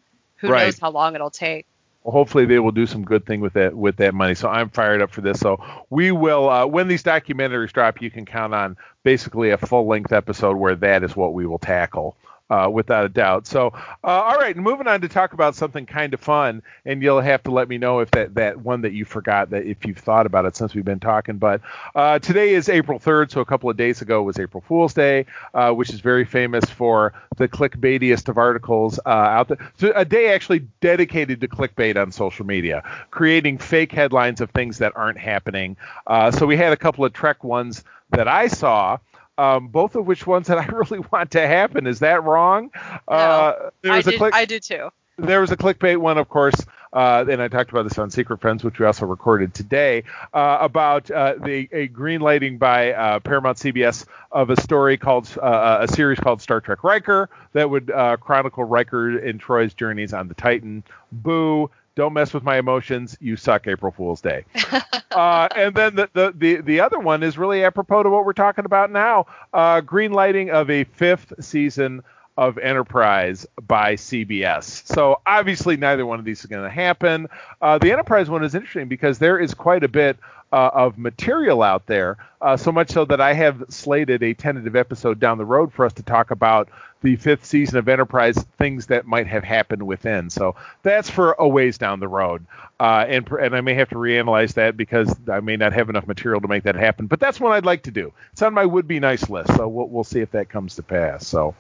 who 0.43 0.49
Right. 0.49 0.65
knows 0.67 0.79
how 0.79 0.91
long 0.91 1.15
it'll 1.15 1.31
take. 1.31 1.65
Well, 2.05 2.13
hopefully 2.13 2.45
they 2.47 2.59
will 2.59 2.73
do 2.73 2.85
some 2.85 3.05
good 3.05 3.25
thing 3.25 3.41
with 3.41 3.53
that 3.53 3.75
with 3.77 3.97
that 3.97 4.13
money. 4.13 4.35
So 4.35 4.49
I'm 4.49 4.69
fired 4.71 5.01
up 5.01 5.13
for 5.13 5.21
this. 5.21 5.39
So 5.39 5.63
we 5.89 6.11
will 6.11 6.49
uh, 6.51 6.67
when 6.67 6.89
these 6.89 7.03
documentaries 7.03 7.73
drop, 7.73 8.03
you 8.03 8.11
can 8.11 8.27
count 8.27 8.53
on 8.53 8.77
basically 9.05 9.51
a 9.51 9.57
full 9.57 9.87
length 9.87 10.13
episode 10.13 10.57
where 10.57 10.75
that 10.75 11.05
is 11.05 11.15
what 11.17 11.33
we 11.33 11.47
will 11.47 11.61
tackle 11.61 12.17
uh, 12.51 12.69
without 12.71 13.05
a 13.05 13.09
doubt. 13.09 13.47
So, 13.47 13.69
uh, 14.05 14.07
all 14.07 14.37
right, 14.37 14.57
moving 14.57 14.87
on 14.87 15.01
to 15.01 15.09
talk 15.09 15.33
about 15.33 15.55
something 15.55 15.87
kind 15.87 16.13
of 16.15 16.21
fun, 16.21 16.63
and 16.85 17.03
you'll 17.03 17.21
have 17.21 17.43
to 17.45 17.51
let 17.51 17.69
me 17.69 17.79
know 17.79 18.01
if 18.01 18.11
that 18.13 18.35
that 18.35 18.61
one 18.61 18.83
that 18.83 18.93
you 18.93 19.05
forgot 19.05 19.51
that 19.51 19.65
if 19.65 19.85
you've 19.85 19.99
thought 19.99 20.27
about 20.27 20.45
it 20.45 20.57
since 20.57 20.75
we've 20.75 20.85
been 20.85 21.01
talking. 21.01 21.39
But 21.39 21.61
uh, 21.95 22.19
today 22.19 22.55
is 22.55 22.69
April 22.69 22.99
3rd, 22.99 23.31
so 23.31 23.41
a 23.41 23.45
couple 23.45 23.71
of 23.71 23.77
days 23.77 24.03
ago 24.03 24.23
was 24.23 24.39
April 24.39 24.63
Fool's 24.67 24.95
Day, 24.95 25.27
uh, 25.55 25.73
which 25.73 25.91
is 25.91 26.01
very 26.01 26.25
famous 26.25 26.65
for 26.67 27.15
the 27.37 27.49
clickbaitiest 27.49 28.29
of 28.29 28.39
articles 28.39 29.01
uh, 29.07 29.09
out 29.09 29.49
there. 29.49 29.73
So 29.79 29.93
a 29.95 30.05
day 30.05 30.33
actually 30.33 30.61
dedicated 30.81 31.41
to 31.41 31.49
clickbait 31.49 32.01
on 32.01 32.13
social 32.13 32.45
media, 32.47 32.83
creating 33.11 33.59
fake 33.59 33.93
headlines 33.93 34.41
of 34.41 34.51
things 34.51 34.79
that 34.79 34.95
aren't 34.97 35.19
happening. 35.19 35.77
Uh, 36.07 36.31
so 36.31 36.47
we 36.47 36.57
had 36.57 36.73
a 36.73 36.77
couple 36.77 37.05
of 37.05 37.13
Trek 37.13 37.45
ones 37.45 37.85
that 38.11 38.29
I 38.29 38.49
saw 38.49 38.99
um, 39.43 39.69
both 39.69 39.97
of 39.97 40.07
which 40.07 40.27
ones 40.27 40.47
that 40.47 40.59
I 40.59 40.67
really 40.73 41.01
want 41.11 41.33
to 41.33 41.47
happen. 41.47 41.87
Is 41.87 41.99
that 42.01 42.23
wrong? 42.23 42.71
No, 43.11 43.17
uh, 43.17 43.71
there 43.83 43.93
was 43.93 44.07
I, 44.07 44.13
a 44.13 44.17
click- 44.17 44.35
I 44.35 44.45
do 44.45 44.61
too. 44.61 44.91
There 45.19 45.41
was 45.41 45.51
a 45.51 45.57
clickbait 45.57 45.99
one, 45.99 46.17
of 46.17 46.29
course, 46.29 46.55
uh, 46.93 47.27
and 47.29 47.43
I 47.43 47.49
talked 47.49 47.71
about 47.71 47.83
this 47.83 47.99
on 47.99 48.11
Secret 48.11 48.41
Friends, 48.41 48.65
which 48.65 48.79
we 48.79 48.87
also 48.87 49.05
recorded 49.05 49.53
today, 49.53 50.05
uh, 50.33 50.59
about 50.61 51.11
uh, 51.11 51.35
the 51.35 51.69
a 51.71 51.87
green 51.89 52.23
lighting 52.23 52.57
by 52.57 52.93
uh, 52.93 53.21
Paramount 53.21 53.59
CBS 53.59 54.07
of 54.31 54.49
a 54.49 54.61
story 54.61 54.97
called 54.97 55.29
uh, 55.41 55.79
a 55.83 55.89
series 55.89 56.19
called 56.19 56.41
Star 56.41 56.61
Trek 56.61 56.83
Riker 56.83 57.29
that 57.53 57.69
would 57.69 57.91
uh, 57.91 58.17
chronicle 58.17 58.65
Riker 58.65 59.19
and 59.19 59.39
Troi's 59.39 59.75
journeys 59.75 60.15
on 60.15 60.29
the 60.29 60.35
Titan. 60.35 60.83
Boo! 61.13 61.71
Don't 61.95 62.13
mess 62.13 62.33
with 62.33 62.43
my 62.43 62.59
emotions. 62.59 63.17
You 63.21 63.37
suck, 63.37 63.67
April 63.67 63.93
Fool's 63.93 64.21
Day. 64.21 64.45
uh, 65.11 65.49
and 65.55 65.75
then 65.75 65.97
the, 65.97 66.11
the, 66.13 66.35
the, 66.37 66.61
the, 66.61 66.81
other 66.81 66.99
one 66.99 67.23
is 67.23 67.37
really 67.37 67.65
apropos 67.65 68.05
to 68.05 68.11
what 68.11 68.25
we're 68.25 68.33
talking 68.33 68.65
about 68.65 68.91
now 68.91 69.27
uh, 69.53 69.81
green 69.81 70.13
lighting 70.13 70.51
of 70.51 70.71
a 70.71 70.85
fifth 70.85 71.33
season 71.41 72.03
of 72.39 72.57
Enterprise 72.59 73.47
by 73.67 73.95
CBS. 73.95 74.87
So 74.87 75.21
obviously, 75.27 75.77
neither 75.77 76.07
one 76.07 76.19
of 76.19 76.25
these 76.25 76.41
is 76.41 76.47
going 76.47 76.65
to 76.65 76.71
happen. 76.71 77.29
Uh, 77.61 77.79
the 77.79 77.93
Enterprise 77.93 78.31
one 78.31 78.43
is 78.43 78.55
interesting 78.55 78.89
because 78.89 79.19
there 79.19 79.39
is 79.39 79.53
quite 79.53 79.85
a 79.85 79.89
bit 79.89 80.17
uh, 80.53 80.71
of 80.75 80.99
material 80.99 81.63
out 81.63 81.87
there, 81.87 82.19
uh, 82.43 82.57
so 82.57 82.71
much 82.71 82.91
so 82.91 83.05
that 83.07 83.21
I 83.21 83.33
have 83.33 83.65
slated 83.71 84.23
a 84.23 84.35
tentative 84.35 84.77
episode 84.77 85.19
down 85.19 85.39
the 85.39 85.45
road 85.47 85.73
for 85.73 85.87
us 85.87 85.95
to 85.95 86.03
talk 86.03 86.31
about 86.31 86.69
the 87.01 87.17
fifth 87.17 87.45
season 87.45 87.79
of 87.79 87.89
Enterprise, 87.89 88.37
things 88.59 88.87
that 88.87 89.07
might 89.07 89.27
have 89.27 89.43
happened 89.43 89.85
within. 89.85 90.31
So 90.31 90.55
that's 90.83 91.11
for 91.11 91.33
a 91.39 91.49
ways 91.49 91.79
down 91.79 92.01
the 92.01 92.09
road, 92.09 92.45
uh, 92.79 93.07
and 93.09 93.27
and 93.29 93.57
I 93.57 93.63
may 93.63 93.75
have 93.75 93.89
to 93.91 93.97
reanalyze 93.97 94.55
that 94.55 94.77
because 94.77 95.15
I 95.29 95.41
may 95.41 95.57
not 95.57 95.73
have 95.73 95.89
enough 95.89 96.07
material 96.07 96.41
to 96.43 96.49
make 96.49 96.65
that 96.65 96.77
happen. 96.77 97.07
But 97.07 97.19
that's 97.19 97.41
what 97.41 97.53
I'd 97.53 97.65
like 97.65 97.85
to 97.85 97.91
do. 97.91 98.13
It's 98.33 98.43
on 98.43 98.55
my 98.55 98.67
would 98.67 98.87
be 98.87 99.01
nice 99.01 99.29
list, 99.31 99.57
so 99.57 99.67
we'll 99.67 99.89
we'll 99.89 100.05
see 100.05 100.21
if 100.21 100.31
that 100.33 100.49
comes 100.49 100.77
to 100.77 100.83
pass. 100.83 101.27
So. 101.27 101.55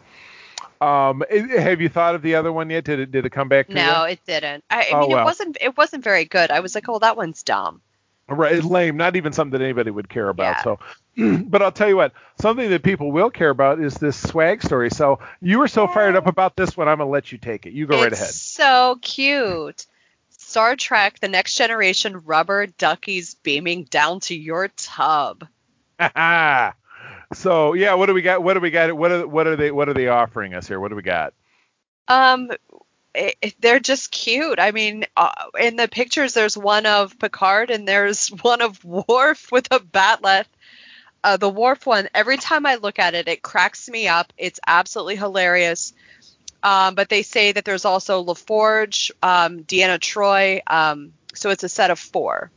Um, 0.80 1.22
have 1.30 1.80
you 1.80 1.88
thought 1.88 2.16
of 2.16 2.22
the 2.22 2.34
other 2.34 2.52
one 2.52 2.68
yet? 2.68 2.82
Did 2.82 2.98
it 2.98 3.12
did 3.12 3.24
it 3.24 3.30
come 3.30 3.48
back? 3.48 3.68
no, 3.68 4.04
you? 4.04 4.14
it 4.14 4.20
didn't. 4.26 4.64
I, 4.68 4.80
I 4.80 4.88
oh, 4.94 5.00
mean, 5.02 5.10
well. 5.10 5.20
it 5.20 5.24
wasn't 5.24 5.58
it 5.60 5.76
wasn't 5.76 6.02
very 6.02 6.24
good. 6.24 6.50
I 6.50 6.58
was 6.58 6.74
like, 6.74 6.88
oh, 6.88 6.98
that 6.98 7.16
one's 7.16 7.44
dumb. 7.44 7.80
Right, 8.36 8.62
lame. 8.62 8.96
Not 8.96 9.16
even 9.16 9.32
something 9.32 9.58
that 9.58 9.64
anybody 9.64 9.90
would 9.90 10.08
care 10.08 10.28
about. 10.28 10.56
Yeah. 10.56 10.62
So, 10.62 10.78
but 11.46 11.62
I'll 11.62 11.72
tell 11.72 11.88
you 11.88 11.96
what, 11.96 12.12
something 12.40 12.70
that 12.70 12.82
people 12.82 13.12
will 13.12 13.30
care 13.30 13.50
about 13.50 13.80
is 13.80 13.94
this 13.94 14.16
swag 14.16 14.62
story. 14.62 14.90
So 14.90 15.18
you 15.40 15.58
were 15.58 15.68
so 15.68 15.86
fired 15.86 16.16
up 16.16 16.26
about 16.26 16.56
this 16.56 16.76
one, 16.76 16.88
I'm 16.88 16.98
gonna 16.98 17.10
let 17.10 17.32
you 17.32 17.38
take 17.38 17.66
it. 17.66 17.72
You 17.72 17.86
go 17.86 17.94
it's 17.94 18.02
right 18.02 18.12
ahead. 18.12 18.34
So 18.34 18.98
cute. 19.02 19.86
Star 20.30 20.76
Trek: 20.76 21.18
The 21.20 21.28
Next 21.28 21.54
Generation 21.54 22.22
rubber 22.24 22.66
duckies 22.66 23.34
beaming 23.42 23.84
down 23.84 24.20
to 24.20 24.34
your 24.34 24.68
tub. 24.68 25.46
so 27.34 27.72
yeah, 27.74 27.94
what 27.94 28.06
do 28.06 28.14
we 28.14 28.22
got? 28.22 28.42
What 28.42 28.54
do 28.54 28.60
we 28.60 28.70
got? 28.70 28.92
What 28.92 29.12
are 29.12 29.26
what 29.26 29.46
are 29.46 29.56
they 29.56 29.70
what 29.70 29.88
are 29.88 29.94
they 29.94 30.08
offering 30.08 30.54
us 30.54 30.68
here? 30.68 30.80
What 30.80 30.88
do 30.88 30.96
we 30.96 31.02
got? 31.02 31.32
Um, 32.08 32.50
it, 33.14 33.54
they're 33.60 33.80
just 33.80 34.10
cute. 34.10 34.58
I 34.58 34.70
mean, 34.70 35.04
uh, 35.16 35.30
in 35.58 35.76
the 35.76 35.88
pictures, 35.88 36.34
there's 36.34 36.56
one 36.56 36.86
of 36.86 37.18
Picard 37.18 37.70
and 37.70 37.86
there's 37.86 38.28
one 38.42 38.62
of 38.62 38.82
Worf 38.84 39.50
with 39.50 39.68
a 39.70 39.80
bat'leth. 39.80 40.46
Uh, 41.24 41.36
the 41.36 41.48
Worf 41.48 41.86
one, 41.86 42.08
every 42.14 42.36
time 42.36 42.66
I 42.66 42.76
look 42.76 42.98
at 42.98 43.14
it, 43.14 43.28
it 43.28 43.42
cracks 43.42 43.88
me 43.88 44.08
up. 44.08 44.32
It's 44.36 44.58
absolutely 44.66 45.16
hilarious. 45.16 45.92
Um, 46.64 46.94
but 46.94 47.08
they 47.08 47.22
say 47.22 47.52
that 47.52 47.64
there's 47.64 47.84
also 47.84 48.24
LaForge, 48.24 49.10
um, 49.22 49.60
Deanna 49.64 49.98
Troi. 49.98 50.62
Um, 50.66 51.12
so 51.34 51.50
it's 51.50 51.64
a 51.64 51.68
set 51.68 51.90
of 51.90 51.98
four. 51.98 52.50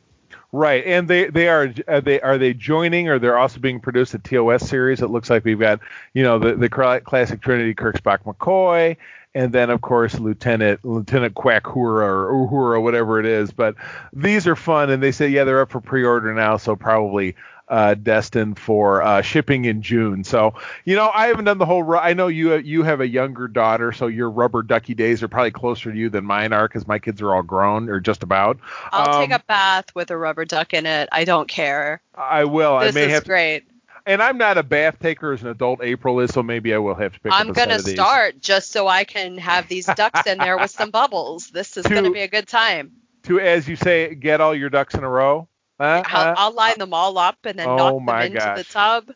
Right, 0.58 0.86
and 0.86 1.06
they 1.10 1.26
they 1.26 1.50
are, 1.50 1.74
are 1.86 2.00
they 2.00 2.22
are 2.22 2.38
they 2.38 2.54
joining 2.54 3.10
or 3.10 3.20
they're 3.20 3.38
also 3.38 3.60
being 3.60 3.82
produced 3.82 4.14
a 4.14 4.20
TOS 4.20 4.66
series. 4.66 5.02
It 5.02 5.10
looks 5.10 5.30
like 5.30 5.44
we've 5.44 5.60
got 5.60 5.82
you 6.14 6.24
know 6.24 6.40
the 6.40 6.56
the 6.56 6.70
classic 6.70 7.42
Trinity 7.42 7.74
Kirk 7.74 8.02
Spock 8.02 8.24
McCoy, 8.24 8.96
and 9.34 9.52
then 9.52 9.70
of 9.70 9.82
course 9.82 10.18
Lieutenant 10.18 10.80
Lieutenant 10.86 11.34
Quackura 11.34 12.08
or 12.08 12.32
Uhura, 12.32 12.82
whatever 12.82 13.20
it 13.20 13.26
is. 13.26 13.52
But 13.52 13.76
these 14.14 14.48
are 14.48 14.56
fun, 14.56 14.90
and 14.90 15.04
they 15.04 15.12
say 15.12 15.28
yeah 15.28 15.44
they're 15.44 15.60
up 15.60 15.72
for 15.72 15.82
pre-order 15.82 16.34
now, 16.34 16.56
so 16.56 16.78
probably 16.78 17.36
uh, 17.68 17.96
destined 17.96 18.60
for 18.60 19.02
uh, 19.02 19.22
shipping 19.22 19.66
in 19.66 19.82
June. 19.82 20.24
So 20.24 20.56
you 20.84 20.96
know 20.96 21.12
I 21.14 21.28
haven't 21.28 21.46
done 21.46 21.58
the 21.58 21.66
whole. 21.66 21.96
I 21.96 22.14
know 22.14 22.28
you 22.28 22.56
you 22.56 22.84
have 22.84 23.02
a 23.02 23.08
younger 23.08 23.48
daughter, 23.48 23.92
so 23.92 24.08
your 24.08 24.30
rubber 24.30 24.62
ducky 24.62 24.94
days 24.94 25.24
are 25.24 25.28
probably 25.28 25.52
closer 25.52 25.92
to 25.92 25.98
you 25.98 26.10
than 26.10 26.26
mine 26.26 26.54
are 26.54 26.68
because 26.68 26.88
my 26.88 27.00
kids 27.00 27.22
are 27.22 27.34
all 27.34 27.44
grown 27.44 27.90
or 27.90 28.00
just 28.00 28.24
about. 28.24 28.60
I'll 28.92 29.16
um, 29.16 29.28
take 29.28 29.38
a 29.38 29.44
bath 29.44 29.94
with 29.96 30.12
a 30.12 30.18
rubber 30.18 30.46
duck 30.46 30.74
in 30.74 30.86
it. 30.86 31.10
I 31.12 31.26
don't 31.26 31.48
care. 31.48 32.02
I 32.14 32.46
will. 32.46 32.80
This 32.80 32.96
I 32.96 33.00
may 33.00 33.06
is 33.06 33.12
have 33.12 33.26
great 33.26 33.66
and 34.06 34.22
I'm 34.22 34.38
not 34.38 34.58
a 34.58 34.64
bath 34.64 35.00
taker 35.00 35.34
as 35.34 35.42
an 35.42 35.50
adult. 35.50 35.82
April 35.82 36.20
is, 36.20 36.32
so 36.32 36.44
maybe 36.44 36.74
I 36.74 36.78
will 36.78 36.96
have 36.96 37.14
to 37.14 37.20
pick. 37.20 37.32
I'm 37.34 37.52
gonna 37.54 37.80
start 37.80 38.40
just 38.40 38.72
so 38.72 38.88
I 38.88 39.04
can 39.04 39.38
have 39.38 39.68
these 39.68 39.86
ducks 39.86 40.28
in 40.28 40.38
there 40.38 40.58
with 40.58 40.72
some 40.72 40.92
bubbles. 40.92 41.48
This 41.50 41.76
is 41.78 41.86
to, 41.86 41.94
gonna 41.94 42.12
be 42.12 42.22
a 42.22 42.28
good 42.28 42.48
time. 42.48 42.92
To, 43.24 43.40
as 43.40 43.68
you 43.68 43.76
say, 43.76 44.14
get 44.14 44.42
all 44.42 44.54
your 44.54 44.70
ducks 44.70 44.94
in 44.94 45.04
a 45.04 45.10
row. 45.10 45.48
Uh, 45.80 46.04
I'll, 46.06 46.28
uh, 46.28 46.36
I'll, 46.38 46.54
line 46.54 46.78
them 46.78 46.94
all 46.94 47.18
up 47.18 47.38
and 47.44 47.60
then 47.60 47.68
oh 47.68 48.00
knock 48.00 48.06
them 48.06 48.22
into 48.28 48.40
gosh. 48.40 48.58
the 48.58 48.64
tub. 48.64 49.08
Boop. 49.08 49.14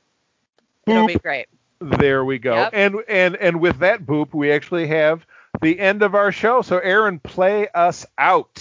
It'll 0.87 1.07
be 1.07 1.15
great. 1.15 1.47
There 1.79 2.25
we 2.25 2.39
go. 2.39 2.55
Yep. 2.55 2.69
And 2.73 2.95
and 3.07 3.35
and 3.37 3.61
with 3.61 3.79
that 3.79 4.05
boop, 4.05 4.33
we 4.33 4.51
actually 4.51 4.87
have 4.87 5.25
the 5.61 5.79
end 5.79 6.03
of 6.03 6.15
our 6.15 6.31
show. 6.31 6.61
So 6.61 6.79
Aaron, 6.79 7.19
play 7.19 7.69
us 7.69 8.05
out. 8.17 8.59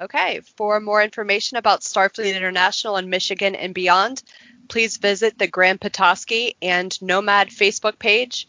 Okay. 0.00 0.40
For 0.56 0.80
more 0.80 1.02
information 1.02 1.56
about 1.56 1.82
Starfleet 1.82 2.36
International 2.36 2.96
in 2.96 3.10
Michigan 3.10 3.54
and 3.54 3.74
beyond, 3.74 4.22
please 4.68 4.96
visit 4.96 5.38
the 5.38 5.46
Grand 5.46 5.80
Petoskey 5.80 6.56
and 6.60 7.00
Nomad 7.00 7.48
Facebook 7.48 7.98
page. 7.98 8.48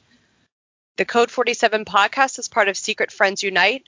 The 0.97 1.05
Code 1.05 1.31
47 1.31 1.85
podcast 1.85 2.39
is 2.39 2.47
part 2.47 2.67
of 2.67 2.77
Secret 2.77 3.11
Friends 3.11 3.41
Unite. 3.41 3.85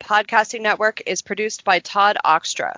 Podcasting 0.00 0.60
Network 0.60 1.00
is 1.06 1.22
produced 1.22 1.64
by 1.64 1.78
Todd 1.78 2.18
Oxtra. 2.24 2.74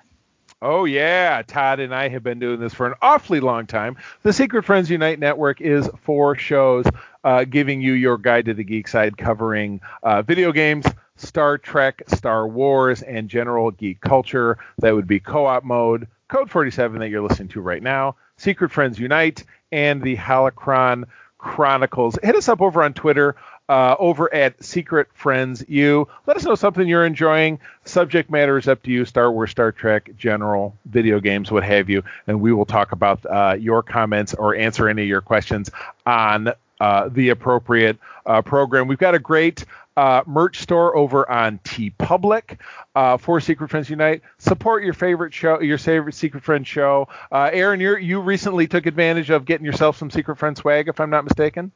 Oh, 0.63 0.87
yeah. 0.87 1.43
Todd 1.47 1.81
and 1.81 1.95
I 1.95 2.09
have 2.09 2.23
been 2.23 2.39
doing 2.39 2.61
this 2.61 2.73
for 2.73 2.87
an 2.87 2.95
awfully 3.03 3.41
long 3.41 3.67
time. 3.67 3.97
The 4.23 4.33
Secret 4.33 4.65
Friends 4.65 4.91
Unite 4.91 5.19
Network 5.19 5.61
is 5.61 5.89
four 6.03 6.35
shows 6.37 6.87
uh, 7.23 7.45
giving 7.45 7.83
you 7.83 7.93
your 7.93 8.17
guide 8.17 8.47
to 8.47 8.55
the 8.55 8.65
geek 8.65 8.89
side, 8.89 9.19
covering 9.19 9.81
uh, 10.03 10.23
video 10.23 10.53
games, 10.53 10.87
Star 11.17 11.59
Trek, 11.59 12.03
Star 12.09 12.49
Wars, 12.49 13.03
and 13.03 13.29
general 13.29 13.71
geek 13.71 14.01
culture. 14.01 14.59
That 14.79 14.95
would 14.95 15.07
be 15.07 15.21
co 15.21 15.45
op 15.45 15.63
mode, 15.63 16.09
Code 16.29 16.51
47 16.51 16.99
that 17.01 17.09
you're 17.09 17.23
listening 17.23 17.49
to 17.49 17.61
right 17.61 17.83
now, 17.83 18.17
Secret 18.37 18.73
Friends 18.73 18.99
Unite, 18.99 19.45
and 19.71 20.03
the 20.03 20.17
Holocron 20.17 21.05
Chronicles. 21.39 22.19
Hit 22.23 22.35
us 22.35 22.49
up 22.49 22.61
over 22.61 22.83
on 22.83 22.95
Twitter, 22.95 23.37
uh, 23.69 23.97
over 23.99 24.33
at 24.33 24.63
Secret 24.63 25.09
Friends 25.15 25.65
U. 25.69 26.09
Let 26.27 26.37
us 26.37 26.45
know 26.45 26.55
something 26.55 26.87
you're 26.87 27.07
enjoying. 27.07 27.59
Subject 27.85 28.31
matter 28.31 28.59
is 28.59 28.69
up 28.69 28.83
to 28.85 28.91
you 28.91 29.05
Star 29.05 29.31
Wars, 29.33 29.51
Star 29.51 29.73
Trek, 29.73 30.11
general, 30.17 30.77
video 30.87 31.21
games, 31.21 31.51
what 31.51 31.65
have 31.65 31.91
you. 31.91 32.03
And 32.27 32.41
we 32.41 32.53
will 32.53 32.67
talk 32.67 32.93
about 32.93 33.25
uh, 33.27 33.57
your 33.59 33.83
comments 33.83 34.35
or 34.35 34.55
answer 34.55 34.89
any 34.89 35.03
of 35.03 35.09
your 35.09 35.21
questions 35.21 35.71
on 36.05 36.53
uh, 36.81 37.09
the 37.11 37.31
appropriate 37.31 37.99
uh, 38.27 38.43
program. 38.43 38.87
We've 38.87 38.99
got 38.99 39.15
a 39.15 39.19
great 39.19 39.65
uh, 39.97 40.23
merch 40.27 40.61
store 40.61 40.95
over 40.95 41.29
on 41.31 41.59
TeePublic 41.61 42.59
uh, 42.95 43.17
for 43.17 43.41
Secret 43.41 43.71
Friends 43.71 43.89
Unite. 43.89 44.21
Support 44.39 44.85
your 44.85 44.93
favorite 44.93 45.33
show, 45.33 45.61
your 45.61 45.79
favorite 45.79 46.15
Secret 46.15 46.45
Friend 46.45 46.67
show. 46.67 47.09
Aaron, 47.33 47.81
you 47.81 47.97
you 47.97 48.21
recently 48.21 48.67
took 48.67 48.85
advantage 48.85 49.31
of 49.31 49.47
getting 49.47 49.65
yourself 49.65 49.97
some 49.97 50.11
Secret 50.11 50.37
Friend 50.37 50.57
swag, 50.57 50.89
if 50.89 51.01
I'm 51.01 51.09
not 51.09 51.25
mistaken. 51.25 51.73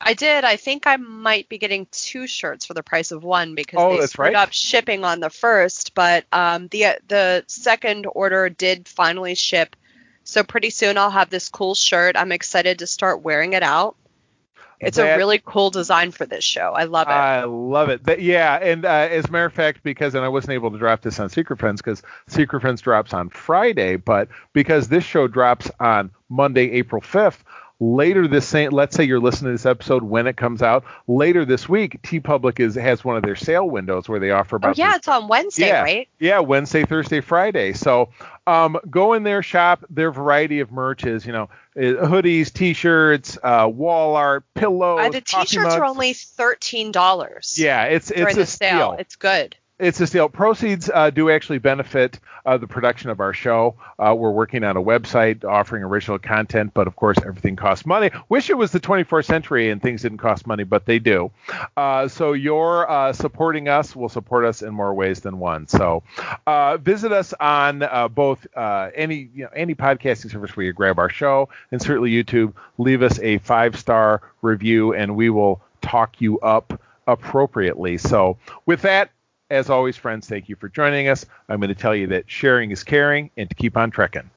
I 0.00 0.14
did. 0.14 0.44
I 0.44 0.56
think 0.56 0.86
I 0.86 0.96
might 0.96 1.48
be 1.48 1.58
getting 1.58 1.86
two 1.90 2.26
shirts 2.26 2.66
for 2.66 2.74
the 2.74 2.82
price 2.82 3.12
of 3.12 3.24
one 3.24 3.54
because 3.54 3.80
oh, 3.80 3.98
they 3.98 4.06
screwed 4.06 4.34
right. 4.34 4.34
up 4.34 4.52
shipping 4.52 5.04
on 5.04 5.20
the 5.20 5.30
first, 5.30 5.94
but 5.94 6.26
um, 6.32 6.68
the 6.68 6.98
the 7.08 7.44
second 7.46 8.06
order 8.06 8.48
did 8.50 8.88
finally 8.88 9.34
ship. 9.34 9.74
So 10.24 10.42
pretty 10.42 10.70
soon 10.70 10.98
I'll 10.98 11.10
have 11.10 11.30
this 11.30 11.48
cool 11.48 11.74
shirt. 11.74 12.16
I'm 12.16 12.32
excited 12.32 12.80
to 12.80 12.86
start 12.86 13.22
wearing 13.22 13.54
it 13.54 13.62
out. 13.62 13.96
It's 14.78 14.98
that, 14.98 15.14
a 15.14 15.16
really 15.16 15.40
cool 15.42 15.70
design 15.70 16.10
for 16.10 16.26
this 16.26 16.44
show. 16.44 16.72
I 16.76 16.84
love 16.84 17.08
it. 17.08 17.12
I 17.12 17.44
love 17.44 17.88
it. 17.88 18.04
That, 18.04 18.20
yeah, 18.20 18.56
and 18.56 18.84
uh, 18.84 19.08
as 19.10 19.24
a 19.24 19.30
matter 19.30 19.46
of 19.46 19.54
fact, 19.54 19.82
because 19.82 20.14
and 20.14 20.22
I 20.22 20.28
wasn't 20.28 20.52
able 20.52 20.70
to 20.70 20.78
drop 20.78 21.00
this 21.00 21.18
on 21.18 21.30
Secret 21.30 21.58
Friends 21.58 21.80
because 21.80 22.02
Secret 22.26 22.60
Friends 22.60 22.82
drops 22.82 23.14
on 23.14 23.30
Friday, 23.30 23.96
but 23.96 24.28
because 24.52 24.88
this 24.88 25.04
show 25.04 25.28
drops 25.28 25.70
on 25.80 26.10
Monday, 26.28 26.72
April 26.72 27.00
5th, 27.00 27.38
later 27.78 28.26
this 28.26 28.48
same 28.48 28.70
let's 28.70 28.96
say 28.96 29.04
you're 29.04 29.20
listening 29.20 29.48
to 29.50 29.52
this 29.52 29.66
episode 29.66 30.02
when 30.02 30.26
it 30.26 30.36
comes 30.36 30.62
out 30.62 30.84
later 31.06 31.44
this 31.44 31.68
week 31.68 32.00
TeePublic 32.02 32.58
is 32.58 32.74
has 32.74 33.04
one 33.04 33.16
of 33.16 33.22
their 33.22 33.36
sale 33.36 33.68
windows 33.68 34.08
where 34.08 34.18
they 34.18 34.30
offer 34.30 34.56
about 34.56 34.70
oh 34.70 34.74
yeah 34.76 34.88
this- 34.88 34.96
it's 34.98 35.08
on 35.08 35.28
wednesday 35.28 35.66
yeah, 35.66 35.82
right? 35.82 36.08
yeah 36.18 36.38
wednesday 36.38 36.84
thursday 36.84 37.20
friday. 37.20 37.72
So 37.74 38.10
um, 38.46 38.78
go 38.88 39.12
in 39.14 39.24
there 39.24 39.42
shop 39.42 39.84
their 39.90 40.10
variety 40.10 40.60
of 40.60 40.70
merch 40.70 41.04
is 41.04 41.26
you 41.26 41.32
know 41.32 41.50
uh, 41.76 42.06
hoodies 42.06 42.52
t-shirts 42.52 43.36
uh, 43.42 43.68
wall 43.70 44.16
art 44.16 44.44
pillows 44.54 45.00
uh, 45.00 45.08
the 45.10 45.20
t-shirts 45.20 45.74
are 45.74 45.84
only 45.84 46.12
thirteen 46.14 46.92
dollars 46.92 47.56
yeah 47.58 47.84
it's 47.84 48.10
it's 48.10 48.36
the 48.36 48.42
a 48.42 48.46
sale. 48.46 48.92
steal. 48.92 48.96
It's 48.98 49.16
good 49.16 49.56
it's 49.78 50.00
a 50.00 50.06
steal. 50.06 50.28
Proceeds 50.28 50.88
uh, 50.92 51.10
do 51.10 51.28
actually 51.28 51.58
benefit 51.58 52.18
uh, 52.46 52.56
the 52.56 52.66
production 52.66 53.10
of 53.10 53.20
our 53.20 53.34
show. 53.34 53.74
Uh, 53.98 54.14
we're 54.16 54.30
working 54.30 54.64
on 54.64 54.76
a 54.76 54.82
website 54.82 55.44
offering 55.44 55.82
original 55.82 56.18
content, 56.18 56.72
but 56.72 56.86
of 56.86 56.96
course 56.96 57.18
everything 57.26 57.56
costs 57.56 57.84
money. 57.84 58.10
Wish 58.30 58.48
it 58.48 58.56
was 58.56 58.70
the 58.70 58.80
24th 58.80 59.26
century 59.26 59.68
and 59.68 59.82
things 59.82 60.02
didn't 60.02 60.18
cost 60.18 60.46
money, 60.46 60.64
but 60.64 60.86
they 60.86 60.98
do. 60.98 61.30
Uh, 61.76 62.08
so 62.08 62.32
your 62.32 62.90
uh, 62.90 63.12
supporting 63.12 63.68
us 63.68 63.94
will 63.94 64.08
support 64.08 64.46
us 64.46 64.62
in 64.62 64.72
more 64.72 64.94
ways 64.94 65.20
than 65.20 65.38
one. 65.38 65.66
So 65.66 66.02
uh, 66.46 66.78
visit 66.78 67.12
us 67.12 67.34
on 67.38 67.80
both 68.14 68.46
any 68.56 69.28
you 69.34 69.44
know, 69.44 69.50
any 69.54 69.74
podcasting 69.74 70.30
service 70.30 70.56
where 70.56 70.64
you 70.64 70.72
grab 70.72 70.98
our 70.98 71.10
show, 71.10 71.50
and 71.70 71.82
certainly 71.82 72.10
YouTube. 72.10 72.54
Leave 72.78 73.02
us 73.02 73.18
a 73.18 73.38
five 73.38 73.78
star 73.78 74.22
review, 74.40 74.94
and 74.94 75.16
we 75.16 75.28
will 75.28 75.60
talk 75.82 76.20
you 76.20 76.38
up 76.40 76.80
appropriately. 77.06 77.98
So 77.98 78.38
with 78.64 78.82
that. 78.82 79.10
As 79.48 79.70
always, 79.70 79.96
friends, 79.96 80.28
thank 80.28 80.48
you 80.48 80.56
for 80.56 80.68
joining 80.68 81.06
us. 81.06 81.24
I'm 81.48 81.60
going 81.60 81.68
to 81.68 81.74
tell 81.74 81.94
you 81.94 82.08
that 82.08 82.28
sharing 82.28 82.72
is 82.72 82.82
caring 82.82 83.30
and 83.36 83.48
to 83.48 83.54
keep 83.54 83.76
on 83.76 83.92
trekking. 83.92 84.28